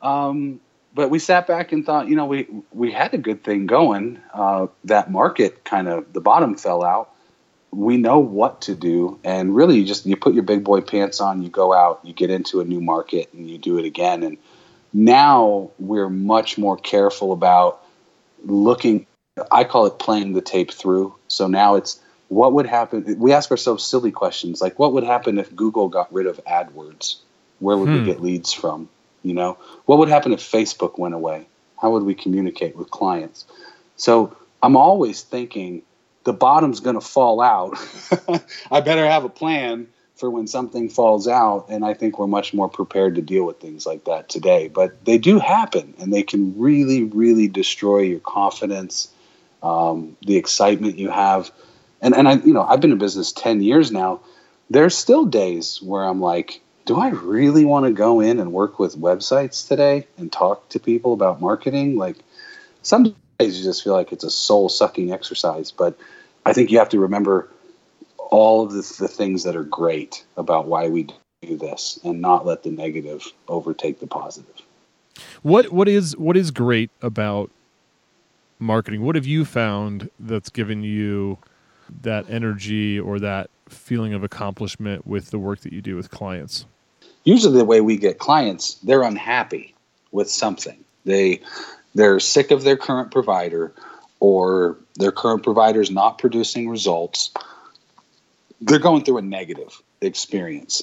Um, 0.00 0.60
but 0.96 1.10
we 1.10 1.18
sat 1.18 1.46
back 1.46 1.72
and 1.72 1.84
thought, 1.84 2.08
you 2.08 2.16
know, 2.16 2.24
we 2.24 2.48
we 2.72 2.90
had 2.90 3.12
a 3.12 3.18
good 3.18 3.44
thing 3.44 3.66
going. 3.66 4.18
Uh, 4.32 4.68
that 4.84 5.10
market 5.10 5.62
kind 5.62 5.88
of 5.88 6.10
the 6.14 6.22
bottom 6.22 6.56
fell 6.56 6.82
out. 6.82 7.12
We 7.70 7.98
know 7.98 8.18
what 8.18 8.62
to 8.62 8.74
do, 8.74 9.20
and 9.22 9.54
really, 9.54 9.78
you 9.78 9.84
just 9.84 10.06
you 10.06 10.16
put 10.16 10.32
your 10.32 10.42
big 10.42 10.64
boy 10.64 10.80
pants 10.80 11.20
on, 11.20 11.42
you 11.42 11.50
go 11.50 11.74
out, 11.74 12.00
you 12.02 12.14
get 12.14 12.30
into 12.30 12.60
a 12.60 12.64
new 12.64 12.80
market, 12.80 13.28
and 13.34 13.48
you 13.48 13.58
do 13.58 13.78
it 13.78 13.84
again. 13.84 14.22
And 14.22 14.38
now 14.94 15.70
we're 15.78 16.08
much 16.08 16.56
more 16.56 16.78
careful 16.78 17.32
about 17.32 17.82
looking. 18.46 19.06
I 19.52 19.64
call 19.64 19.84
it 19.84 19.98
playing 19.98 20.32
the 20.32 20.40
tape 20.40 20.72
through. 20.72 21.14
So 21.28 21.46
now 21.46 21.74
it's 21.74 22.00
what 22.28 22.54
would 22.54 22.64
happen. 22.64 23.18
We 23.18 23.34
ask 23.34 23.50
ourselves 23.50 23.84
silly 23.84 24.12
questions 24.12 24.62
like, 24.62 24.78
what 24.78 24.94
would 24.94 25.04
happen 25.04 25.36
if 25.36 25.54
Google 25.54 25.90
got 25.90 26.10
rid 26.10 26.26
of 26.26 26.42
AdWords? 26.46 27.16
Where 27.58 27.76
would 27.76 27.90
hmm. 27.90 27.98
we 27.98 28.04
get 28.06 28.22
leads 28.22 28.54
from? 28.54 28.88
You 29.26 29.34
know, 29.34 29.58
what 29.86 29.98
would 29.98 30.08
happen 30.08 30.32
if 30.32 30.40
Facebook 30.40 30.98
went 30.98 31.14
away? 31.14 31.46
How 31.80 31.90
would 31.90 32.04
we 32.04 32.14
communicate 32.14 32.76
with 32.76 32.90
clients? 32.90 33.44
So 33.96 34.36
I'm 34.62 34.76
always 34.76 35.22
thinking 35.22 35.82
the 36.24 36.32
bottom's 36.32 36.80
going 36.80 36.98
to 36.98 37.06
fall 37.06 37.40
out. 37.40 37.76
I 38.70 38.80
better 38.80 39.06
have 39.06 39.24
a 39.24 39.28
plan 39.28 39.88
for 40.16 40.30
when 40.30 40.46
something 40.46 40.88
falls 40.88 41.28
out. 41.28 41.66
And 41.68 41.84
I 41.84 41.94
think 41.94 42.18
we're 42.18 42.26
much 42.26 42.54
more 42.54 42.68
prepared 42.68 43.14
to 43.16 43.22
deal 43.22 43.44
with 43.44 43.60
things 43.60 43.86
like 43.86 44.04
that 44.04 44.28
today. 44.28 44.68
But 44.68 45.04
they 45.04 45.18
do 45.18 45.38
happen, 45.38 45.94
and 45.98 46.12
they 46.12 46.22
can 46.22 46.58
really, 46.58 47.04
really 47.04 47.48
destroy 47.48 48.00
your 48.00 48.20
confidence, 48.20 49.08
um, 49.62 50.16
the 50.26 50.36
excitement 50.36 50.98
you 50.98 51.10
have. 51.10 51.50
And 52.00 52.14
and 52.14 52.28
I, 52.28 52.34
you 52.34 52.52
know, 52.52 52.62
I've 52.62 52.80
been 52.80 52.92
in 52.92 52.98
business 52.98 53.32
ten 53.32 53.62
years 53.62 53.92
now. 53.92 54.20
There's 54.68 54.96
still 54.96 55.24
days 55.26 55.80
where 55.80 56.02
I'm 56.02 56.20
like, 56.20 56.60
do 56.86 57.00
I 57.00 57.08
really 57.08 57.64
want 57.64 57.84
to 57.84 57.92
go 57.92 58.20
in 58.20 58.38
and 58.38 58.52
work 58.52 58.78
with 58.78 58.96
websites 58.98 59.66
today 59.66 60.06
and 60.16 60.32
talk 60.32 60.68
to 60.70 60.80
people 60.80 61.12
about 61.12 61.40
marketing? 61.40 61.98
Like 61.98 62.16
some 62.82 63.14
days 63.38 63.58
you 63.58 63.64
just 63.64 63.82
feel 63.84 63.92
like 63.92 64.12
it's 64.12 64.24
a 64.24 64.30
soul 64.30 64.68
sucking 64.68 65.12
exercise, 65.12 65.72
but 65.72 65.98
I 66.46 66.52
think 66.52 66.70
you 66.70 66.78
have 66.78 66.88
to 66.90 67.00
remember 67.00 67.50
all 68.16 68.64
of 68.64 68.72
the, 68.72 68.96
the 69.00 69.08
things 69.08 69.42
that 69.42 69.56
are 69.56 69.64
great 69.64 70.24
about 70.36 70.68
why 70.68 70.88
we 70.88 71.08
do 71.42 71.56
this 71.56 71.98
and 72.04 72.20
not 72.20 72.46
let 72.46 72.62
the 72.62 72.70
negative 72.70 73.24
overtake 73.48 73.98
the 73.98 74.06
positive. 74.06 74.54
What 75.42 75.72
what 75.72 75.88
is 75.88 76.16
what 76.16 76.36
is 76.36 76.50
great 76.52 76.90
about 77.02 77.50
marketing? 78.60 79.02
What 79.02 79.16
have 79.16 79.26
you 79.26 79.44
found 79.44 80.08
that's 80.20 80.50
given 80.50 80.82
you 80.82 81.38
that 82.02 82.28
energy 82.30 82.98
or 82.98 83.18
that 83.20 83.50
feeling 83.68 84.14
of 84.14 84.22
accomplishment 84.22 85.06
with 85.06 85.30
the 85.30 85.38
work 85.38 85.60
that 85.60 85.72
you 85.72 85.82
do 85.82 85.96
with 85.96 86.10
clients? 86.10 86.66
Usually 87.26 87.58
the 87.58 87.64
way 87.64 87.82
we 87.82 87.98
get 87.98 88.18
clients, 88.18 88.74
they're 88.76 89.02
unhappy 89.02 89.74
with 90.12 90.30
something. 90.30 90.82
They 91.04 91.42
they're 91.94 92.20
sick 92.20 92.50
of 92.50 92.62
their 92.62 92.76
current 92.76 93.10
provider 93.10 93.74
or 94.20 94.78
their 94.94 95.12
current 95.12 95.42
provider 95.42 95.80
is 95.82 95.90
not 95.90 96.18
producing 96.18 96.68
results. 96.68 97.32
They're 98.62 98.78
going 98.78 99.04
through 99.04 99.18
a 99.18 99.22
negative 99.22 99.82
experience. 100.00 100.82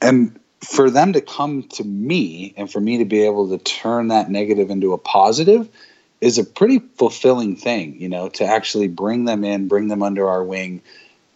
And 0.00 0.38
for 0.60 0.90
them 0.90 1.12
to 1.12 1.20
come 1.20 1.64
to 1.64 1.84
me 1.84 2.54
and 2.56 2.70
for 2.70 2.80
me 2.80 2.98
to 2.98 3.04
be 3.04 3.22
able 3.22 3.48
to 3.50 3.58
turn 3.58 4.08
that 4.08 4.30
negative 4.30 4.70
into 4.70 4.92
a 4.92 4.98
positive 4.98 5.68
is 6.20 6.38
a 6.38 6.44
pretty 6.44 6.78
fulfilling 6.96 7.56
thing, 7.56 8.00
you 8.00 8.08
know, 8.08 8.28
to 8.30 8.44
actually 8.44 8.88
bring 8.88 9.24
them 9.24 9.44
in, 9.44 9.68
bring 9.68 9.88
them 9.88 10.02
under 10.02 10.28
our 10.28 10.42
wing, 10.42 10.80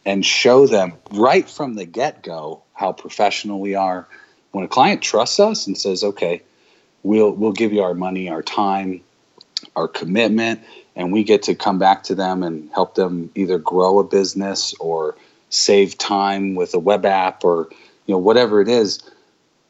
and 0.06 0.24
show 0.24 0.66
them 0.66 0.94
right 1.12 1.48
from 1.48 1.74
the 1.74 1.84
get 1.84 2.22
go 2.22 2.62
how 2.80 2.92
professional 2.92 3.60
we 3.60 3.74
are. 3.74 4.08
When 4.52 4.64
a 4.64 4.68
client 4.68 5.02
trusts 5.02 5.38
us 5.38 5.66
and 5.66 5.78
says, 5.78 6.02
"Okay, 6.02 6.42
we'll 7.02 7.30
we'll 7.30 7.52
give 7.52 7.72
you 7.72 7.82
our 7.82 7.94
money, 7.94 8.28
our 8.28 8.42
time, 8.42 9.02
our 9.76 9.86
commitment," 9.86 10.60
and 10.96 11.12
we 11.12 11.22
get 11.22 11.44
to 11.44 11.54
come 11.54 11.78
back 11.78 12.02
to 12.04 12.14
them 12.14 12.42
and 12.42 12.70
help 12.72 12.94
them 12.94 13.30
either 13.34 13.58
grow 13.58 13.98
a 14.00 14.04
business 14.04 14.74
or 14.80 15.16
save 15.50 15.98
time 15.98 16.54
with 16.54 16.74
a 16.74 16.78
web 16.78 17.04
app 17.04 17.44
or 17.44 17.68
you 18.06 18.14
know 18.14 18.18
whatever 18.18 18.60
it 18.60 18.68
is, 18.68 19.00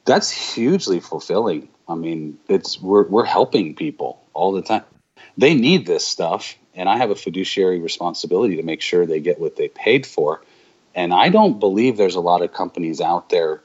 that's 0.05 0.31
hugely 0.31 1.01
fulfilling. 1.01 1.69
I 1.89 1.97
mean, 1.97 2.39
it's 2.49 2.81
we're 2.81 3.07
we're 3.09 3.25
helping 3.25 3.75
people 3.75 4.23
all 4.33 4.53
the 4.53 4.63
time 4.63 4.85
they 5.37 5.55
need 5.55 5.87
this 5.87 6.07
stuff 6.07 6.57
and 6.75 6.89
I 6.89 6.97
have 6.97 7.11
a 7.11 7.15
fiduciary 7.15 7.81
responsibility 7.81 8.57
to 8.57 8.63
make 8.63 8.81
sure 8.81 9.05
they 9.05 9.21
get 9.21 9.41
what 9.41 9.57
they 9.57 9.69
paid 9.69 10.07
for. 10.07 10.43
And 10.95 11.15
I 11.15 11.29
don't 11.29 11.61
believe 11.61 11.97
there's 11.97 12.17
a 12.17 12.21
lot 12.21 12.43
of 12.43 12.53
companies 12.53 13.01
out 13.01 13.31
there 13.31 13.63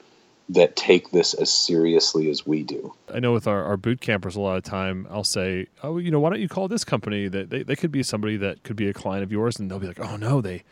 that 0.48 0.76
take 0.76 1.10
this 1.10 1.34
as 1.34 1.50
seriously 1.50 2.30
as 2.30 2.46
we 2.46 2.62
do. 2.62 2.94
I 3.12 3.18
know 3.18 3.32
with 3.32 3.48
our, 3.48 3.64
our 3.64 3.76
boot 3.76 4.00
campers, 4.00 4.36
a 4.36 4.40
lot 4.40 4.56
of 4.56 4.62
time 4.62 5.06
I'll 5.10 5.24
say, 5.24 5.66
oh, 5.82 5.98
you 5.98 6.10
know, 6.10 6.20
why 6.20 6.30
don't 6.30 6.40
you 6.40 6.48
call 6.48 6.68
this 6.68 6.84
company? 6.84 7.26
That 7.26 7.50
they, 7.50 7.64
they 7.64 7.74
could 7.74 7.90
be 7.90 8.02
somebody 8.04 8.36
that 8.36 8.62
could 8.62 8.76
be 8.76 8.88
a 8.88 8.92
client 8.92 9.24
of 9.24 9.32
yours, 9.32 9.58
and 9.58 9.68
they'll 9.68 9.80
be 9.80 9.88
like, 9.88 10.00
oh 10.00 10.16
no, 10.16 10.40
they 10.40 10.62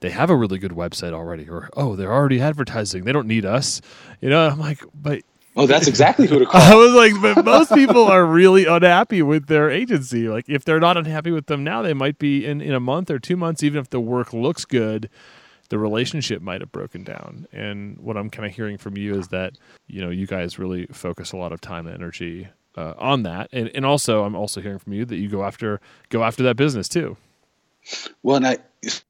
they 0.00 0.10
have 0.10 0.30
a 0.30 0.36
really 0.36 0.58
good 0.58 0.72
website 0.72 1.12
already, 1.12 1.48
or 1.48 1.68
oh, 1.76 1.94
they're 1.94 2.12
already 2.12 2.40
advertising. 2.40 3.04
They 3.04 3.12
don't 3.12 3.26
need 3.26 3.44
us. 3.44 3.82
You 4.20 4.30
know, 4.30 4.48
I'm 4.48 4.58
like, 4.58 4.82
but 4.94 5.22
Oh, 5.56 5.66
that's 5.66 5.88
exactly 5.88 6.26
who 6.26 6.38
to 6.38 6.46
call. 6.50 6.60
I 6.60 6.74
was 6.74 6.92
like, 6.92 7.20
but 7.20 7.44
most 7.44 7.74
people 7.74 8.04
are 8.04 8.24
really 8.24 8.64
unhappy 8.64 9.20
with 9.20 9.46
their 9.46 9.68
agency. 9.68 10.28
Like, 10.28 10.48
if 10.48 10.64
they're 10.64 10.80
not 10.80 10.96
unhappy 10.96 11.32
with 11.32 11.46
them 11.46 11.64
now, 11.64 11.82
they 11.82 11.94
might 11.94 12.18
be 12.18 12.46
in, 12.46 12.60
in 12.60 12.72
a 12.72 12.80
month 12.80 13.10
or 13.10 13.18
two 13.18 13.36
months, 13.36 13.62
even 13.62 13.80
if 13.80 13.90
the 13.90 14.00
work 14.00 14.32
looks 14.32 14.64
good, 14.64 15.10
the 15.68 15.78
relationship 15.78 16.42
might 16.42 16.60
have 16.60 16.72
broken 16.72 17.04
down. 17.04 17.46
And 17.52 17.98
what 17.98 18.16
I'm 18.16 18.30
kind 18.30 18.46
of 18.46 18.54
hearing 18.54 18.78
from 18.78 18.96
you 18.96 19.14
is 19.14 19.28
that, 19.28 19.54
you 19.86 20.00
know, 20.00 20.10
you 20.10 20.26
guys 20.26 20.58
really 20.58 20.86
focus 20.86 21.32
a 21.32 21.36
lot 21.36 21.52
of 21.52 21.60
time 21.60 21.86
and 21.86 21.94
energy 21.94 22.48
uh, 22.76 22.94
on 22.98 23.22
that. 23.24 23.48
And, 23.52 23.70
and 23.74 23.84
also, 23.84 24.24
I'm 24.24 24.34
also 24.34 24.60
hearing 24.60 24.78
from 24.78 24.92
you 24.92 25.04
that 25.04 25.16
you 25.16 25.28
go 25.28 25.44
after, 25.44 25.80
go 26.08 26.22
after 26.22 26.42
that 26.44 26.56
business 26.56 26.88
too. 26.88 27.16
Well, 28.22 28.36
and 28.36 28.46
I, 28.46 28.58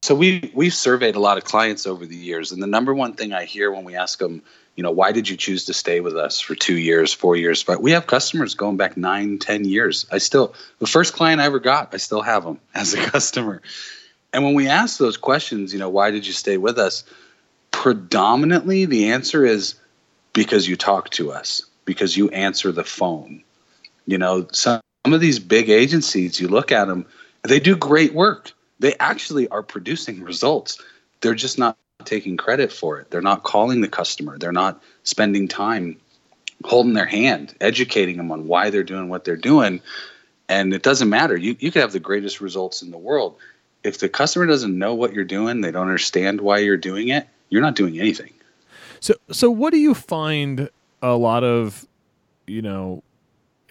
so 0.02 0.14
we, 0.14 0.50
we've 0.54 0.74
surveyed 0.74 1.16
a 1.16 1.20
lot 1.20 1.38
of 1.38 1.44
clients 1.44 1.86
over 1.86 2.06
the 2.06 2.16
years. 2.16 2.52
And 2.52 2.62
the 2.62 2.66
number 2.66 2.94
one 2.94 3.14
thing 3.14 3.32
I 3.32 3.44
hear 3.44 3.72
when 3.72 3.84
we 3.84 3.94
ask 3.94 4.18
them, 4.18 4.42
you 4.78 4.82
know 4.84 4.92
why 4.92 5.10
did 5.10 5.28
you 5.28 5.36
choose 5.36 5.64
to 5.64 5.74
stay 5.74 5.98
with 5.98 6.16
us 6.16 6.38
for 6.38 6.54
two 6.54 6.76
years 6.76 7.12
four 7.12 7.34
years 7.34 7.64
but 7.64 7.82
we 7.82 7.90
have 7.90 8.06
customers 8.06 8.54
going 8.54 8.76
back 8.76 8.96
nine 8.96 9.36
ten 9.36 9.64
years 9.64 10.06
i 10.12 10.18
still 10.18 10.54
the 10.78 10.86
first 10.86 11.14
client 11.14 11.40
i 11.40 11.44
ever 11.44 11.58
got 11.58 11.92
i 11.92 11.96
still 11.96 12.22
have 12.22 12.44
them 12.44 12.60
as 12.76 12.94
a 12.94 12.96
customer 13.10 13.60
and 14.32 14.44
when 14.44 14.54
we 14.54 14.68
ask 14.68 14.98
those 14.98 15.16
questions 15.16 15.72
you 15.72 15.78
know 15.78 15.88
why 15.88 16.10
did 16.10 16.26
you 16.26 16.32
stay 16.32 16.56
with 16.56 16.78
us 16.78 17.04
predominantly 17.70 18.84
the 18.84 19.10
answer 19.10 19.44
is 19.44 19.74
because 20.32 20.68
you 20.68 20.76
talk 20.76 21.10
to 21.10 21.32
us 21.32 21.64
because 21.84 22.16
you 22.16 22.28
answer 22.30 22.72
the 22.72 22.84
phone 22.84 23.42
you 24.06 24.18
know 24.18 24.46
some, 24.52 24.80
some 25.04 25.14
of 25.14 25.20
these 25.20 25.38
big 25.38 25.68
agencies 25.68 26.40
you 26.40 26.48
look 26.48 26.72
at 26.72 26.86
them 26.86 27.06
they 27.44 27.60
do 27.60 27.76
great 27.76 28.14
work 28.14 28.52
they 28.80 28.94
actually 29.00 29.48
are 29.48 29.62
producing 29.62 30.22
results 30.22 30.80
they're 31.20 31.34
just 31.34 31.58
not 31.58 31.76
taking 32.04 32.36
credit 32.36 32.72
for 32.72 32.98
it. 32.98 33.10
They're 33.10 33.20
not 33.20 33.42
calling 33.42 33.80
the 33.80 33.88
customer. 33.88 34.38
They're 34.38 34.52
not 34.52 34.82
spending 35.02 35.48
time 35.48 35.96
holding 36.64 36.94
their 36.94 37.06
hand, 37.06 37.54
educating 37.60 38.16
them 38.16 38.32
on 38.32 38.46
why 38.46 38.70
they're 38.70 38.82
doing 38.82 39.08
what 39.08 39.24
they're 39.24 39.36
doing. 39.36 39.80
And 40.48 40.72
it 40.72 40.82
doesn't 40.82 41.08
matter. 41.08 41.36
You 41.36 41.56
you 41.58 41.70
could 41.70 41.82
have 41.82 41.92
the 41.92 42.00
greatest 42.00 42.40
results 42.40 42.82
in 42.82 42.90
the 42.90 42.98
world. 42.98 43.36
If 43.88 43.98
the 43.98 44.08
customer 44.08 44.46
doesn't 44.46 44.78
know 44.78 44.94
what 44.94 45.14
you're 45.14 45.24
doing, 45.24 45.62
they 45.62 45.70
don't 45.70 45.82
understand 45.82 46.40
why 46.42 46.58
you're 46.58 46.76
doing 46.76 47.08
it, 47.08 47.26
you're 47.48 47.62
not 47.62 47.74
doing 47.74 47.98
anything. 47.98 48.32
So 49.00 49.14
so 49.30 49.50
what 49.50 49.72
do 49.72 49.78
you 49.78 49.94
find 49.94 50.68
a 51.02 51.14
lot 51.14 51.42
of, 51.42 51.86
you 52.46 52.62
know, 52.62 53.02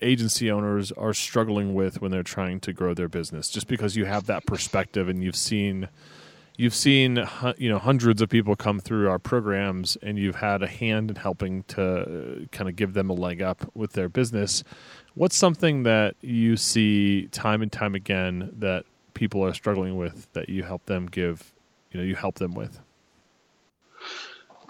agency 0.02 0.50
owners 0.52 0.92
are 0.94 1.14
struggling 1.14 1.74
with 1.74 2.02
when 2.02 2.12
they're 2.12 2.24
trying 2.24 2.60
to 2.62 2.74
grow 2.74 2.94
their 2.94 3.08
business 3.08 3.50
just 3.50 3.68
because 3.68 3.96
you 3.96 4.06
have 4.06 4.28
that 4.28 4.46
perspective 4.46 5.10
and 5.10 5.24
you've 5.24 5.36
seen 5.36 5.90
you've 6.56 6.76
seen 6.76 7.24
you 7.58 7.70
know 7.70 7.80
hundreds 7.80 8.22
of 8.22 8.30
people 8.30 8.56
come 8.56 8.80
through 8.80 9.10
our 9.10 9.18
programs 9.18 9.98
and 10.04 10.20
you've 10.20 10.36
had 10.36 10.62
a 10.62 10.68
hand 10.68 11.10
in 11.10 11.16
helping 11.16 11.64
to 11.64 11.84
uh, 11.84 12.46
kind 12.52 12.70
of 12.70 12.76
give 12.76 12.94
them 12.94 13.10
a 13.10 13.14
leg 13.14 13.42
up 13.42 13.72
with 13.74 13.94
their 13.94 14.08
business 14.08 14.64
what's 15.16 15.36
something 15.36 15.82
that 15.84 16.16
you 16.22 16.56
see 16.56 17.28
time 17.32 17.62
and 17.62 17.72
time 17.72 17.96
again 17.96 18.52
that 18.56 18.86
people 19.18 19.44
are 19.44 19.54
struggling 19.54 19.98
with 19.98 20.32
that 20.34 20.48
you 20.50 20.64
help 20.64 20.86
them 20.86 21.08
give 21.08 21.54
you 21.92 22.00
know 22.00 22.06
you 22.06 22.16
help 22.16 22.36
them 22.36 22.54
with 22.54 22.80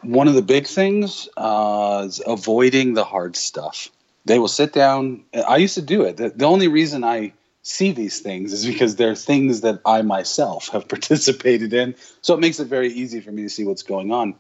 one 0.02 0.28
of 0.28 0.36
the 0.36 0.42
big 0.42 0.66
things 0.68 1.28
uh, 1.38 2.04
is 2.08 2.22
avoiding 2.26 2.94
the 2.94 3.04
hard 3.04 3.36
stuff 3.36 3.90
they 4.26 4.40
will 4.40 4.48
sit 4.48 4.74
down 4.74 5.24
i 5.48 5.58
used 5.58 5.76
to 5.76 5.82
do 5.82 6.04
it 6.04 6.18
the, 6.18 6.30
the 6.30 6.46
only 6.46 6.68
reason 6.68 7.04
i 7.04 7.32
see 7.68 7.92
these 7.92 8.22
things 8.22 8.54
is 8.54 8.66
because 8.66 8.96
they're 8.96 9.14
things 9.14 9.62
that 9.62 9.82
I 9.86 10.02
myself 10.02 10.70
have 10.70 10.88
participated 10.96 11.74
in. 11.74 11.96
So 12.22 12.34
it 12.34 12.40
makes 12.40 12.60
it 12.60 12.68
very 12.68 12.90
easy 12.90 13.20
for 13.20 13.32
me 13.32 13.44
to 13.44 13.50
see 13.50 13.66
what's 13.66 13.84
going 13.84 14.12
on. 14.12 14.36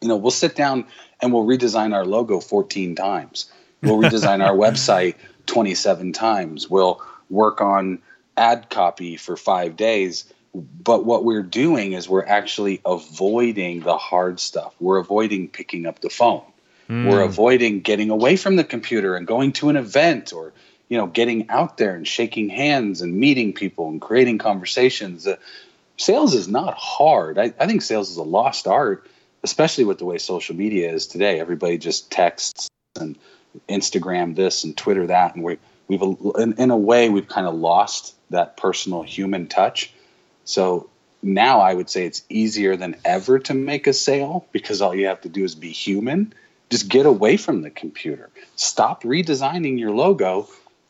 You 0.00 0.08
know, 0.08 0.16
we'll 0.16 0.32
sit 0.32 0.56
down 0.56 0.86
and 1.20 1.32
we'll 1.32 1.46
redesign 1.46 1.94
our 1.94 2.04
logo 2.04 2.40
14 2.40 2.96
times. 2.96 3.50
We'll 3.82 3.98
redesign 3.98 4.44
our 4.44 4.56
website 4.66 5.14
27 5.46 6.12
times. 6.12 6.68
We'll 6.68 7.00
work 7.30 7.60
on 7.60 8.00
ad 8.38 8.70
copy 8.70 9.16
for 9.16 9.36
five 9.36 9.76
days. 9.76 10.24
But 10.54 11.04
what 11.04 11.24
we're 11.24 11.42
doing 11.42 11.92
is 11.92 12.08
we're 12.08 12.24
actually 12.24 12.80
avoiding 12.86 13.80
the 13.80 13.98
hard 13.98 14.40
stuff. 14.40 14.74
We're 14.80 14.98
avoiding 14.98 15.48
picking 15.48 15.86
up 15.86 16.00
the 16.00 16.08
phone. 16.08 16.42
Mm. 16.88 17.10
We're 17.10 17.20
avoiding 17.20 17.80
getting 17.80 18.10
away 18.10 18.36
from 18.36 18.56
the 18.56 18.64
computer 18.64 19.14
and 19.14 19.26
going 19.26 19.52
to 19.54 19.68
an 19.68 19.76
event 19.76 20.32
or 20.32 20.52
you 20.88 20.96
know, 20.96 21.06
getting 21.06 21.50
out 21.50 21.76
there 21.76 21.94
and 21.94 22.06
shaking 22.06 22.48
hands 22.48 23.02
and 23.02 23.14
meeting 23.14 23.52
people 23.52 23.88
and 23.88 24.00
creating 24.00 24.38
conversations. 24.38 25.26
Uh, 25.26 25.36
sales 25.96 26.34
is 26.34 26.48
not 26.48 26.74
hard. 26.74 27.38
I, 27.38 27.52
I 27.60 27.66
think 27.66 27.82
sales 27.82 28.10
is 28.10 28.16
a 28.16 28.22
lost 28.22 28.66
art, 28.66 29.06
especially 29.42 29.84
with 29.84 29.98
the 29.98 30.06
way 30.06 30.18
social 30.18 30.56
media 30.56 30.90
is 30.90 31.06
today. 31.06 31.40
Everybody 31.40 31.78
just 31.78 32.10
texts 32.10 32.68
and 32.98 33.18
Instagram 33.68 34.34
this 34.34 34.64
and 34.64 34.76
Twitter 34.76 35.06
that, 35.08 35.34
and 35.34 35.44
we 35.44 35.58
we've 35.88 36.02
in, 36.38 36.54
in 36.58 36.70
a 36.70 36.76
way 36.76 37.08
we've 37.08 37.28
kind 37.28 37.46
of 37.46 37.54
lost 37.54 38.14
that 38.30 38.56
personal 38.56 39.02
human 39.02 39.46
touch. 39.48 39.92
So 40.44 40.88
now 41.22 41.60
I 41.60 41.74
would 41.74 41.90
say 41.90 42.06
it's 42.06 42.22
easier 42.28 42.76
than 42.76 42.96
ever 43.04 43.38
to 43.40 43.54
make 43.54 43.86
a 43.86 43.92
sale 43.92 44.46
because 44.52 44.80
all 44.80 44.94
you 44.94 45.06
have 45.06 45.22
to 45.22 45.28
do 45.28 45.44
is 45.44 45.54
be 45.54 45.70
human. 45.70 46.32
Just 46.70 46.88
get 46.88 47.06
away 47.06 47.36
from 47.36 47.62
the 47.62 47.70
computer. 47.70 48.28
Stop 48.56 49.02
redesigning 49.02 49.78
your 49.78 49.90
logo 49.90 50.48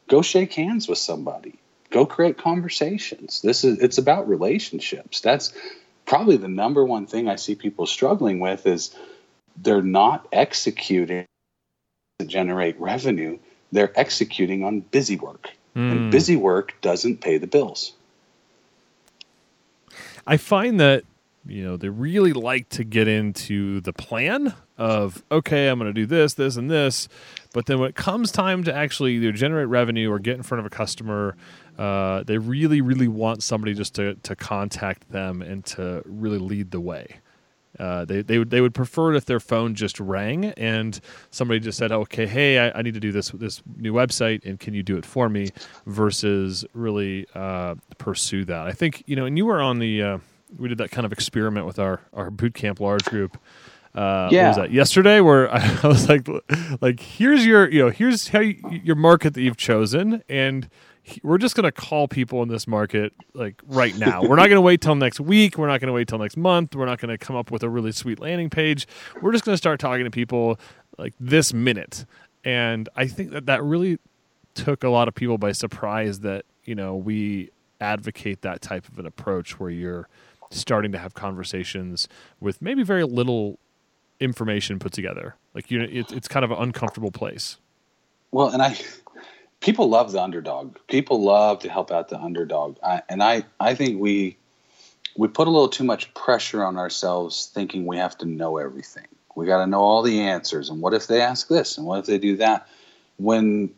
go 0.09 0.23
shake 0.23 0.55
hands 0.55 0.89
with 0.89 0.99
somebody 0.99 1.55
go 1.91 2.05
create 2.05 2.37
conversations 2.37 3.41
this 3.43 3.63
is 3.63 3.79
it's 3.79 3.99
about 3.99 4.29
relationships 4.29 5.21
that's 5.21 5.53
probably 6.07 6.37
the 6.37 6.49
number 6.49 6.85
one 6.85 7.07
thing 7.07 7.29
i 7.29 7.37
see 7.37 7.55
people 7.55 7.87
struggling 7.87 8.41
with 8.41 8.67
is 8.67 8.95
they're 9.57 9.83
not 9.83 10.27
executing 10.33 11.25
to 12.19 12.27
generate 12.27 12.81
revenue 12.81 13.39
they're 13.73 13.93
executing 13.99 14.65
on 14.65 14.81
busy 14.81 15.17
work 15.17 15.51
mm. 15.77 15.91
and 15.91 16.01
hmm. 16.01 16.11
busy 16.11 16.37
work 16.37 16.75
doesn't 16.81 17.21
pay 17.21 17.39
the 17.39 17.47
bills 17.47 17.93
i 20.27 20.37
find 20.37 20.81
that 20.81 21.05
you 21.47 21.65
know 21.65 21.77
they 21.77 21.89
really 21.89 22.33
like 22.33 22.69
to 22.69 22.85
get 22.85 23.09
into 23.09 23.81
the 23.81 23.93
plan 23.93 24.55
of 24.77 25.25
okay 25.31 25.69
i'm 25.69 25.79
going 25.79 25.93
to 25.93 25.99
do 25.99 26.07
this 26.07 26.35
this 26.35 26.57
and 26.57 26.71
this 26.71 27.09
but 27.53 27.67
then 27.67 27.79
when 27.79 27.89
it 27.89 27.95
comes 27.95 28.31
time 28.31 28.63
to 28.63 28.75
actually 28.75 29.15
either 29.15 29.33
generate 29.33 29.69
revenue 29.69 30.11
or 30.11 30.19
get 30.19 30.37
in 30.37 30.43
front 30.43 30.61
of 30.61 30.67
a 30.67 30.71
customer 30.71 31.37
uh, 31.79 32.25
they 32.25 32.39
really 32.39 32.81
really 32.81 33.09
want 33.09 33.43
somebody 33.43 33.73
just 33.73 33.95
to, 33.95 34.15
to 34.17 34.35
contact 34.37 35.11
them 35.11 35.41
and 35.41 35.65
to 35.65 36.03
really 36.05 36.39
lead 36.39 36.71
the 36.71 36.81
way 36.81 37.21
uh, 37.79 38.05
they, 38.05 38.23
they 38.23 38.39
would 38.39 38.51
they 38.51 38.61
would 38.61 38.75
prefer 38.75 39.13
it 39.13 39.17
if 39.17 39.25
their 39.25 39.41
phone 39.41 39.75
just 39.75 40.01
rang 40.01 40.47
and 40.47 41.01
somebody 41.31 41.61
just 41.61 41.79
said, 41.79 41.93
"Okay, 41.93 42.27
hey, 42.27 42.59
I, 42.59 42.79
I, 42.79 42.83
need 42.83 42.95
to 42.95 43.01
do 43.01 43.13
this 43.13 43.31
this 43.31 43.63
new 43.77 43.93
website, 43.93 44.45
and 44.45 44.59
can 44.59 44.75
you 44.75 44.83
do 44.83 44.97
it 44.97 45.07
for 45.07 45.29
me?" 45.29 45.51
Versus 45.87 46.65
really 46.75 47.27
uh, 47.35 47.77
pursue 47.99 48.45
that. 48.47 48.67
I 48.67 48.73
think 48.73 49.03
you 49.07 49.17
know, 49.17 49.27
and 49.27 49.37
you 49.39 49.47
were 49.47 49.61
on 49.61 49.79
the 49.79 50.03
uh, 50.03 50.19
we 50.59 50.69
did 50.69 50.79
that 50.79 50.91
kind 50.91 51.05
of 51.05 51.13
experiment 51.13 51.67
with 51.67 51.79
our 51.79 52.01
our 52.13 52.31
boot 52.31 52.55
camp 52.55 52.81
large 52.81 53.05
group 53.05 53.39
uh, 53.95 54.29
yeah. 54.31 54.49
was 54.49 54.57
that 54.57 54.71
yesterday 54.71 55.21
where 55.21 55.53
I 55.55 55.87
was 55.87 56.09
like, 56.09 56.29
like 56.81 57.01
here's 57.01 57.45
your, 57.45 57.69
you 57.69 57.85
know, 57.85 57.91
here's 57.91 58.29
how 58.29 58.41
you, 58.41 58.57
your 58.85 58.97
market 58.97 59.35
that 59.35 59.43
you've 59.43 59.57
chosen, 59.57 60.23
and 60.29 60.69
we're 61.23 61.39
just 61.39 61.55
going 61.55 61.65
to 61.65 61.73
call 61.73 62.09
people 62.09 62.43
in 62.43 62.49
this 62.49 62.67
market 62.67 63.13
like 63.35 63.61
right 63.67 63.97
now. 63.97 64.23
we're 64.23 64.37
not 64.37 64.47
going 64.47 64.57
to 64.57 64.61
wait 64.61 64.81
till 64.81 64.95
next 64.95 65.21
week. 65.21 65.59
We're 65.59 65.67
not 65.67 65.81
going 65.81 65.89
to 65.89 65.93
wait 65.93 66.09
till 66.09 66.19
next 66.19 66.37
month. 66.37 66.75
We're 66.75 66.87
not 66.87 67.01
going 67.01 67.11
to 67.11 67.19
come 67.19 67.37
up 67.37 67.51
with 67.51 67.63
a 67.63 67.69
really 67.69 67.93
sweet 67.93 68.21
landing 68.21 68.51
page. 68.51 68.87
We're 69.21 69.33
just 69.33 69.45
going 69.45 69.55
to 69.55 69.59
start 69.59 69.81
talking 69.81 70.05
to 70.05 70.11
people 70.11 70.59
like 70.99 71.15
this 71.21 71.53
minute. 71.53 72.05
And 72.45 72.89
I 72.97 73.07
think 73.07 73.31
that 73.31 73.47
that 73.47 73.63
really 73.63 73.99
took 74.55 74.85
a 74.85 74.89
lot 74.89 75.09
of 75.09 75.15
people 75.15 75.39
by 75.39 75.53
surprise 75.53 76.21
that, 76.21 76.45
you 76.65 76.75
know, 76.75 76.97
we 76.97 77.51
advocate 77.81 78.43
that 78.43 78.61
type 78.61 78.89
of 78.89 78.99
an 78.99 79.07
approach 79.07 79.61
where 79.61 79.71
you're 79.71 80.09
starting 80.51 80.93
to 80.93 80.99
have 80.99 81.15
conversations 81.15 82.09
with 82.41 82.61
maybe 82.63 82.83
very 82.83 83.05
little 83.05 83.59
information 84.21 84.79
put 84.79 84.93
together. 84.93 85.37
Like 85.55 85.71
you, 85.71 85.81
it's 85.83 86.13
it's 86.13 86.29
kind 86.29 86.45
of 86.45 86.51
an 86.51 86.59
uncomfortable 86.59 87.11
place. 87.11 87.59
Well, 88.31 88.49
and 88.49 88.63
I, 88.63 88.77
people 89.61 89.89
love 89.89 90.13
the 90.13 90.23
underdog. 90.23 90.77
People 90.89 91.23
love 91.23 91.61
to 91.61 91.69
help 91.69 91.91
out 91.91 92.09
the 92.09 92.19
underdog, 92.19 92.77
I, 92.83 93.03
and 93.09 93.23
I 93.23 93.45
I 93.59 93.75
think 93.75 94.01
we 94.01 94.37
we 95.17 95.29
put 95.29 95.49
a 95.49 95.51
little 95.51 95.69
too 95.69 95.85
much 95.85 96.13
pressure 96.15 96.65
on 96.65 96.77
ourselves, 96.77 97.51
thinking 97.53 97.87
we 97.87 97.99
have 97.99 98.17
to 98.19 98.27
know 98.27 98.59
everything. 98.59 99.07
We 99.35 99.47
got 99.47 99.59
to 99.59 99.67
know 99.67 99.81
all 99.81 100.03
the 100.03 100.21
answers. 100.21 100.71
And 100.71 100.81
what 100.81 100.95
if 100.95 101.07
they 101.07 101.21
ask 101.21 101.49
this? 101.49 101.77
And 101.79 101.87
what 101.87 101.99
if 101.99 102.07
they 102.07 102.19
do 102.19 102.37
that? 102.37 102.69
When 103.17 103.71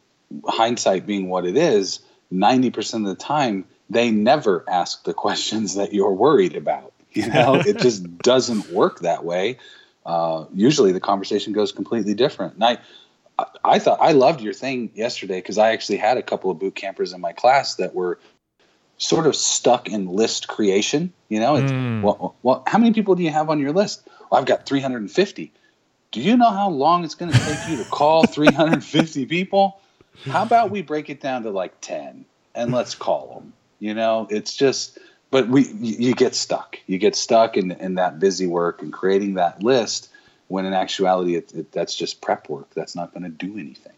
hindsight 0.46 1.06
being 1.06 1.28
what 1.28 1.46
it 1.46 1.56
is, 1.56 2.00
ninety 2.30 2.70
percent 2.70 3.06
of 3.06 3.16
the 3.16 3.22
time 3.22 3.64
they 3.90 4.10
never 4.10 4.64
ask 4.68 5.04
the 5.04 5.12
questions 5.12 5.74
that 5.74 5.92
you're 5.92 6.12
worried 6.12 6.56
about. 6.56 6.92
You 7.12 7.26
know, 7.26 7.56
it 7.56 7.78
just 7.78 8.18
doesn't 8.18 8.70
work 8.70 9.00
that 9.00 9.24
way. 9.24 9.58
Uh, 10.06 10.44
usually 10.54 10.92
the 10.92 11.00
conversation 11.00 11.52
goes 11.52 11.72
completely 11.72 12.14
different. 12.14 12.54
And 12.54 12.62
I, 12.62 12.78
I 13.64 13.78
thought 13.78 13.98
I 14.00 14.12
loved 14.12 14.40
your 14.40 14.52
thing 14.52 14.90
yesterday 14.94 15.38
because 15.38 15.58
I 15.58 15.72
actually 15.72 15.98
had 15.98 16.16
a 16.16 16.22
couple 16.22 16.50
of 16.50 16.58
boot 16.58 16.74
campers 16.74 17.12
in 17.12 17.20
my 17.20 17.32
class 17.32 17.76
that 17.76 17.94
were 17.94 18.18
sort 18.98 19.26
of 19.26 19.34
stuck 19.34 19.88
in 19.88 20.06
list 20.06 20.48
creation. 20.48 21.12
You 21.28 21.40
know, 21.40 21.54
mm. 21.54 22.02
well, 22.02 22.34
well, 22.42 22.62
how 22.66 22.78
many 22.78 22.92
people 22.92 23.14
do 23.14 23.22
you 23.22 23.30
have 23.30 23.50
on 23.50 23.58
your 23.58 23.72
list? 23.72 24.06
Well, 24.30 24.40
I've 24.40 24.46
got 24.46 24.66
350. 24.66 25.52
Do 26.12 26.20
you 26.20 26.36
know 26.36 26.50
how 26.50 26.70
long 26.70 27.04
it's 27.04 27.14
going 27.14 27.32
to 27.32 27.38
take 27.38 27.68
you 27.68 27.76
to 27.82 27.88
call 27.90 28.26
350 28.26 29.26
people? 29.26 29.80
How 30.24 30.42
about 30.42 30.70
we 30.70 30.82
break 30.82 31.08
it 31.08 31.20
down 31.20 31.44
to 31.44 31.50
like 31.50 31.80
10 31.80 32.24
and 32.54 32.72
let's 32.72 32.94
call 32.94 33.34
them? 33.34 33.52
You 33.78 33.94
know, 33.94 34.26
it's 34.30 34.54
just 34.54 34.98
but 35.30 35.48
we 35.48 35.68
you 35.80 36.14
get 36.14 36.34
stuck. 36.34 36.78
You 36.86 36.98
get 36.98 37.16
stuck 37.16 37.56
in 37.56 37.70
in 37.72 37.94
that 37.94 38.18
busy 38.18 38.46
work 38.46 38.82
and 38.82 38.92
creating 38.92 39.34
that 39.34 39.62
list 39.62 40.10
when 40.50 40.66
in 40.66 40.74
actuality 40.74 41.36
it, 41.36 41.54
it, 41.54 41.72
that's 41.72 41.94
just 41.94 42.20
prep 42.20 42.48
work. 42.48 42.74
That's 42.74 42.96
not 42.96 43.14
going 43.14 43.22
to 43.22 43.28
do 43.28 43.56
anything. 43.56 43.92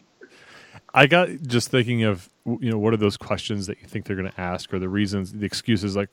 I 0.93 1.07
got 1.07 1.29
just 1.41 1.69
thinking 1.69 2.03
of 2.03 2.29
you 2.45 2.69
know 2.69 2.77
what 2.77 2.93
are 2.93 2.97
those 2.97 3.17
questions 3.17 3.65
that 3.65 3.81
you 3.81 3.87
think 3.87 4.05
they're 4.05 4.15
going 4.15 4.29
to 4.29 4.39
ask 4.39 4.71
or 4.71 4.77
the 4.77 4.89
reasons 4.89 5.33
the 5.33 5.45
excuses 5.45 5.95
like 5.95 6.09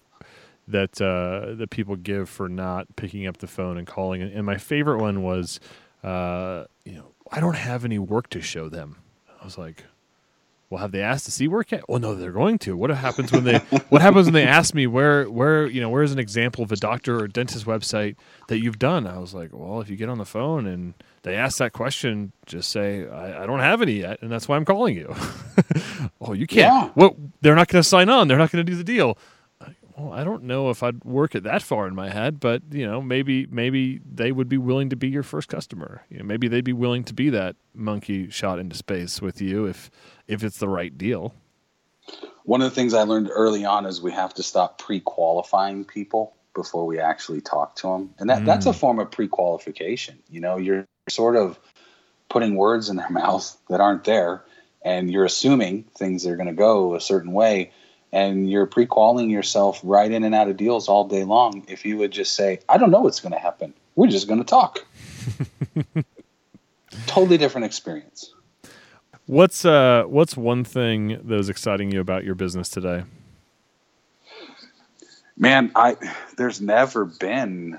that 0.69 1.01
uh, 1.01 1.55
that 1.57 1.69
people 1.69 1.97
give 1.97 2.31
for 2.31 2.49
not 2.49 2.87
picking 2.97 3.27
up 3.27 3.37
the 3.39 3.47
phone 3.47 3.77
and 3.77 3.87
calling 3.87 4.23
and 4.23 4.47
my 4.47 4.57
favorite 4.57 4.99
one 4.99 5.23
was 5.23 5.61
uh, 6.03 6.65
you 6.85 6.95
know 6.95 7.13
I 7.31 7.41
don't 7.41 7.57
have 7.57 7.85
any 7.85 7.99
work 7.99 8.31
to 8.31 8.41
show 8.41 8.71
them. 8.71 8.97
I 9.41 9.45
was 9.45 9.59
like 9.59 9.85
well, 10.71 10.81
have 10.81 10.93
they 10.93 11.03
asked 11.03 11.25
to 11.25 11.33
see 11.33 11.49
work 11.49 11.73
yet? 11.73 11.83
Well, 11.89 11.99
no, 11.99 12.15
they're 12.15 12.31
going 12.31 12.57
to. 12.61 12.77
What 12.77 12.91
happens 12.91 13.33
when 13.33 13.43
they 13.43 13.59
What 13.89 14.03
happens 14.03 14.27
when 14.27 14.35
they 14.35 14.47
ask 14.47 14.73
me 14.73 14.87
where 14.87 15.29
where 15.29 15.67
you 15.67 15.81
know 15.81 15.91
where's 15.91 16.13
an 16.13 16.21
example 16.21 16.63
of 16.63 16.71
a 16.71 16.77
doctor 16.77 17.19
or 17.19 17.27
dentist 17.27 17.67
website 17.67 18.15
that 18.47 18.61
you've 18.61 18.79
done? 18.79 19.05
I 19.05 19.19
was 19.19 19.35
like, 19.35 19.51
well, 19.53 19.81
if 19.81 19.91
you 19.91 19.97
get 19.97 20.09
on 20.09 20.19
the 20.19 20.25
phone 20.25 20.67
and 20.67 20.95
they 21.23 21.35
ask 21.35 21.59
that 21.59 21.73
question, 21.73 22.31
just 22.47 22.71
say 22.71 23.09
I, 23.09 23.43
I 23.43 23.47
don't 23.47 23.59
have 23.59 23.83
any 23.83 23.95
yet, 23.95 24.23
and 24.23 24.31
that's 24.31 24.47
why 24.47 24.55
I'm 24.55 24.65
calling 24.65 24.97
you. 24.97 25.13
oh, 26.21 26.35
you 26.35 26.47
can't. 26.47 26.73
Yeah. 26.73 26.91
What? 26.95 27.17
They're 27.41 27.57
not 27.57 27.67
going 27.67 27.83
to 27.83 27.89
sign 27.89 28.09
on. 28.09 28.29
They're 28.29 28.39
not 28.39 28.53
going 28.53 28.65
to 28.65 28.71
do 28.71 28.77
the 28.77 28.85
deal 28.85 29.19
well, 30.01 30.13
I 30.13 30.25
don't 30.25 30.45
know 30.45 30.71
if 30.71 30.83
I'd 30.83 31.05
work 31.05 31.35
it 31.35 31.43
that 31.45 31.63
far 31.63 31.87
in 31.87 31.95
my 31.95 32.11
head, 32.11 32.41
but 32.41 32.63
you 32.71 32.87
know, 32.87 33.01
maybe 33.01 33.47
maybe 33.47 34.01
they 34.11 34.33
would 34.33 34.49
be 34.49 34.59
willing 34.59 34.91
to 34.91 34.97
be 34.97 35.09
your 35.09 35.23
first 35.23 35.49
customer. 35.49 36.05
You 36.09 36.19
know, 36.19 36.25
maybe 36.25 36.49
they'd 36.49 36.65
be 36.65 36.73
willing 36.73 37.05
to 37.05 37.15
be 37.15 37.31
that 37.31 37.57
monkey 37.75 38.31
shot 38.31 38.59
into 38.59 38.77
space 38.77 39.21
with 39.21 39.41
you 39.41 39.67
if 39.67 39.91
if 40.31 40.45
it's 40.45 40.59
the 40.59 40.69
right 40.69 40.97
deal. 40.97 41.35
One 42.45 42.63
of 42.63 42.71
the 42.71 42.75
things 42.75 42.95
I 42.95 43.03
learned 43.03 43.31
early 43.33 43.65
on 43.65 43.85
is 43.85 44.01
we 44.01 44.13
have 44.13 44.33
to 44.35 44.43
stop 44.43 44.79
pre-qualifying 44.79 45.85
people 45.85 46.35
before 46.55 46.87
we 46.87 46.99
actually 46.99 47.41
talk 47.41 47.77
to 47.77 47.89
them, 47.89 48.15
and 48.19 48.31
that 48.31 48.43
mm. 48.43 48.47
that's 48.47 48.67
a 48.67 48.73
form 48.73 48.99
of 48.99 49.11
pre-qualification. 49.11 50.19
You 50.31 50.41
know, 50.41 50.57
you're 50.57 50.87
sort 51.09 51.37
of 51.37 51.59
putting 52.29 52.57
words 52.57 52.89
in 52.89 52.97
their 52.97 53.11
mouth 53.11 53.57
that 53.69 53.81
aren't 53.81 54.05
there, 54.05 54.45
and 54.83 55.11
you're 55.11 55.25
assuming 55.25 55.85
things 55.97 56.27
are 56.27 56.37
going 56.37 56.49
to 56.49 56.55
go 56.55 56.95
a 56.95 57.01
certain 57.01 57.33
way 57.33 57.73
and 58.13 58.51
you're 58.51 58.67
pre-qualing 58.67 59.31
yourself 59.31 59.81
right 59.85 60.11
in 60.11 60.25
and 60.25 60.35
out 60.35 60.49
of 60.49 60.57
deals 60.57 60.89
all 60.89 61.07
day 61.07 61.23
long 61.23 61.65
if 61.69 61.85
you 61.85 61.97
would 61.97 62.11
just 62.11 62.35
say 62.35 62.59
i 62.69 62.77
don't 62.77 62.91
know 62.91 63.01
what's 63.01 63.21
going 63.21 63.33
to 63.33 63.39
happen 63.39 63.73
we're 63.95 64.09
just 64.09 64.27
going 64.27 64.41
to 64.41 64.45
talk 64.45 64.85
totally 67.07 67.39
different 67.39 67.65
experience 67.65 68.35
what's 69.31 69.65
uh 69.65 70.03
what's 70.09 70.37
one 70.37 70.65
thing 70.65 71.09
that 71.09 71.37
was 71.37 71.49
exciting 71.49 71.93
you 71.93 72.01
about 72.01 72.25
your 72.25 72.35
business 72.35 72.69
today? 72.69 73.05
Man 75.37 75.71
i 75.77 75.97
there's 76.37 76.61
never 76.61 77.05
been 77.05 77.79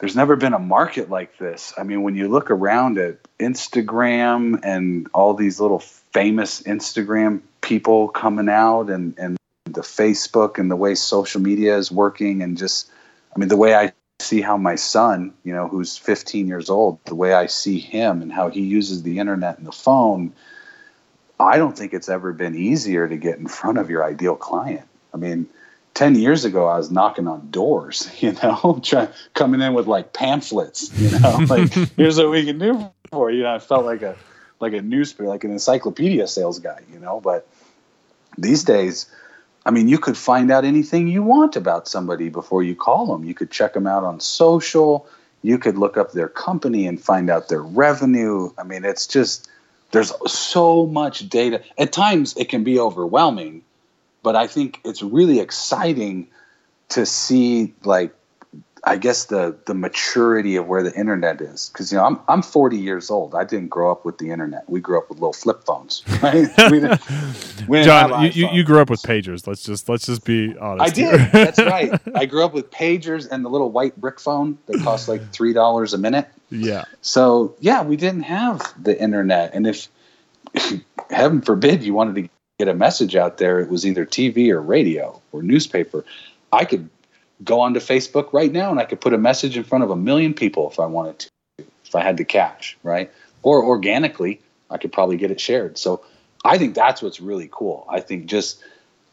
there's 0.00 0.16
never 0.16 0.34
been 0.34 0.54
a 0.54 0.58
market 0.58 1.08
like 1.08 1.38
this. 1.38 1.72
I 1.78 1.84
mean 1.84 2.02
when 2.02 2.16
you 2.16 2.26
look 2.26 2.50
around 2.50 2.98
at 2.98 3.18
instagram 3.38 4.58
and 4.64 5.08
all 5.14 5.34
these 5.34 5.60
little 5.60 5.78
famous 5.78 6.62
instagram 6.62 7.40
people 7.60 8.08
coming 8.08 8.48
out 8.48 8.90
and 8.90 9.14
and 9.18 9.36
the 9.66 9.82
Facebook 9.82 10.58
and 10.58 10.68
the 10.68 10.76
way 10.76 10.96
social 10.96 11.40
media 11.40 11.76
is 11.76 11.92
working 11.92 12.42
and 12.42 12.58
just 12.58 12.90
I 13.36 13.38
mean 13.38 13.48
the 13.48 13.56
way 13.56 13.76
I 13.76 13.92
see 14.20 14.40
how 14.40 14.56
my 14.56 14.74
son, 14.74 15.32
you 15.44 15.54
know, 15.54 15.68
who's 15.68 15.96
15 15.96 16.48
years 16.48 16.70
old, 16.70 16.98
the 17.04 17.14
way 17.14 17.32
I 17.32 17.46
see 17.46 17.78
him 17.78 18.20
and 18.22 18.32
how 18.32 18.50
he 18.50 18.62
uses 18.62 19.02
the 19.02 19.18
internet 19.18 19.58
and 19.58 19.66
the 19.66 19.72
phone, 19.72 20.32
I 21.38 21.56
don't 21.56 21.76
think 21.76 21.94
it's 21.94 22.08
ever 22.08 22.32
been 22.32 22.56
easier 22.56 23.08
to 23.08 23.16
get 23.16 23.38
in 23.38 23.46
front 23.46 23.78
of 23.78 23.90
your 23.90 24.04
ideal 24.04 24.34
client. 24.34 24.86
I 25.14 25.18
mean, 25.18 25.46
10 25.94 26.16
years 26.16 26.44
ago 26.44 26.66
I 26.66 26.78
was 26.78 26.90
knocking 26.90 27.28
on 27.28 27.50
doors, 27.50 28.10
you 28.20 28.32
know, 28.42 28.80
trying 28.84 29.08
coming 29.34 29.60
in 29.60 29.74
with 29.74 29.86
like 29.86 30.12
pamphlets, 30.12 30.92
you 30.98 31.18
know, 31.18 31.38
like 31.48 31.72
here's 31.96 32.18
what 32.18 32.30
we 32.30 32.44
can 32.44 32.58
do 32.58 32.90
for 33.10 33.30
you. 33.30 33.44
Know, 33.44 33.54
I 33.54 33.58
felt 33.60 33.84
like 33.84 34.02
a 34.02 34.16
like 34.60 34.72
a 34.72 34.82
newspaper, 34.82 35.28
like 35.28 35.44
an 35.44 35.52
encyclopedia 35.52 36.26
sales 36.26 36.58
guy, 36.58 36.80
you 36.92 36.98
know, 36.98 37.20
but 37.20 37.46
these 38.36 38.64
days, 38.64 39.06
I 39.68 39.70
mean, 39.70 39.86
you 39.86 39.98
could 39.98 40.16
find 40.16 40.50
out 40.50 40.64
anything 40.64 41.08
you 41.08 41.22
want 41.22 41.54
about 41.54 41.86
somebody 41.86 42.30
before 42.30 42.62
you 42.62 42.74
call 42.74 43.04
them. 43.04 43.22
You 43.22 43.34
could 43.34 43.50
check 43.50 43.74
them 43.74 43.86
out 43.86 44.02
on 44.02 44.18
social. 44.18 45.06
You 45.42 45.58
could 45.58 45.76
look 45.76 45.98
up 45.98 46.12
their 46.12 46.26
company 46.26 46.86
and 46.86 46.98
find 46.98 47.28
out 47.28 47.50
their 47.50 47.60
revenue. 47.60 48.50
I 48.56 48.62
mean, 48.62 48.86
it's 48.86 49.06
just, 49.06 49.46
there's 49.90 50.10
so 50.26 50.86
much 50.86 51.28
data. 51.28 51.62
At 51.76 51.92
times, 51.92 52.34
it 52.38 52.48
can 52.48 52.64
be 52.64 52.78
overwhelming, 52.78 53.62
but 54.22 54.34
I 54.34 54.46
think 54.46 54.80
it's 54.86 55.02
really 55.02 55.38
exciting 55.38 56.28
to 56.88 57.04
see, 57.04 57.74
like, 57.84 58.14
I 58.84 58.96
guess 58.96 59.26
the 59.26 59.56
the 59.66 59.74
maturity 59.74 60.56
of 60.56 60.66
where 60.66 60.82
the 60.82 60.94
internet 60.94 61.40
is 61.40 61.70
because 61.72 61.90
you 61.90 61.98
know 61.98 62.04
I'm 62.04 62.20
I'm 62.28 62.42
40 62.42 62.76
years 62.76 63.10
old. 63.10 63.34
I 63.34 63.44
didn't 63.44 63.68
grow 63.68 63.90
up 63.90 64.04
with 64.04 64.18
the 64.18 64.30
internet. 64.30 64.68
We 64.68 64.80
grew 64.80 64.98
up 64.98 65.08
with 65.08 65.18
little 65.18 65.32
flip 65.32 65.64
phones. 65.64 66.02
Right? 66.22 66.48
we 66.70 66.80
didn't, 66.80 67.00
we 67.68 67.78
didn't 67.78 67.84
Jon, 67.84 68.24
you, 68.24 68.30
you, 68.30 68.48
you 68.50 68.64
grew 68.64 68.80
up 68.80 68.90
with 68.90 69.02
pagers. 69.02 69.46
Let's 69.46 69.62
just 69.62 69.88
let's 69.88 70.06
just 70.06 70.24
be 70.24 70.56
honest. 70.58 70.90
I 70.90 70.94
did. 70.94 71.32
That's 71.32 71.58
right. 71.60 72.00
I 72.14 72.26
grew 72.26 72.44
up 72.44 72.52
with 72.52 72.70
pagers 72.70 73.28
and 73.30 73.44
the 73.44 73.48
little 73.48 73.70
white 73.70 73.96
brick 73.96 74.18
phone 74.18 74.58
that 74.66 74.82
cost 74.82 75.08
like 75.08 75.32
three 75.32 75.52
dollars 75.52 75.94
a 75.94 75.98
minute. 75.98 76.28
Yeah. 76.50 76.84
So 77.02 77.56
yeah, 77.60 77.82
we 77.82 77.96
didn't 77.96 78.22
have 78.22 78.74
the 78.82 79.00
internet, 79.00 79.54
and 79.54 79.66
if, 79.66 79.88
if 80.54 80.80
heaven 81.10 81.40
forbid 81.40 81.82
you 81.82 81.94
wanted 81.94 82.16
to 82.16 82.28
get 82.58 82.68
a 82.68 82.74
message 82.74 83.14
out 83.14 83.38
there, 83.38 83.60
it 83.60 83.68
was 83.68 83.86
either 83.86 84.04
TV 84.04 84.50
or 84.50 84.60
radio 84.60 85.20
or 85.30 85.42
newspaper. 85.42 86.04
I 86.52 86.64
could 86.64 86.88
go 87.44 87.60
onto 87.60 87.80
Facebook 87.80 88.32
right 88.32 88.52
now 88.52 88.70
and 88.70 88.80
I 88.80 88.84
could 88.84 89.00
put 89.00 89.14
a 89.14 89.18
message 89.18 89.56
in 89.56 89.64
front 89.64 89.84
of 89.84 89.90
a 89.90 89.96
million 89.96 90.34
people 90.34 90.70
if 90.70 90.80
I 90.80 90.86
wanted 90.86 91.18
to, 91.20 91.30
if 91.84 91.94
I 91.94 92.02
had 92.02 92.16
the 92.16 92.24
cash, 92.24 92.76
right? 92.82 93.10
Or 93.42 93.64
organically, 93.64 94.40
I 94.70 94.78
could 94.78 94.92
probably 94.92 95.16
get 95.16 95.30
it 95.30 95.40
shared. 95.40 95.78
So 95.78 96.04
I 96.44 96.58
think 96.58 96.74
that's 96.74 97.02
what's 97.02 97.20
really 97.20 97.48
cool. 97.50 97.86
I 97.88 98.00
think 98.00 98.26
just 98.26 98.62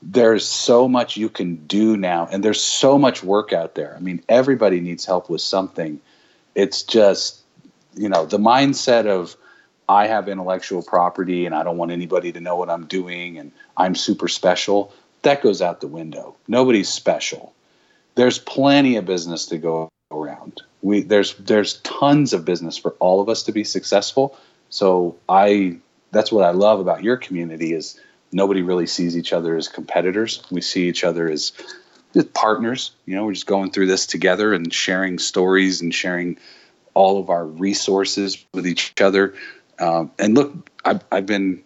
there's 0.01 0.45
so 0.45 0.88
much 0.88 1.17
you 1.17 1.29
can 1.29 1.55
do 1.67 1.97
now 1.97 2.27
and 2.31 2.43
there's 2.43 2.61
so 2.61 2.97
much 2.97 3.23
work 3.23 3.53
out 3.53 3.75
there. 3.75 3.95
I 3.95 3.99
mean, 3.99 4.23
everybody 4.27 4.79
needs 4.79 5.05
help 5.05 5.29
with 5.29 5.41
something. 5.41 5.99
It's 6.53 6.83
just, 6.83 7.41
you 7.95 8.09
know, 8.09 8.25
the 8.25 8.38
mindset 8.38 9.07
of 9.07 9.35
I 9.88 10.07
have 10.07 10.27
intellectual 10.27 10.81
property 10.81 11.45
and 11.45 11.53
I 11.53 11.63
don't 11.63 11.77
want 11.77 11.91
anybody 11.91 12.31
to 12.31 12.41
know 12.41 12.55
what 12.55 12.69
I'm 12.69 12.85
doing 12.85 13.38
and 13.38 13.51
I'm 13.77 13.95
super 13.95 14.27
special. 14.27 14.93
That 15.21 15.41
goes 15.41 15.61
out 15.61 15.81
the 15.81 15.88
window. 15.88 16.35
Nobody's 16.47 16.89
special 16.89 17.54
there's 18.15 18.39
plenty 18.39 18.95
of 18.95 19.06
business 19.06 19.45
to 19.47 19.58
go 19.58 19.89
around. 20.12 20.62
We 20.82 21.01
there's 21.01 21.36
there's 21.36 21.80
tons 21.82 22.34
of 22.34 22.45
business 22.45 22.78
for 22.78 22.91
all 22.99 23.21
of 23.21 23.30
us 23.30 23.43
to 23.43 23.51
be 23.51 23.63
successful. 23.63 24.38
So 24.69 25.17
I 25.30 25.78
that's 26.12 26.32
what 26.32 26.45
I 26.45 26.51
love 26.51 26.80
about 26.80 27.04
your 27.04 27.17
community 27.17 27.73
is 27.73 27.99
nobody 28.32 28.62
really 28.62 28.88
sees 28.88 29.17
each 29.17 29.34
other 29.34 29.56
as 29.56 29.67
competitors. 29.67 30.41
We 30.49 30.62
see 30.62 30.88
each 30.88 31.04
other 31.04 31.30
as 31.30 31.51
partners. 32.34 32.91
You 33.06 33.15
know, 33.15 33.25
we're 33.25 33.34
just 33.34 33.47
going 33.47 33.71
through 33.71 33.88
this 33.88 34.06
together 34.06 34.54
and 34.54 34.73
sharing 34.73 35.19
stories 35.19 35.82
and 35.82 35.93
sharing 35.93 36.38
all 36.93 37.19
of 37.19 37.30
our 37.30 37.45
resources 37.45 38.45
with 38.54 38.65
each 38.65 38.93
other. 39.01 39.34
Um, 39.80 40.12
and 40.17 40.34
look, 40.34 40.69
I've, 40.86 41.04
I've 41.12 41.25
been 41.25 41.62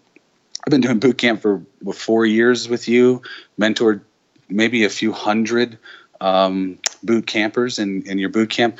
I've 0.65 0.71
been 0.71 0.81
doing 0.81 0.99
boot 0.99 1.17
camp 1.17 1.41
for 1.41 1.63
four 1.93 2.25
years 2.25 2.67
with 2.67 2.87
you, 2.87 3.21
mentored 3.59 4.01
maybe 4.49 4.83
a 4.83 4.89
few 4.89 5.11
hundred 5.11 5.77
um, 6.21 6.79
boot 7.03 7.27
campers 7.27 7.79
in, 7.79 8.03
in 8.07 8.17
your 8.17 8.29
boot 8.29 8.49
camp. 8.49 8.79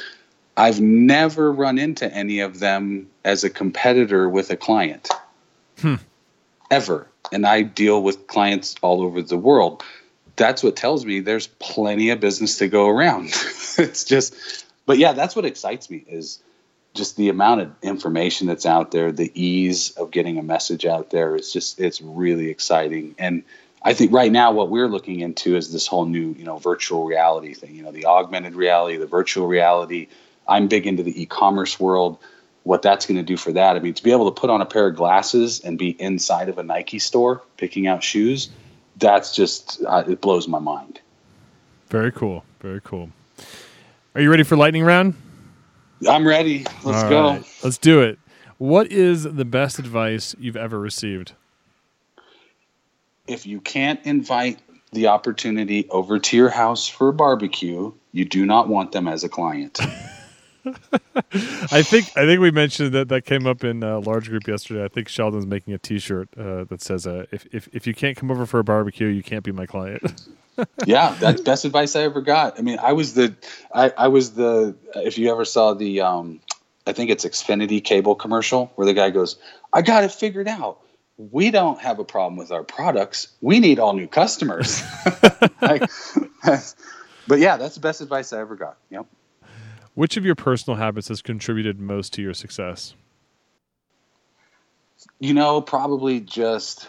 I've 0.58 0.82
never 0.82 1.52
run 1.52 1.78
into 1.78 2.12
any 2.14 2.42
of 2.42 2.60
them 2.60 3.08
as 3.24 3.44
a 3.44 3.50
competitor 3.50 4.28
with 4.28 4.50
a 4.50 4.58
client. 4.58 5.10
Hmm. 5.80 5.96
Ever. 6.70 7.08
And 7.32 7.46
I 7.46 7.62
deal 7.62 8.04
with 8.04 8.28
clients 8.28 8.76
all 8.82 9.02
over 9.02 9.22
the 9.22 9.38
world. 9.38 9.84
That's 10.36 10.64
what 10.64 10.76
tells 10.76 11.06
me 11.06 11.20
there's 11.20 11.48
plenty 11.48 12.10
of 12.10 12.20
business 12.20 12.58
to 12.60 12.68
go 12.68 12.88
around. 12.88 13.28
it's 13.78 14.04
just 14.04 14.66
but 14.90 14.98
yeah, 14.98 15.14
that's 15.14 15.36
what 15.36 15.46
excites 15.46 15.88
me 15.92 16.04
is 16.08 16.40
just 16.96 17.16
the 17.16 17.30
amount 17.30 17.62
of 17.62 17.72
information 17.84 18.48
that's 18.48 18.66
out 18.66 18.90
there, 18.90 19.12
the 19.12 19.32
ease 19.40 19.92
of 19.92 20.10
getting 20.10 20.40
a 20.40 20.42
message 20.42 20.84
out 20.84 21.12
there. 21.12 21.36
It's 21.36 21.54
just 21.54 21.80
it's 21.80 22.02
really 22.02 22.50
exciting. 22.50 23.14
And 23.20 23.44
I 23.82 23.94
think 23.94 24.12
right 24.12 24.32
now 24.32 24.52
what 24.52 24.70
we're 24.70 24.88
looking 24.88 25.22
into 25.22 25.56
is 25.56 25.72
this 25.72 25.88
whole 25.88 26.06
new, 26.06 26.36
you 26.38 26.44
know, 26.44 26.58
virtual 26.58 27.06
reality 27.06 27.54
thing, 27.54 27.76
you 27.76 27.84
know, 27.84 27.92
the 27.92 28.06
augmented 28.06 28.56
reality, 28.56 28.98
the 28.98 29.08
virtual 29.08 29.48
reality. 29.48 30.08
I'm 30.48 30.68
big 30.68 30.86
into 30.86 31.04
the 31.04 31.22
e-commerce 31.22 31.80
world. 31.80 32.18
What 32.64 32.82
that's 32.82 33.06
going 33.06 33.18
to 33.18 33.24
do 33.24 33.38
for 33.38 33.54
that, 33.54 33.78
I 33.78 33.80
mean, 33.80 33.94
to 33.94 34.04
be 34.04 34.12
able 34.12 34.30
to 34.32 34.40
put 34.40 34.50
on 34.50 34.60
a 34.62 34.66
pair 34.66 34.88
of 34.88 34.96
glasses 34.96 35.62
and 35.62 35.78
be 35.78 35.90
inside 35.90 36.50
of 36.50 36.58
a 36.58 36.64
Nike 36.64 37.00
store 37.00 37.42
picking 37.56 37.88
out 37.88 38.04
shoes, 38.04 38.50
that's 38.98 39.34
just 39.34 39.82
uh, 39.88 40.04
it 40.08 40.20
blows 40.20 40.48
my 40.48 40.60
mind. 40.60 41.00
Very 41.88 42.12
cool. 42.12 42.44
Very 42.60 42.82
cool. 42.84 43.10
Are 44.14 44.22
you 44.22 44.30
ready 44.30 44.44
for 44.44 44.58
lightning 44.58 44.84
round? 44.84 45.16
I'm 46.08 46.28
ready. 46.28 46.66
Let's 46.84 47.04
All 47.04 47.10
go. 47.10 47.30
Right. 47.30 47.60
Let's 47.64 47.78
do 47.78 48.02
it. 48.02 48.20
What 48.58 48.92
is 48.92 49.24
the 49.24 49.46
best 49.46 49.80
advice 49.80 50.36
you've 50.38 50.58
ever 50.58 50.80
received? 50.80 51.34
If 53.30 53.46
you 53.46 53.62
can't 53.62 54.00
invite 54.06 54.60
the 54.92 55.08
opportunity 55.08 55.88
over 55.90 56.20
to 56.20 56.36
your 56.36 56.50
house 56.50 56.88
for 56.88 57.10
a 57.10 57.14
barbecue, 57.14 57.94
you 58.12 58.26
do 58.26 58.46
not 58.46 58.68
want 58.68 58.92
them 58.92 59.08
as 59.08 59.24
a 59.24 59.30
client. 59.30 59.80
I 61.72 61.84
think 61.84 62.08
I 62.18 62.26
think 62.26 62.42
we 62.42 62.52
mentioned 62.52 62.94
that 62.94 63.10
that 63.10 63.26
came 63.26 63.48
up 63.48 63.64
in 63.64 63.84
a 63.84 64.00
large 64.00 64.30
group 64.30 64.48
yesterday. 64.48 64.84
I 64.84 64.88
think 64.88 65.08
Sheldon's 65.08 65.46
making 65.46 65.74
a 65.74 65.78
T-shirt 65.78 66.30
uh, 66.38 66.66
that 66.66 66.82
says, 66.82 67.08
uh, 67.08 67.26
"If 67.32 67.48
if 67.52 67.70
if 67.72 67.88
you 67.88 67.94
can't 67.94 68.18
come 68.18 68.30
over 68.30 68.46
for 68.46 68.60
a 68.60 68.64
barbecue, 68.64 69.08
you 69.08 69.24
can't 69.24 69.44
be 69.44 69.52
my 69.52 69.66
client." 69.66 70.02
yeah, 70.86 71.16
that's 71.20 71.42
best 71.42 71.66
advice 71.66 71.96
I 71.96 72.02
ever 72.04 72.22
got. 72.22 72.60
I 72.60 72.62
mean, 72.62 72.80
I 72.80 72.94
was 72.94 73.14
the, 73.14 73.36
I, 73.74 73.94
I 73.98 74.08
was 74.10 74.34
the. 74.34 74.76
If 74.96 75.18
you 75.18 75.32
ever 75.32 75.46
saw 75.46 75.74
the, 75.74 76.02
um, 76.02 76.42
I 76.86 76.94
think 76.94 77.10
it's 77.10 77.26
Xfinity 77.26 77.82
cable 77.84 78.16
commercial 78.16 78.72
where 78.76 78.86
the 78.86 78.94
guy 78.94 79.12
goes, 79.12 79.38
"I 79.72 79.82
got 79.82 80.04
it 80.04 80.12
figured 80.12 80.48
out. 80.48 80.80
We 81.20 81.52
don't 81.52 81.80
have 81.82 82.00
a 82.00 82.06
problem 82.06 82.38
with 82.38 82.52
our 82.52 82.64
products. 82.64 83.28
We 83.42 83.60
need 83.60 83.78
all 83.78 83.94
new 83.94 84.08
customers." 84.08 84.82
like, 85.62 85.84
but 87.28 87.40
yeah, 87.40 87.58
that's 87.58 87.76
the 87.76 87.82
best 87.82 88.02
advice 88.02 88.34
I 88.34 88.40
ever 88.40 88.56
got. 88.56 88.78
Yep. 88.90 89.06
Which 89.96 90.16
of 90.16 90.26
your 90.26 90.36
personal 90.36 90.78
habits 90.78 91.10
has 91.10 91.22
contributed 91.22 91.80
most 91.80 92.14
to 92.14 92.22
your 92.22 92.34
success? 92.34 92.96
You 95.20 95.34
know, 95.34 95.62
probably 95.62 96.22
just 96.22 96.88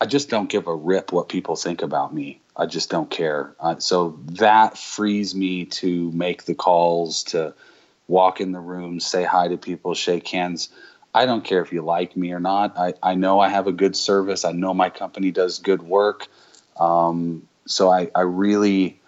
I 0.00 0.06
just 0.06 0.28
don't 0.28 0.48
give 0.48 0.66
a 0.66 0.74
rip 0.74 1.12
what 1.12 1.28
people 1.28 1.56
think 1.56 1.82
about 1.82 2.14
me. 2.14 2.40
I 2.56 2.66
just 2.66 2.90
don't 2.90 3.10
care. 3.10 3.54
Uh, 3.58 3.78
so 3.78 4.18
that 4.32 4.78
frees 4.78 5.34
me 5.34 5.66
to 5.66 6.10
make 6.12 6.44
the 6.44 6.54
calls, 6.54 7.24
to 7.24 7.54
walk 8.06 8.40
in 8.40 8.52
the 8.52 8.60
room, 8.60 9.00
say 9.00 9.24
hi 9.24 9.48
to 9.48 9.56
people, 9.56 9.94
shake 9.94 10.26
hands. 10.28 10.68
I 11.18 11.26
don't 11.26 11.42
care 11.42 11.60
if 11.62 11.72
you 11.72 11.82
like 11.82 12.16
me 12.16 12.30
or 12.30 12.38
not. 12.38 12.78
I, 12.78 12.94
I 13.02 13.16
know 13.16 13.40
I 13.40 13.48
have 13.48 13.66
a 13.66 13.72
good 13.72 13.96
service. 13.96 14.44
I 14.44 14.52
know 14.52 14.72
my 14.72 14.88
company 14.88 15.32
does 15.32 15.58
good 15.58 15.82
work. 15.82 16.28
Um, 16.78 17.48
so 17.66 17.90
I, 17.90 18.08
I 18.14 18.20
really 18.20 19.00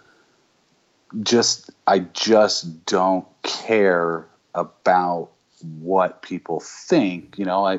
just 1.22 1.70
I 1.86 2.00
just 2.00 2.84
don't 2.84 3.28
care 3.44 4.26
about 4.56 5.30
what 5.78 6.20
people 6.20 6.58
think. 6.58 7.38
You 7.38 7.44
know, 7.44 7.64
I 7.64 7.78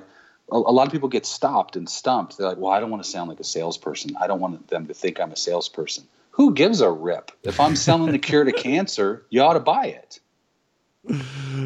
a, 0.50 0.58
lot 0.58 0.88
of 0.88 0.94
people 0.94 1.10
get 1.10 1.26
stopped 1.26 1.76
and 1.76 1.90
stumped. 1.90 2.38
They're 2.38 2.48
like, 2.48 2.58
well, 2.58 2.72
I 2.72 2.80
don't 2.80 2.90
want 2.90 3.04
to 3.04 3.10
sound 3.10 3.28
like 3.28 3.42
a 3.42 3.44
salesperson. 3.44 4.16
I 4.18 4.28
don't 4.28 4.40
want 4.40 4.70
them 4.70 4.88
to 4.88 4.94
think 4.94 5.20
I'm 5.20 5.34
a 5.34 5.38
salesperson. 5.38 6.06
Who 6.32 6.54
gives 6.54 6.80
a 6.80 6.90
rip? 6.90 7.32
If 7.44 7.60
I'm 7.60 7.76
selling 7.76 8.14
the 8.14 8.20
cure 8.20 8.46
to 8.46 8.54
cancer, 8.54 9.26
you 9.30 9.42
ought 9.42 9.56
to 9.56 9.60
buy 9.60 9.88
it. 9.88 10.20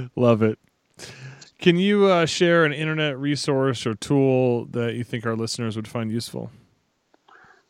Love 0.15 0.41
it. 0.41 0.57
Can 1.59 1.77
you 1.77 2.07
uh, 2.07 2.25
share 2.25 2.65
an 2.65 2.73
internet 2.73 3.17
resource 3.17 3.85
or 3.85 3.95
tool 3.95 4.65
that 4.65 4.95
you 4.95 5.03
think 5.03 5.25
our 5.25 5.35
listeners 5.35 5.75
would 5.75 5.87
find 5.87 6.11
useful? 6.11 6.51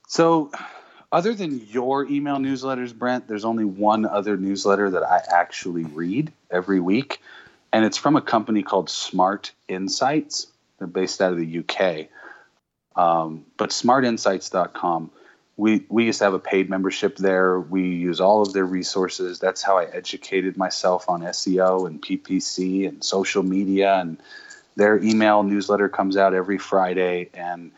So, 0.07 0.51
other 1.11 1.33
than 1.33 1.65
your 1.67 2.05
email 2.05 2.37
newsletters, 2.37 2.93
Brent, 2.93 3.27
there's 3.27 3.45
only 3.45 3.65
one 3.65 4.05
other 4.05 4.37
newsletter 4.37 4.89
that 4.91 5.03
I 5.03 5.21
actually 5.31 5.85
read 5.85 6.31
every 6.51 6.79
week, 6.79 7.21
and 7.71 7.85
it's 7.85 7.97
from 7.97 8.15
a 8.15 8.21
company 8.21 8.63
called 8.63 8.89
Smart 8.89 9.51
Insights. 9.67 10.47
They're 10.77 10.87
based 10.87 11.21
out 11.21 11.31
of 11.31 11.39
the 11.39 11.59
UK. 11.59 12.07
Um, 12.95 13.45
but 13.57 13.69
smartinsights.com, 13.69 15.11
we, 15.57 15.85
we 15.89 16.05
used 16.05 16.19
to 16.19 16.25
have 16.25 16.33
a 16.33 16.39
paid 16.39 16.69
membership 16.69 17.15
there. 17.17 17.59
We 17.59 17.87
use 17.87 18.19
all 18.19 18.41
of 18.41 18.53
their 18.53 18.65
resources. 18.65 19.39
That's 19.39 19.61
how 19.61 19.77
I 19.77 19.85
educated 19.85 20.57
myself 20.57 21.09
on 21.09 21.21
SEO 21.21 21.87
and 21.87 22.01
PPC 22.01 22.87
and 22.87 23.03
social 23.03 23.41
media. 23.41 23.95
And 23.95 24.17
their 24.75 25.01
email 25.01 25.43
newsletter 25.43 25.87
comes 25.87 26.17
out 26.17 26.33
every 26.33 26.57
Friday. 26.57 27.29
And 27.33 27.71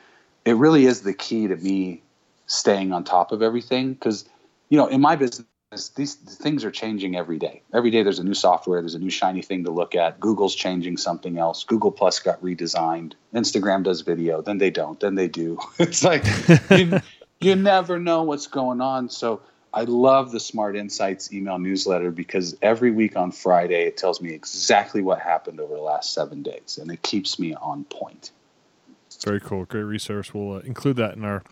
it 0.43 0.55
really 0.55 0.85
is 0.85 1.01
the 1.01 1.13
key 1.13 1.47
to 1.47 1.55
me 1.55 2.01
staying 2.47 2.93
on 2.93 3.03
top 3.03 3.31
of 3.31 3.43
everything. 3.43 3.93
Because, 3.93 4.27
you 4.69 4.77
know, 4.77 4.87
in 4.87 4.99
my 4.99 5.15
business, 5.15 5.45
these 5.95 6.15
things 6.15 6.65
are 6.65 6.71
changing 6.71 7.15
every 7.15 7.37
day. 7.37 7.61
Every 7.73 7.91
day 7.91 8.01
there's 8.01 8.19
a 8.19 8.23
new 8.23 8.33
software, 8.33 8.81
there's 8.81 8.95
a 8.95 8.99
new 8.99 9.09
shiny 9.11 9.41
thing 9.41 9.65
to 9.65 9.71
look 9.71 9.93
at. 9.93 10.19
Google's 10.19 10.55
changing 10.55 10.97
something 10.97 11.37
else. 11.37 11.63
Google 11.63 11.91
Plus 11.91 12.19
got 12.19 12.41
redesigned. 12.41 13.13
Instagram 13.35 13.83
does 13.83 14.01
video, 14.01 14.41
then 14.41 14.57
they 14.57 14.69
don't, 14.69 14.99
then 14.99 15.15
they 15.15 15.27
do. 15.27 15.59
it's 15.79 16.03
like 16.03 16.23
you, 16.71 16.99
you 17.39 17.55
never 17.55 17.99
know 17.99 18.23
what's 18.23 18.47
going 18.47 18.81
on. 18.81 19.09
So 19.09 19.41
I 19.73 19.83
love 19.83 20.31
the 20.31 20.39
Smart 20.39 20.75
Insights 20.75 21.31
email 21.33 21.59
newsletter 21.59 22.11
because 22.11 22.55
every 22.61 22.91
week 22.91 23.15
on 23.15 23.31
Friday 23.31 23.83
it 23.83 23.97
tells 23.97 24.21
me 24.21 24.33
exactly 24.33 25.01
what 25.01 25.19
happened 25.19 25.59
over 25.59 25.75
the 25.75 25.81
last 25.81 26.13
seven 26.13 26.41
days, 26.41 26.79
and 26.81 26.91
it 26.91 27.01
keeps 27.01 27.37
me 27.37 27.53
on 27.53 27.83
point. 27.83 28.31
Very 29.23 29.39
cool, 29.39 29.65
great 29.65 29.83
resource. 29.83 30.33
We'll 30.33 30.57
uh, 30.57 30.59
include 30.59 30.97
that 30.97 31.15
in 31.15 31.25
our 31.25 31.43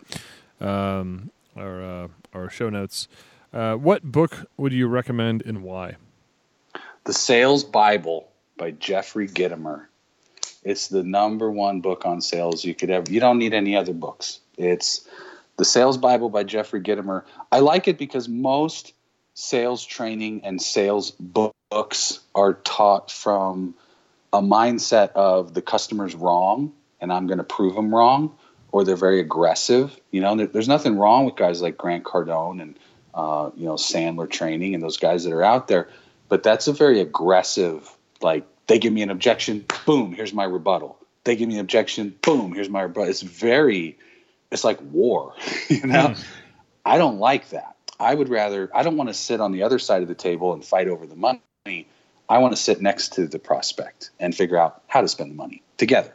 um, 0.60 1.30
our 1.56 1.82
uh, 1.82 2.08
our 2.32 2.50
show 2.50 2.68
notes. 2.68 3.08
Uh, 3.52 3.74
what 3.74 4.02
book 4.02 4.46
would 4.56 4.72
you 4.72 4.86
recommend 4.88 5.42
and 5.42 5.62
why? 5.62 5.96
The 7.04 7.12
Sales 7.12 7.64
Bible 7.64 8.28
by 8.56 8.72
Jeffrey 8.72 9.28
Gitomer. 9.28 9.86
It's 10.62 10.88
the 10.88 11.02
number 11.02 11.50
one 11.50 11.80
book 11.80 12.04
on 12.06 12.20
sales 12.20 12.64
you 12.64 12.74
could 12.74 12.90
ever. 12.90 13.10
You 13.10 13.20
don't 13.20 13.38
need 13.38 13.54
any 13.54 13.76
other 13.76 13.92
books. 13.92 14.40
It's 14.58 15.06
the 15.56 15.64
Sales 15.64 15.96
Bible 15.96 16.28
by 16.30 16.44
Jeffrey 16.44 16.80
Gitomer. 16.80 17.24
I 17.50 17.60
like 17.60 17.88
it 17.88 17.98
because 17.98 18.28
most 18.28 18.92
sales 19.34 19.84
training 19.84 20.42
and 20.44 20.60
sales 20.60 21.10
books 21.12 22.20
are 22.34 22.54
taught 22.54 23.10
from 23.10 23.74
a 24.32 24.40
mindset 24.40 25.12
of 25.12 25.54
the 25.54 25.62
customer's 25.62 26.14
wrong 26.14 26.72
and 27.00 27.12
I'm 27.12 27.26
going 27.26 27.38
to 27.38 27.44
prove 27.44 27.74
them 27.74 27.94
wrong, 27.94 28.34
or 28.72 28.84
they're 28.84 28.96
very 28.96 29.20
aggressive. 29.20 29.98
You 30.10 30.20
know, 30.20 30.34
there, 30.36 30.46
there's 30.46 30.68
nothing 30.68 30.96
wrong 30.96 31.24
with 31.24 31.36
guys 31.36 31.62
like 31.62 31.76
Grant 31.76 32.04
Cardone 32.04 32.60
and 32.62 32.78
uh, 33.14 33.50
you 33.56 33.64
know, 33.64 33.74
Sandler 33.74 34.28
training 34.28 34.74
and 34.74 34.82
those 34.82 34.98
guys 34.98 35.24
that 35.24 35.32
are 35.32 35.42
out 35.42 35.68
there. 35.68 35.88
But 36.28 36.42
that's 36.42 36.68
a 36.68 36.72
very 36.72 37.00
aggressive, 37.00 37.90
like 38.20 38.46
they 38.66 38.78
give 38.78 38.92
me 38.92 39.02
an 39.02 39.10
objection, 39.10 39.64
boom, 39.86 40.12
here's 40.12 40.34
my 40.34 40.44
rebuttal. 40.44 40.98
They 41.24 41.36
give 41.36 41.48
me 41.48 41.54
an 41.54 41.60
objection, 41.60 42.14
boom, 42.22 42.52
here's 42.52 42.68
my 42.68 42.82
rebuttal. 42.82 43.10
It's 43.10 43.22
very, 43.22 43.98
it's 44.50 44.64
like 44.64 44.80
war, 44.80 45.34
you 45.68 45.86
know. 45.86 46.08
Mm. 46.08 46.24
I 46.84 46.98
don't 46.98 47.18
like 47.18 47.50
that. 47.50 47.76
I 47.98 48.14
would 48.14 48.28
rather. 48.28 48.70
I 48.74 48.82
don't 48.82 48.96
want 48.96 49.08
to 49.08 49.14
sit 49.14 49.40
on 49.40 49.52
the 49.52 49.62
other 49.62 49.78
side 49.78 50.02
of 50.02 50.08
the 50.08 50.14
table 50.14 50.52
and 50.52 50.64
fight 50.64 50.88
over 50.88 51.06
the 51.06 51.16
money. 51.16 51.88
I 52.28 52.38
want 52.38 52.54
to 52.54 52.60
sit 52.60 52.80
next 52.80 53.14
to 53.14 53.26
the 53.26 53.38
prospect 53.38 54.10
and 54.18 54.34
figure 54.34 54.56
out 54.56 54.82
how 54.88 55.00
to 55.00 55.08
spend 55.08 55.30
the 55.30 55.34
money 55.34 55.62
together. 55.76 56.12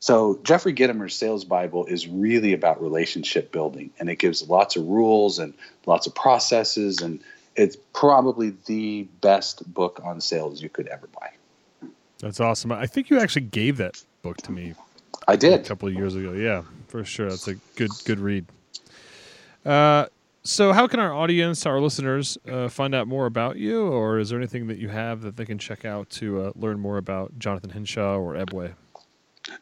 So 0.00 0.40
Jeffrey 0.42 0.74
Gitomer's 0.74 1.14
Sales 1.14 1.44
Bible 1.44 1.86
is 1.86 2.08
really 2.08 2.52
about 2.52 2.82
relationship 2.82 3.52
building, 3.52 3.90
and 4.00 4.10
it 4.10 4.16
gives 4.16 4.48
lots 4.48 4.74
of 4.74 4.84
rules 4.84 5.38
and 5.38 5.54
lots 5.86 6.08
of 6.08 6.14
processes, 6.14 7.00
and 7.00 7.20
it's 7.54 7.76
probably 7.92 8.54
the 8.66 9.04
best 9.20 9.72
book 9.72 10.00
on 10.02 10.20
sales 10.20 10.60
you 10.60 10.68
could 10.68 10.88
ever 10.88 11.06
buy. 11.06 11.30
That's 12.18 12.40
awesome. 12.40 12.72
I 12.72 12.86
think 12.86 13.10
you 13.10 13.20
actually 13.20 13.42
gave 13.42 13.76
that 13.76 14.02
book 14.22 14.38
to 14.38 14.52
me. 14.52 14.74
I 15.28 15.36
did 15.36 15.60
a 15.60 15.64
couple 15.64 15.88
of 15.88 15.94
years 15.94 16.16
ago. 16.16 16.32
Yeah, 16.32 16.62
for 16.92 17.04
sure. 17.04 17.30
That's 17.30 17.48
a 17.48 17.54
good 17.74 17.90
good 18.04 18.20
read. 18.20 18.44
Uh, 19.64 20.06
so, 20.44 20.72
how 20.72 20.86
can 20.86 21.00
our 21.00 21.12
audience, 21.12 21.64
our 21.64 21.80
listeners, 21.80 22.36
uh, 22.46 22.68
find 22.68 22.94
out 22.94 23.08
more 23.08 23.24
about 23.24 23.56
you, 23.56 23.86
or 23.86 24.18
is 24.18 24.28
there 24.28 24.38
anything 24.38 24.66
that 24.66 24.76
you 24.76 24.90
have 24.90 25.22
that 25.22 25.36
they 25.36 25.46
can 25.46 25.56
check 25.56 25.86
out 25.86 26.10
to 26.10 26.42
uh, 26.42 26.52
learn 26.54 26.78
more 26.78 26.98
about 26.98 27.38
Jonathan 27.38 27.70
Hinshaw 27.70 28.18
or 28.18 28.34
Ebway? 28.34 28.74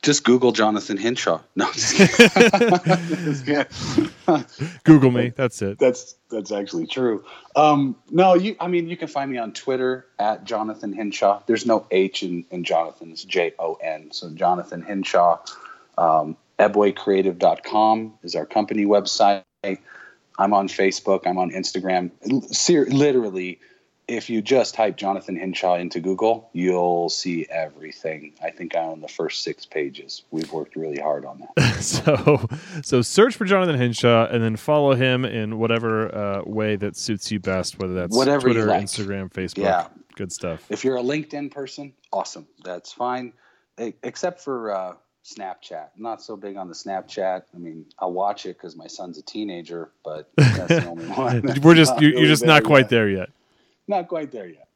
Just 0.02 0.24
Google 0.24 0.52
Jonathan 0.52 0.96
Hinshaw. 0.96 1.40
No, 1.56 1.70
Google 4.84 5.10
me. 5.12 5.32
That's 5.36 5.62
it. 5.62 5.78
That's 5.78 6.16
that's 6.30 6.50
actually 6.50 6.88
true. 6.88 7.24
Um, 7.54 7.94
no, 8.10 8.34
you. 8.34 8.56
I 8.58 8.66
mean, 8.66 8.88
you 8.88 8.96
can 8.96 9.08
find 9.08 9.30
me 9.30 9.38
on 9.38 9.52
Twitter 9.52 10.06
at 10.18 10.44
Jonathan 10.44 10.92
Hinshaw. 10.92 11.42
There's 11.46 11.64
no 11.64 11.86
H 11.92 12.24
in, 12.24 12.44
in 12.50 12.64
Jonathan. 12.64 13.12
It's 13.12 13.22
J 13.22 13.54
O 13.58 13.74
N. 13.74 14.10
So 14.10 14.30
Jonathan 14.30 14.82
Hinshaw. 14.82 15.38
Um, 15.96 16.36
EbwayCreative.com 16.60 18.18
is 18.22 18.34
our 18.34 18.44
company 18.44 18.84
website. 18.84 19.44
I'm 19.64 20.54
on 20.54 20.68
Facebook. 20.68 21.26
I'm 21.26 21.38
on 21.38 21.50
Instagram. 21.50 22.10
Ser- 22.54 22.86
literally, 22.86 23.60
if 24.06 24.28
you 24.28 24.42
just 24.42 24.74
type 24.74 24.96
Jonathan 24.96 25.36
Hinshaw 25.36 25.76
into 25.76 26.00
Google, 26.00 26.50
you'll 26.52 27.08
see 27.08 27.46
everything. 27.48 28.34
I 28.42 28.50
think 28.50 28.74
I 28.74 28.80
own 28.80 29.00
the 29.00 29.08
first 29.08 29.42
six 29.42 29.64
pages. 29.64 30.22
We've 30.30 30.52
worked 30.52 30.76
really 30.76 31.00
hard 31.00 31.24
on 31.24 31.46
that. 31.56 31.72
so, 31.80 32.46
so 32.82 33.00
search 33.00 33.36
for 33.36 33.46
Jonathan 33.46 33.76
Hinshaw 33.76 34.26
and 34.30 34.42
then 34.42 34.56
follow 34.56 34.94
him 34.94 35.24
in 35.24 35.58
whatever 35.58 36.14
uh, 36.14 36.42
way 36.44 36.76
that 36.76 36.96
suits 36.96 37.30
you 37.30 37.40
best, 37.40 37.78
whether 37.78 37.94
that's 37.94 38.14
whatever 38.14 38.48
Twitter, 38.48 38.66
like. 38.66 38.84
Instagram, 38.84 39.32
Facebook. 39.32 39.62
Yeah, 39.62 39.88
good 40.16 40.32
stuff. 40.32 40.66
If 40.68 40.84
you're 40.84 40.96
a 40.96 41.02
LinkedIn 41.02 41.52
person, 41.52 41.94
awesome. 42.12 42.46
That's 42.64 42.92
fine, 42.92 43.32
except 43.78 44.42
for. 44.42 44.74
Uh, 44.74 44.94
Snapchat. 45.24 45.88
not 45.96 46.22
so 46.22 46.36
big 46.36 46.56
on 46.56 46.68
the 46.68 46.74
Snapchat. 46.74 47.42
I 47.54 47.58
mean, 47.58 47.84
I'll 47.98 48.12
watch 48.12 48.46
it 48.46 48.56
because 48.56 48.76
my 48.76 48.86
son's 48.86 49.18
a 49.18 49.22
teenager, 49.22 49.90
but 50.04 50.30
that's 50.36 50.68
the 50.68 50.86
only 50.86 51.06
one. 51.06 51.60
We're 51.62 51.74
just 51.74 52.00
you're, 52.00 52.12
you're 52.12 52.26
just 52.26 52.44
not 52.44 52.64
quite 52.64 52.84
yet. 52.84 52.90
there 52.90 53.08
yet 53.08 53.30
not 53.90 54.08
quite 54.08 54.32
there 54.32 54.48
yet. 54.48 54.68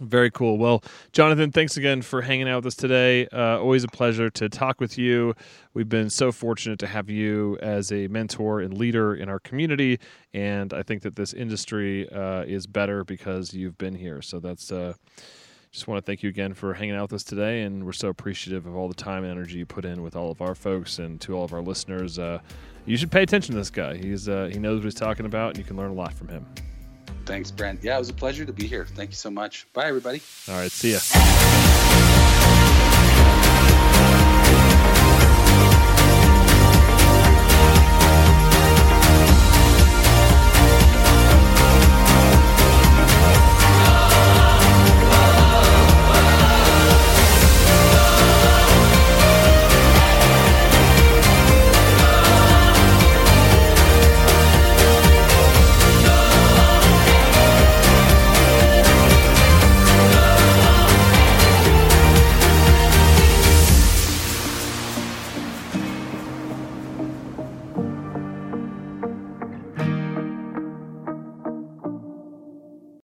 Very 0.00 0.30
cool. 0.30 0.58
Well, 0.58 0.84
Jonathan, 1.12 1.52
thanks 1.52 1.78
again 1.78 2.02
for 2.02 2.20
hanging 2.20 2.48
out 2.48 2.56
with 2.56 2.66
us 2.66 2.74
today. 2.74 3.26
Uh, 3.28 3.58
always 3.58 3.82
a 3.82 3.88
pleasure 3.88 4.28
to 4.28 4.48
talk 4.48 4.78
with 4.78 4.98
you. 4.98 5.34
We've 5.72 5.88
been 5.88 6.10
so 6.10 6.32
fortunate 6.32 6.78
to 6.80 6.86
have 6.86 7.08
you 7.08 7.56
as 7.62 7.90
a 7.92 8.06
mentor 8.08 8.60
and 8.60 8.76
leader 8.76 9.14
in 9.14 9.30
our 9.30 9.38
community, 9.38 9.98
and 10.34 10.74
I 10.74 10.82
think 10.82 11.02
that 11.02 11.16
this 11.16 11.32
industry 11.32 12.10
uh, 12.10 12.42
is 12.42 12.66
better 12.66 13.04
because 13.04 13.54
you've 13.54 13.78
been 13.78 13.94
here. 13.94 14.20
So 14.20 14.38
that's 14.38 14.70
uh, 14.70 14.94
just 15.76 15.86
want 15.86 16.02
to 16.02 16.10
thank 16.10 16.22
you 16.22 16.30
again 16.30 16.54
for 16.54 16.72
hanging 16.72 16.94
out 16.94 17.02
with 17.02 17.12
us 17.12 17.22
today, 17.22 17.60
and 17.60 17.84
we're 17.84 17.92
so 17.92 18.08
appreciative 18.08 18.64
of 18.64 18.74
all 18.74 18.88
the 18.88 18.94
time 18.94 19.24
and 19.24 19.30
energy 19.30 19.58
you 19.58 19.66
put 19.66 19.84
in 19.84 20.02
with 20.02 20.16
all 20.16 20.30
of 20.30 20.40
our 20.40 20.54
folks 20.54 20.98
and 20.98 21.20
to 21.20 21.36
all 21.36 21.44
of 21.44 21.52
our 21.52 21.60
listeners. 21.60 22.18
Uh, 22.18 22.38
you 22.86 22.96
should 22.96 23.10
pay 23.10 23.22
attention 23.22 23.52
to 23.52 23.58
this 23.58 23.68
guy. 23.68 23.94
He's 23.94 24.26
uh, 24.26 24.48
he 24.50 24.58
knows 24.58 24.78
what 24.78 24.84
he's 24.84 24.94
talking 24.94 25.26
about, 25.26 25.50
and 25.50 25.58
you 25.58 25.64
can 25.64 25.76
learn 25.76 25.90
a 25.90 25.94
lot 25.94 26.14
from 26.14 26.28
him. 26.28 26.46
Thanks, 27.26 27.50
Brent. 27.50 27.84
Yeah, 27.84 27.96
it 27.96 27.98
was 27.98 28.08
a 28.08 28.14
pleasure 28.14 28.46
to 28.46 28.52
be 28.54 28.66
here. 28.66 28.86
Thank 28.86 29.10
you 29.10 29.16
so 29.16 29.30
much. 29.30 29.66
Bye, 29.74 29.84
everybody. 29.84 30.22
All 30.48 30.56
right. 30.56 30.72
See 30.72 30.92
ya. 30.92 31.95